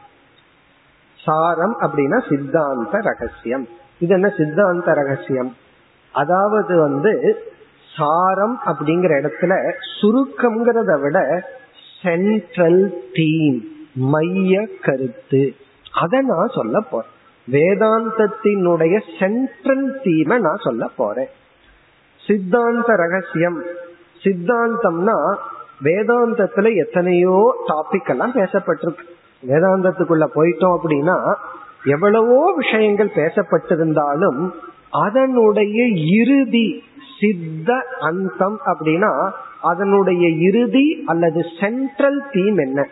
சாரம் 1.16 1.78
அப்படின்னா 1.82 2.30
சித்தாந்த 2.30 2.98
ரகசியம். 2.98 3.68
இது 4.00 4.14
என்ன 4.14 4.34
சித்தாந்த 4.38 4.94
ரகசியம்? 4.94 5.56
அதாவது 6.12 6.80
வந்து 6.80 7.44
சாரம் 7.98 8.62
அப்படிங்கிற 8.66 9.30
இடத்துல 9.30 9.74
சுருக்கம்ங்கிறத 10.02 11.02
விட 11.02 11.50
சென்ட்ரல் 12.02 13.10
தீம் 13.14 13.64
மைய 13.94 14.68
கருத்து. 14.82 15.56
அதை 15.94 16.20
நான் 16.22 16.52
சொல்ல 16.54 16.80
போறேன். 16.80 17.10
வேதாந்தத்தினுடைய 17.52 19.02
சென்ட்ரல் 19.20 20.00
தீமை 20.04 20.38
நான் 20.38 20.64
சொல்ல 20.64 20.88
போறேன். 20.96 21.28
சித்தாந்த 22.28 22.96
ரகசியம். 22.96 23.64
சித்தாந்தம்னா 24.24 25.36
வேதாந்தத்துல 25.84 26.76
எத்தனையோ 26.76 27.66
டாபிக் 27.68 28.10
எல்லாம் 28.10 28.34
பேசப்பட்டிருக்கு. 28.34 29.08
வேதாந்தத்துக்குள்ள 29.48 30.28
போயிட்டோம் 30.36 30.78
அப்படின்னா 30.78 31.34
எவ்வளவோ 31.84 32.54
விஷயங்கள் 32.56 33.12
பேசப்பட்டிருந்தாலும் 33.16 34.50
அதனுடைய 34.90 35.86
இறுதி 35.88 36.84
சித்த 37.20 37.86
அந்தம் 38.00 38.60
அப்படின்னா 38.66 39.32
அதனுடைய 39.62 40.28
இறுதி 40.28 41.04
அல்லது 41.06 41.46
சென்ட்ரல் 41.60 42.24
தீம் 42.32 42.58
என்ன? 42.58 42.88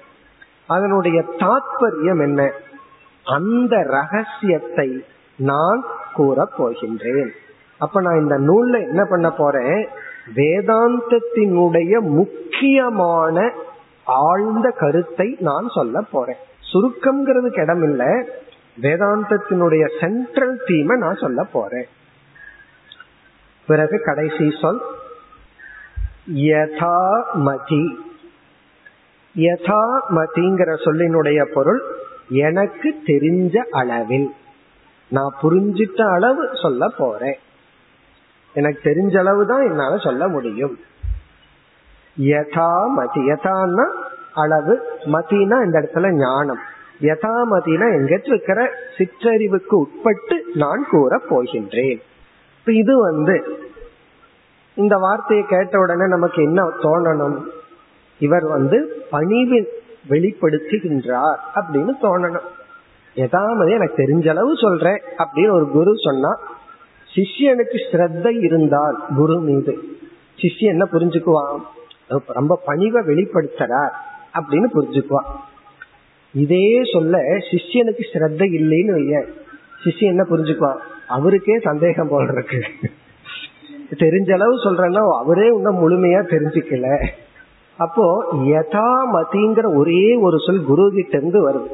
அதனுடைய 0.67 1.23
தாற்பயம் 1.37 2.21
என்ன? 2.21 2.51
அந்த 3.23 3.81
ரகசியத்தை 3.81 5.03
நான் 5.37 5.83
கூற 6.13 6.49
போகின்றேன். 6.57 7.29
அப்ப 7.77 8.01
நான் 8.01 8.19
இந்த 8.19 8.39
நூல்ல 8.39 8.87
என்ன 8.87 9.05
பண்ண 9.05 9.31
போறேன்? 9.31 9.87
வேதாந்தத்தினுடைய 10.35 11.99
முக்கியமான 11.99 13.51
ஆழ்ந்த 14.03 14.69
கருத்தை 14.69 15.35
நான் 15.39 15.67
சொல்ல 15.67 16.01
போறேன். 16.01 16.35
சுருக்கம்ங்கிறதுக்கு 16.73 17.61
இடம் 17.61 17.83
இல்லை 17.83 18.29
வேதாந்தத்தினுடைய 18.81 19.99
சென்ட்ரல் 19.99 20.61
தீமை 20.65 20.97
நான் 20.97 21.15
சொல்ல 21.15 21.43
போறேன். 21.43 21.85
பிறகு 23.67 24.01
கடைசி 24.03 24.53
சொல். 24.61 24.81
யதாமதி 26.35 27.95
யதாமதிங்கிற 29.35 30.75
சொல்லினுடைய 30.85 31.45
பொருள் 31.53 31.81
எனக்கு 32.29 32.95
தெரிஞ்ச 33.05 33.57
அளவில். 33.57 34.33
நான் 35.09 35.35
புரிஞ்சிட்ட 35.41 36.11
அளவு 36.11 36.49
சொல்ல 36.61 36.87
போறேன். 36.87 37.39
எனக்கு 38.53 38.89
தெரிஞ்ச 38.89 39.17
அளவு 39.17 39.45
தான் 39.45 39.61
என்னால 39.61 39.97
சொல்ல 39.97 40.27
முடியும். 40.27 40.79
யதா 42.19 42.87
மதி. 42.87 43.31
யதான்னா 43.31 43.87
அளவு. 44.33 44.99
மதினா 45.05 45.63
இந்த 45.65 45.81
இடத்துல 45.81 46.11
ஞானம். 46.11 46.75
யதாமதினா 47.01 47.87
எங்கேயாச்சும் 47.93 48.35
இருக்கிற 48.35 48.69
சிற்றறிவுக்கு 48.97 49.75
உட்பட்டு 49.75 50.43
நான் 50.53 50.85
கூற 50.89 51.21
போகின்றேன். 51.29 52.01
இது 52.65 52.99
வந்து 52.99 53.35
இந்த 54.73 54.97
வார்த்தையை 54.97 55.45
கேட்ட 55.45 55.79
உடனே 55.79 56.07
நமக்கு 56.07 56.43
என்ன 56.43 56.63
தோணணும்? 56.63 57.37
இவர் 58.19 58.45
வந்து 58.47 59.05
பணிவில் 59.11 59.67
வெளிப்படுத்துகின்றார் 60.09 61.39
அப்படின்னு 61.55 61.93
தோணணும். 62.01 62.47
எதாமதி 63.15 63.69
எனக்கு 63.69 64.03
தெரிஞ்ச 64.03 64.29
அளவு 64.29 64.53
சொல்றேன் 64.55 65.01
அப்படின்னு 65.17 65.51
ஒரு 65.51 65.69
குரு 65.71 65.93
சொன்னா 65.95 66.31
சிஷ்யனுக்கு 67.15 67.77
ஸ்ரத்தை 67.91 68.43
இருந்தால் 68.43 69.05
குரு 69.15 69.39
மீது. 69.39 69.73
சிஷ்யன் 70.41 70.75
என்ன 70.75 70.87
புரிஞ்சுக்குவான்? 70.91 71.57
ரொம்ப 72.27 72.61
பணிவை 72.67 73.01
வெளிப்படுத்துறார் 73.11 73.93
அப்படின்னு 74.33 74.67
புரிஞ்சுக்குவான். 74.73 75.29
இதே 76.43 76.67
சொல்ல 76.93 77.17
சிஷ்யனுக்கு 77.51 78.03
ஸ்ரத்த 78.11 78.43
இல்லைன்னு 78.59 78.91
வைய 78.91 79.25
சிஷ்யன் 79.83 80.13
என்ன 80.13 80.23
புரிஞ்சுக்குவான்? 80.29 80.81
அவருக்கே 81.07 81.59
சந்தேகம் 81.59 82.07
போல் 82.07 82.31
இருக்கு. 82.33 82.59
தெரிஞ்ச 83.89 84.31
அளவு 84.33 84.55
சொல்றேன்னா 84.63 85.03
அவரே 85.17 85.47
இன்னும் 85.47 85.79
முழுமையா 85.81 86.21
தெரிஞ்சுக்கல. 86.33 86.87
அப்போ 87.77 88.05
யதாமதிங்கிற 88.33 89.75
ஒரே 89.75 90.15
ஒரு 90.15 90.37
சொல் 90.45 90.65
குரு 90.65 90.91
கிட்ட 90.95 91.17
இருந்து 91.17 91.41
வருது. 91.49 91.71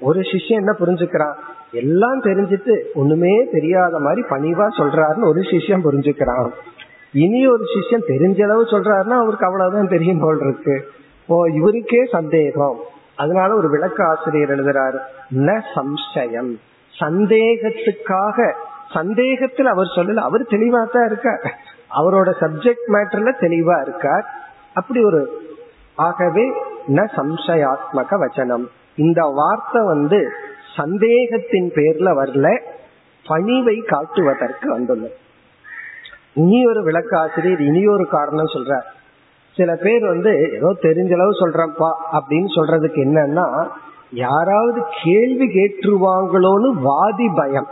ஒரு 0.00 0.20
சிஷ்யன் 0.20 0.62
என்ன 0.62 0.72
புரிஞ்சுக்கிறான்? 0.80 1.34
எல்லாம் 1.72 2.22
தெரிஞ்சுட்டு 2.22 2.74
ஒண்ணுமே 2.94 3.34
தெரியாத 3.52 3.98
மாதிரி 3.98 4.22
பணிவா 4.30 4.66
சொல்றாருன்னு 4.78 5.28
ஒரு 5.28 5.40
சிஷ்யன் 5.40 5.86
புரிஞ்சுக்கிறான். 5.86 6.50
இனி 7.12 7.46
ஒரு 7.46 7.64
சிஷ்யன் 7.74 8.08
தெரிஞ்ச 8.08 8.42
அளவு 8.42 8.62
சொல்றாருன்னா 8.64 9.16
அவருக்கு 9.22 9.46
அவ்வளவுதான் 9.46 9.88
தெரியும் 9.88 10.20
போல் 10.20 10.40
இருக்கு. 10.40 10.76
ஓ 11.26 11.44
இவருக்கே 11.46 12.04
சந்தேகம். 12.10 12.78
அதனால 13.16 13.54
ஒரு 13.54 13.68
விளக்க 13.68 14.04
ஆசிரியர் 14.04 14.52
எழுதுறாரு 14.54 14.98
ந 15.30 15.62
சம்சயம். 15.74 16.52
சந்தேகத்துக்காக 16.92 18.52
சந்தேகத்தில் 18.92 19.66
அவர் 19.66 19.94
சொல்லல 19.96 20.14
அவர் 20.14 20.42
தெளிவா 20.42 20.90
தான் 20.90 21.06
இருக்கார். 21.06 21.44
அவரோட 21.90 22.30
சப்ஜெக்ட் 22.40 22.86
மேட்டர்ல 22.88 23.32
தெளிவா 23.40 23.80
இருக்கார். 23.80 24.26
அப்படி 24.74 25.04
ஒரு 25.04 25.20
ஆகவே 25.94 26.52
ந 26.88 27.06
சம்சயாத்மக 27.16 28.18
வச்சனம். 28.24 28.64
இந்த 28.96 29.20
வார்த்தை 29.34 29.82
வந்து 29.84 30.32
சந்தேகத்தின் 30.76 31.70
பேர்ல 31.74 32.08
வரல 32.20 32.58
பணிவை 33.26 33.84
காட்டுவதற்கு 33.84 34.70
வந்துள்ளது. 34.70 35.16
இனி 36.34 36.66
ஒரு 36.66 36.82
விளக்காசிரியர் 36.82 37.60
இனி 37.60 37.86
ஒரு 37.86 38.08
காரணம் 38.08 38.52
சொல்றார். 38.54 38.86
சில 39.56 39.76
பேர் 39.82 40.04
வந்து 40.06 40.30
ஏதோ 40.56 40.70
தெரிஞ்ச 40.82 41.12
அளவு 41.12 41.32
சொல்றப்பா 41.40 41.90
அப்படின்னு 42.12 42.50
சொல்றதுக்கு 42.54 43.00
என்னன்னா 43.06 43.46
யாராவது 44.10 44.80
கேள்வி 45.02 45.46
கேட்டுருவாங்களோன்னு 45.46 46.68
வாதி 46.82 47.28
பயம். 47.34 47.68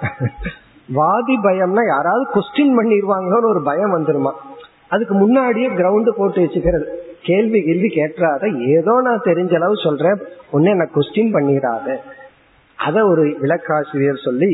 வாதி 0.89 1.35
பயம்னா 1.43 1.83
யாராவது 1.87 2.25
கொஸ்டின் 2.35 2.77
பண்ணிடுவாங்களோன்னு 2.79 3.49
ஒரு 3.49 3.63
பயம் 3.63 3.95
வந்துருமா? 3.97 4.33
அதுக்கு 4.89 5.15
முன்னாடியே 5.15 5.69
கிரவுண்டு 5.69 6.11
போட்டு 6.11 6.41
வச்சுக்கிறது. 6.43 6.87
கேள்வி 7.23 7.63
கேள்வி 7.63 7.89
கேட்டுறாத 7.89 8.45
ஏதோ 8.79 9.01
நான் 9.01 9.25
தெரிஞ்ச 9.25 9.55
அளவு 9.55 9.77
சொல்றேன் 9.77 10.19
ஒன்னு 10.51 10.71
என்ன 10.71 10.89
கொஸ்டின் 10.95 11.35
பண்ணிடாத 11.35 11.97
அத 12.79 13.07
ஒரு 13.07 13.25
விளக்காசிரியர் 13.41 14.25
சொல்லி 14.25 14.53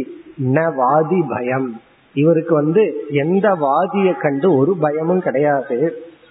ந 0.54 0.74
வாதி 0.74 1.20
பயம். 1.28 1.80
இவருக்கு 2.14 2.54
வந்து 2.54 2.82
எந்த 3.10 3.48
வாதியை 3.62 4.16
கண்டு 4.18 4.56
ஒரு 4.56 4.76
பயமும் 4.80 5.22
கிடையாது. 5.22 5.78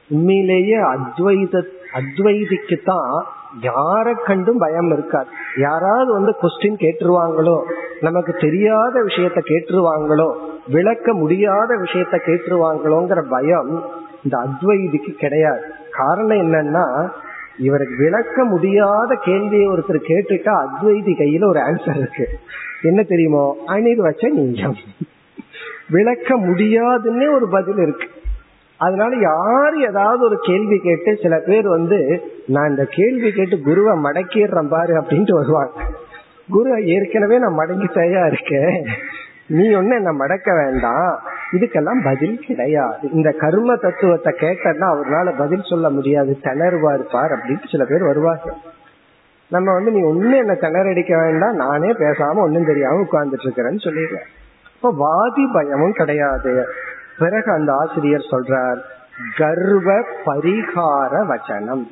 உண்மையிலேயே 0.10 0.78
அத்வைத 0.78 1.64
அத்வைதிக்கு 1.94 2.78
தான் 2.84 3.26
யார 3.62 4.14
கண்டும் 4.26 4.58
பயம் 4.58 4.92
இருக்காது. 4.92 5.28
யாராவது 5.58 6.14
வந்து 6.14 6.36
கொஸ்டின் 6.42 6.80
கேட்டுருவாங்களோ 6.80 7.58
நமக்கு 8.02 8.34
தெரியாத 8.34 9.04
விஷயத்த 9.04 9.40
கேட்டுருவாங்களோ 9.46 10.28
விளக்க 10.68 11.14
முடியாத 11.14 11.76
விஷயத்த 11.76 12.16
கேட்டுருவாங்களோங்கிற 12.26 13.22
பயம் 13.30 13.84
இந்த 14.24 14.38
அத்வைதிக்கு 14.38 15.12
கிடையாது. 15.14 15.62
காரணம் 15.92 16.38
என்னன்னா 16.38 17.10
இவருக்கு 17.58 17.96
விளக்க 17.98 18.44
முடியாத 18.44 19.16
கேள்வியை 19.16 19.68
ஒருத்தர் 19.68 20.10
கேட்டுட்டா 20.12 20.54
அத்வைதி 20.66 21.14
கையில 21.22 21.48
ஒரு 21.48 21.60
ஆன்சர் 21.60 21.98
இருக்கு. 21.98 22.30
என்ன 22.82 23.04
தெரியுமோ? 23.04 23.58
அனிர்வச்ச 23.68 24.30
நீங்கம் 24.30 24.78
விளக்க 25.90 26.38
முடியாதுன்னே 26.38 27.34
ஒரு 27.34 27.48
பதில் 27.50 27.78
இருக்கு. 27.78 28.08
அதனால 28.78 29.16
யாரு 29.16 29.82
ஏதாவது 29.82 30.24
ஒரு 30.24 30.38
கேள்வி 30.42 30.80
கேட்டு 30.80 31.18
சில 31.22 31.40
பேர் 31.46 31.68
வந்து 31.68 32.22
நான் 32.48 32.70
இந்த 32.70 32.88
கேள்வி 32.90 33.32
கேட்டு 33.32 33.60
குருவை 33.60 33.94
மடக்கிடுறேன் 34.04 34.70
பாரு 34.70 34.94
அப்படின்ட்டு 34.94 35.32
வருவாங்க. 35.32 35.82
குரு 36.50 36.86
ஏற்கனவே 36.86 37.40
நான் 37.40 37.58
மடங்கிட்டேயா 37.58 38.26
இருக்கேன். 38.26 38.86
நீ 39.48 39.74
ஒன்னு 39.74 39.96
என்ன 39.96 40.12
மடக்க 40.12 40.54
வேண்டாம். 40.54 41.20
இதுக்கெல்லாம் 41.52 42.04
பதில் 42.04 42.40
கிடையாது. 42.48 43.12
இந்த 43.12 43.32
கர்ம 43.32 43.76
தத்துவத்தை 43.76 44.34
கேட்டா 44.34 44.88
அவரால் 44.88 45.36
பதில் 45.38 45.62
சொல்ல 45.62 45.90
முடியாது. 45.90 46.38
திணறுவா 46.42 46.94
இருப்பார் 46.94 47.32
அப்படின்ட்டு 47.32 47.68
சில 47.72 47.86
பேர் 47.86 48.04
வருவாங்க. 48.04 48.54
நம்ம 49.50 49.74
வந்து 49.74 49.92
நீ 49.92 50.02
ஒண்ணு 50.02 50.38
என்ன 50.38 50.54
திணறடிக்க 50.54 51.22
வேண்டாம். 51.22 51.56
நானே 51.56 51.88
பேசாம 51.88 52.36
ஒன்னும் 52.36 52.66
தெரியாம 52.66 53.02
உட்கார்ந்துட்டு 53.02 53.46
இருக்கிறேன்னு 53.46 53.80
சொல்லிடுறேன் 53.84 54.26
இப்ப 54.76 54.94
வாதி 54.98 55.48
பயமும் 55.54 55.92
கிடையாது. 55.92 56.66
பிறகு 57.18 57.52
அந்த 57.52 57.74
ஆசிரியர் 57.74 58.28
சொல்றார் 58.32 58.78
கர்வ 59.38 60.00
பரிகார 60.26 61.26
வச்சனம். 61.28 61.88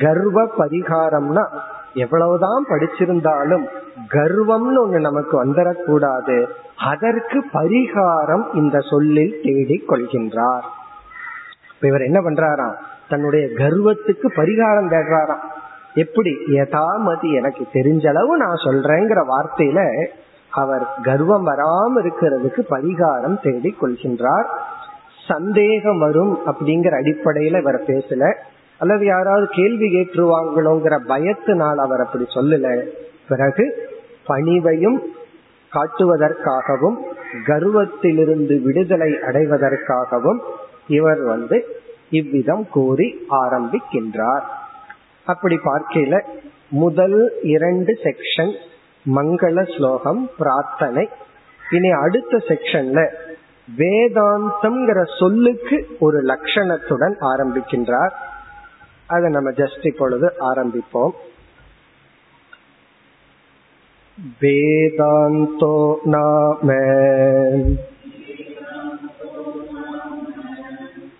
கர்வ 0.00 0.50
பரிகாரம்னா 0.58 1.46
எவ்வளவுதான் 1.94 2.64
படிச்சிருந்தாலும் 2.68 3.66
கர்வம்னு 4.10 4.78
ஒண்ணு 4.84 5.00
நமக்கு 5.00 5.44
வந்துடக்கூடாது 5.44 6.46
அதற்கு 6.76 7.44
பரிகாரம் 7.52 8.44
இந்த 8.54 8.80
சொல்லில் 8.80 9.40
தேடிக் 9.42 9.90
கொள்கின்றார். 9.90 10.62
இவர் 11.80 12.00
என்ன 12.00 12.20
பண்றாராம்? 12.20 12.74
தன்னுடைய 13.08 13.46
கர்வத்துக்கு 13.46 14.28
பரிகாரம் 14.36 14.90
தேடுறாராம். 14.90 15.44
எப்படி? 15.94 16.36
யதாமதி 16.46 17.32
எனக்கு 17.32 17.66
தெரிஞ்ச 17.72 18.08
அளவு 18.08 18.36
நான் 18.36 18.62
சொல்றேங்கிற 18.64 19.22
வார்த்தையில 19.28 20.08
அவர் 20.50 20.88
கர்வம் 21.02 21.46
வராம 21.46 22.00
இருக்கிறதுக்கு 22.00 22.60
பரிகாரம் 22.70 23.42
தேடிக் 23.42 23.84
கொள்கின்றார். 23.84 24.44
சந்தேகம் 25.28 25.98
வரும் 25.98 26.38
அப்படிங்கிற 26.46 26.90
அடிப்படையில 27.02 27.58
இவர் 27.58 27.82
பேசல. 27.82 28.34
அல்லது 28.78 29.04
யாராவது 29.04 29.46
கேள்வி 29.50 29.86
கேட்டுருவாங்களோங்கிற 29.94 30.98
பயத்தினால் 31.08 31.76
அவர் 31.76 32.00
அப்படி 32.00 32.24
சொல்லல. 32.34 32.88
பிறகு 33.28 33.90
பணிவையும் 34.28 34.98
காட்டுவதற்காகவும் 35.74 36.96
கர்வத்திலிருந்து 37.46 38.62
விடுதலை 38.62 39.12
அடைவதற்காகவும் 39.12 40.38
இவர் 40.86 41.20
வந்து 41.20 41.80
இவ்விதம் 42.10 42.68
கூறி 42.68 43.26
ஆரம்பிக்கின்றார். 43.30 44.42
அப்படி 45.24 45.58
பார்க்கையில 45.64 46.22
முதல் 46.68 47.32
இரண்டு 47.42 47.98
செக்ஷன் 48.02 48.54
மங்கள 49.14 49.76
ஸ்லோகம் 49.76 50.30
பிரார்த்தனை. 50.38 51.08
இனி 51.70 51.90
அடுத்த 51.90 52.36
செக்ஷன்ல 52.36 53.06
வேதாந்தம்ங்கிற 53.76 55.18
சொல்லுக்கு 55.18 55.86
ஒரு 55.98 56.22
லட்சணத்துடன் 56.22 57.16
ஆரம்பிக்கின்றார். 57.20 58.10
அதை 59.06 59.30
நம்ம 59.30 59.50
ஜஸ்ட் 59.50 59.86
இப்பொழுது 59.86 60.32
ஆரம்பிப்போம். 60.40 61.10
வேதாந்தோ 64.40 65.94
நாம 66.04 66.72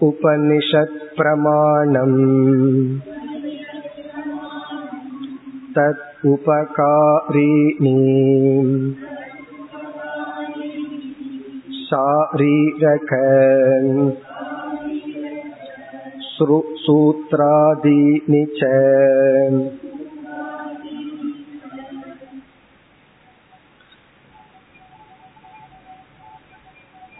உபனிஷத் 0.00 1.00
பிரமாணம். 1.16 2.18
தத் 5.74 6.06
उपकारिणी 6.25 7.93
शारीरक 11.83 13.11
सूत्रादीनि 16.85 18.43
च 18.57 18.69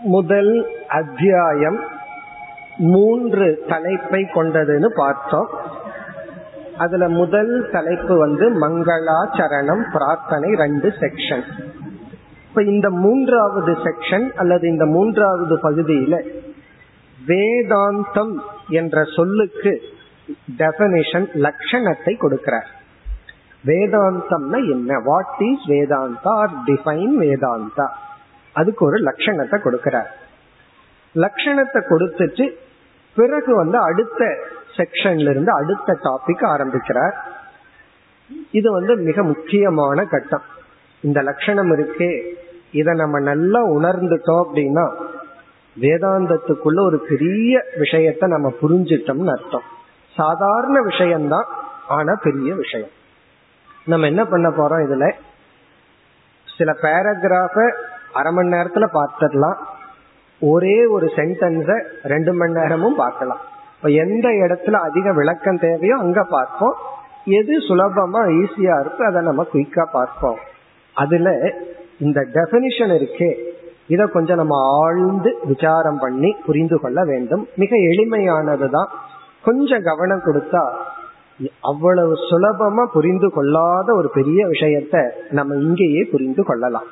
முதல் 0.06 0.54
அத்தியாயம் 0.88 1.80
மூன்று 2.78 3.46
தலைப்பை 3.68 4.22
கொண்டதுன்னு 4.34 4.90
பார்த்தோம் 4.98 5.50
அதுல 6.79 7.09
முதல் 7.09 7.53
தலைப்பு 7.71 8.15
வந்து 8.17 8.47
மங்களாச்சரணம் 8.61 9.85
பிரார்த்தனை 9.93 10.51
ரெண்டு 10.55 10.89
செக்ஷன் 11.01 11.45
இப்ப 12.49 12.63
இந்த 12.63 12.89
மூன்றாவது 12.91 13.73
செக்ஷன் 13.87 14.27
அல்லது 14.33 14.69
இந்த 14.69 14.85
மூன்றாவது 14.87 15.57
பகுதியில 15.57 16.17
வேதாந்தம் 17.19 18.35
என்ற 18.69 19.05
சொல்லுக்கு 19.17 19.73
டெபனிஷன் 20.59 21.27
லட்சணத்தை 21.45 22.13
கொடுக்கிறார். 22.19 22.69
வேதாந்தம்னா 23.65 24.59
என்ன? 24.71 24.99
What 25.05 25.43
is 25.49 25.67
Vedanta 25.69 26.33
or 26.43 26.55
define 26.67 27.17
Vedanta 27.19 27.87
அதுக்கு 28.53 28.83
ஒரு 28.85 28.99
லட்சணத்தை 28.99 29.59
கொடுக்கிறார். 29.63 30.11
லட்சணத்தை 31.15 31.81
கொடுத்துட்டு 31.91 32.47
பிறகு 33.17 33.53
வந்து 33.57 33.79
அடுத்த 33.79 34.23
செக்ஷன்ல 34.79 35.31
இருந்து 35.31 35.53
அடுத்த 35.53 35.99
டாபிக் 36.03 36.45
ஆரம்பிக்கிறார். 36.45 37.25
இது 38.51 38.73
வந்து 38.73 38.97
மிக 38.97 39.23
முக்கியமான 39.23 40.05
கட்டம். 40.05 40.43
இந்த 41.01 41.23
லட்சணம் 41.23 41.73
இருக்கே. 41.73 42.29
இத 42.73 42.93
நம்ம 42.93 43.21
நல்லா 43.21 43.67
உணர்ந்துட்டோம் 43.67 44.45
அப்படின்னா 44.47 44.95
வேதாந்தத்துக்குள்ள 45.81 46.81
ஒரு 46.81 47.07
பெரிய 47.09 47.65
விஷயத்த 47.79 48.27
நம்ம 48.27 48.53
புரிஞ்சிட்டோம்னு 48.63 49.41
அர்த்தம். 49.41 49.63
சாதாரண 50.17 50.81
விஷயம்தான் 50.81 51.47
ஆனா 51.89 52.15
பெரிய 52.23 52.55
விஷயம். 52.55 52.89
நம்ம 53.85 54.07
என்ன 54.07 54.25
பண்ண 54.25 54.49
போறோம் 54.49 54.85
இதுல? 54.87 55.13
சில 56.57 56.73
பேராகிராஃப 56.73 57.73
அரை 58.13 58.33
மணி 58.33 58.49
நேரத்துல 58.49 58.87
பார்த்துடலாம். 58.93 59.57
ஒரே 60.41 60.87
ஒரு 60.87 61.07
சென்டென்ஸ 61.07 61.83
ரெண்டு 62.05 62.33
மணி 62.33 62.53
நேரமும் 62.53 62.95
பார்க்கலாம். 62.95 63.41
இப்ப 63.79 63.91
எந்த 63.91 64.29
இடத்துல 64.29 64.73
அதிக 64.73 65.13
விளக்கம் 65.13 65.59
தேவையோ 65.59 65.97
அங்க 65.97 66.25
பார்ப்போம். 66.25 66.75
எது 67.25 67.59
சுலபமா 67.59 68.21
ஈஸியா 68.39 68.81
இருக்கு 68.81 69.05
அதை 69.05 69.23
நம்ம 69.23 69.47
குயிக்கா 69.53 69.85
பார்ப்போம். 69.93 70.39
அதுல 70.95 71.55
இந்த 71.99 72.21
டெபினிஷன் 72.33 72.95
இருக்கே. 72.99 73.39
இத 73.87 74.07
கொஞ்சம் 74.07 74.37
நம்ம 74.37 74.85
ஆழ்ந்து 74.85 75.39
விசாரம் 75.45 75.99
பண்ணி 75.99 76.37
புரிந்து 76.47 76.81
கொள்ள 76.81 77.05
வேண்டும். 77.05 77.49
மிக 77.57 77.77
எளிமையானதுதான். 77.77 78.89
கொஞ்சம் 79.43 79.83
கவனம் 79.83 80.23
கொடுத்தா 80.27 80.69
அவ்வளவு 81.61 82.13
சுலபமா 82.13 82.85
புரிந்து 82.85 83.31
கொள்ளாத 83.31 83.95
ஒரு 83.95 84.11
பெரிய 84.15 84.47
விஷயத்த 84.47 85.11
நம்ம 85.31 85.55
இங்கேயே 85.55 86.05
புரிந்து 86.05 86.45
கொள்ளலாம். 86.45 86.87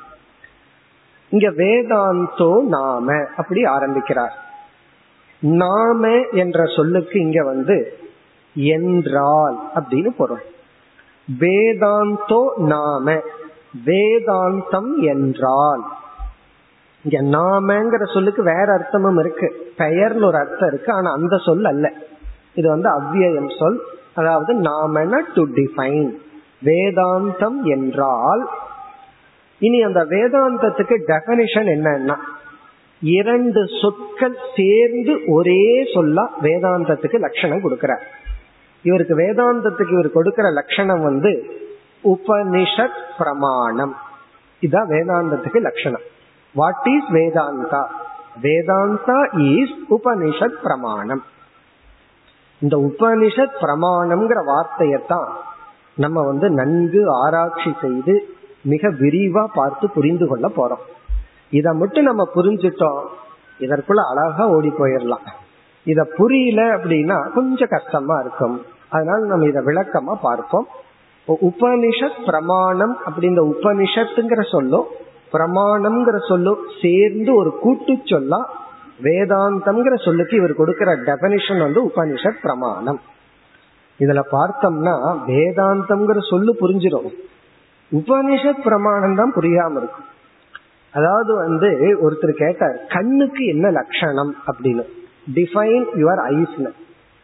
இங்க 1.29 1.49
வேதாந்தோ 1.49 2.61
நாம 2.61 3.25
அப்படி 3.37 3.63
ஆரம்பிக்கிறார். 3.63 4.45
நாம 5.41 6.25
என்ற 6.31 6.65
சொல்லுக்கு 6.65 7.19
இங்க 7.19 7.43
வந்து 7.43 7.97
என்றால் 8.53 9.57
அப்படின்னு 9.75 10.09
பொருள். 10.17 10.43
வேதாந்தோ 11.39 12.53
நாம 12.55 13.21
வேதாந்தம் 13.85 14.97
என்றால். 14.97 15.83
இங்க 17.03 17.37
நாமங்கிற 17.37 18.13
சொல்லுக்கு 18.13 18.43
வேற 18.43 18.73
அர்த்தமும் 18.77 19.19
இருக்கு. 19.19 19.71
பெயர்னு 19.77 20.25
ஒரு 20.25 20.37
அர்த்தம் 20.37 20.67
இருக்கு 20.67 20.93
ஆனா 20.93 21.11
அந்த 21.11 21.37
சொல் 21.37 21.65
அல்ல. 21.65 21.93
இது 22.53 22.69
வந்து 22.69 22.89
அவ்வியம் 22.89 23.59
சொல். 23.59 23.81
அதாவது 24.13 24.53
நாமன 24.53 25.21
டு 25.33 25.43
டிஃபைன் 25.43 26.17
வேதாந்தம் 26.65 27.61
என்றால். 27.63 28.49
இனி 29.59 29.81
அந்த 29.81 30.05
வேதாந்தத்துக்கு 30.05 30.95
டெபனிஷன் 31.07 31.69
என்னன்னா 31.75 32.15
இரண்டு 33.01 33.67
சொற்கள் 33.81 34.37
சேர்ந்து 34.55 35.19
ஒரே 35.27 35.83
சொல்லா 35.93 36.27
வேதாந்தத்துக்கு 36.41 37.19
லட்சணம் 37.19 37.57
கொடுக்கிறார். 37.57 38.01
இவருக்கு 38.83 39.17
வேதாந்தத்துக்கு 39.17 39.91
இவர் 39.91 40.11
கொடுக்கிற 40.11 40.49
லட்சணம் 40.49 41.03
வந்து 41.03 41.43
உபனிஷத் 42.03 42.99
பிரமாணம். 43.17 43.95
இதுதான் 44.59 44.87
வேதாந்தத்துக்கு 44.87 45.61
லட்சணம். 45.61 46.01
What 46.53 46.85
is 46.85 47.13
Vedanta 47.13 47.85
Vedanta 48.41 49.37
is 49.37 49.77
Upanishad 49.89 50.61
பிரமாணம். 50.63 51.23
இந்த 52.59 52.77
உபனிஷத் 52.77 53.57
பிரமாணம்ங்கிற 53.61 54.37
வார்த்தையத்தான் 54.47 55.27
நம்ம 55.95 56.25
வந்து 56.25 56.49
நன்கு 56.49 57.03
ஆராய்ச்சி 57.09 57.75
செய்து 57.81 58.29
மிக 58.61 58.89
விரிவா 58.89 59.45
பார்த்து 59.53 59.89
புரிந்து 59.89 60.27
கொள்ள 60.27 60.51
போறோம். 60.57 61.06
இத 61.49 61.73
மட்டும் 61.73 62.03
நம்ம 62.03 62.29
புரிஞ்சிட்டோம் 62.35 63.03
இதற்குள்ள 63.59 64.01
அழகா 64.09 64.47
ஓடி 64.47 64.69
போயிடலாம். 64.69 65.25
இத 65.83 66.03
புரியல 66.03 66.77
அப்படின்னா 66.77 67.33
கொஞ்சம் 67.33 67.67
கஷ்டமா 67.71 68.19
இருக்கும். 68.19 68.65
அதனால 68.89 69.25
நம்ம 69.25 69.45
இத 69.45 69.61
விளக்கமா 69.61 70.13
பார்ப்போம். 70.21 70.67
உபனிஷத் 71.27 72.25
பிரமாணம் 72.25 72.97
அப்படி 73.05 73.27
இந்த 73.27 73.41
உபனிஷத்துங்கிற 73.41 74.49
சொல்லும் 74.51 74.85
பிரமாணம்ங்கிற 75.33 76.27
சொல்லும் 76.27 76.57
சேர்ந்து 76.81 77.35
ஒரு 77.35 77.57
கூட்டு 77.57 77.93
சொல்லா 77.93 78.45
வேதாந்தம்ங்கிற 79.03 80.03
சொல்லுக்கு 80.05 80.37
இவர் 80.37 80.53
கொடுக்கிற 80.53 80.95
டெபனிஷன் 80.97 81.59
வந்து 81.59 81.85
உபனிஷத் 81.85 82.41
பிரமாணம். 82.41 82.99
இதுல 83.99 84.21
பார்த்தோம்னா 84.31 85.17
வேதாந்தம்ங்கிற 85.27 86.29
சொல்லு 86.29 86.55
புரிஞ்சிடும். 86.61 87.09
உபனிஷத் 87.91 88.63
பிரமாணம் 88.63 89.15
தான் 89.15 89.33
புரியாம 89.35 89.71
இருக்கும். 89.71 90.15
அதாவது 90.97 91.35
வந்து 91.35 91.67
ஒருத்தர் 92.01 92.31
கேட்டார் 92.31 92.79
கண்ணுக்கு 92.89 93.45
என்ன 93.45 93.71
லட்சணம்? 93.71 94.35
அப்படின்னு. 94.47 94.83
டிஃபைன் 95.33 95.85
யுவர் 95.95 96.21
ஐஸ்னு 96.29 96.71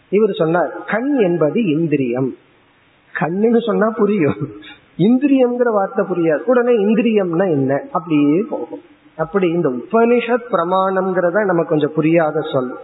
இவர் 0.09 0.31
சொன்னார் 0.31 0.83
கண் 0.87 1.15
என்பது 1.17 1.65
இந்திரியம். 1.65 2.35
கண்ணுன்னு 3.19 3.65
சொன்னா 3.65 3.89
புரியும். 3.89 4.37
இந்திரியம்ங்கிற 4.97 5.69
வார்த்தை 5.71 6.05
புரியாது. 6.05 6.41
உடனே 6.45 6.71
இந்திரியம்னா 6.71 7.49
என்ன? 7.49 7.81
அப்படியே 7.91 8.41
போகும். 8.49 8.79
அப்படி 9.17 9.49
இந்த 9.49 9.69
உபனிஷத் 9.69 10.45
பிரமாணம்ங்கிறத 10.51 11.45
நம்ம 11.45 11.63
கொஞ்சம் 11.63 11.93
புரியாத 11.95 12.39
சொல். 12.53 12.75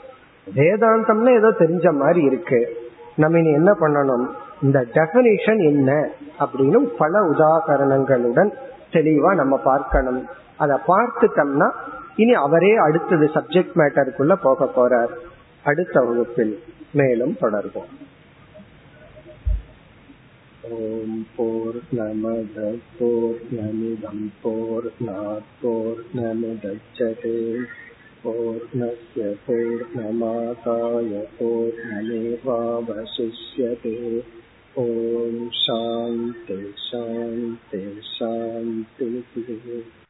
வேதாந்தம்னா 0.56 1.38
ஏதோ 1.38 1.56
தெரிஞ்ச 1.60 1.94
மாதிரி 1.98 2.22
இருக்கு. 2.22 2.78
நம்ம 3.16 3.40
இனி 3.40 3.52
என்ன 3.52 3.72
பண்ணணும்? 3.72 4.26
இந்த 4.62 4.86
டெபனிஷன் 4.94 5.64
என்ன? 5.66 6.10
அப்படின்னு 6.40 6.78
பல 6.98 7.20
உதாகரணங்களுடன் 7.22 8.52
தெளிவா 8.92 9.36
நம்ம 9.36 9.58
பார்க்கணும். 9.58 10.26
அதை 10.59 10.77
பார்த்துட்டோம்னா 10.89 11.69
இனி 12.17 12.35
அவரே 12.39 12.73
அடுத்தது 12.79 13.29
சப்ஜெக்ட் 13.37 13.79
மேட்டருக்குள்ள 13.81 14.35
போக 14.43 14.69
போறார் 14.77 15.15
அடுத்த 15.65 15.99
வகுப்பில் 16.01 16.55
மேலும் 16.93 17.37
தொடர்வோம் 17.41 17.93
ॐ 20.67 21.15
पूर्णमदः 21.37 22.77
पूर्णमिदं 22.99 24.21
पूर्णात् 24.43 25.51
पूर्णमुदच्छते 25.61 27.33
पूर्णस्य 28.23 29.27
पूर्णमादाय 29.47 31.11
पूर्णमेवावशिष्यते 31.39 32.33
ॐ 34.77 35.35
शान्ति 35.57 36.59
शान्ति 36.81 37.83
शान्तिः 38.09 39.37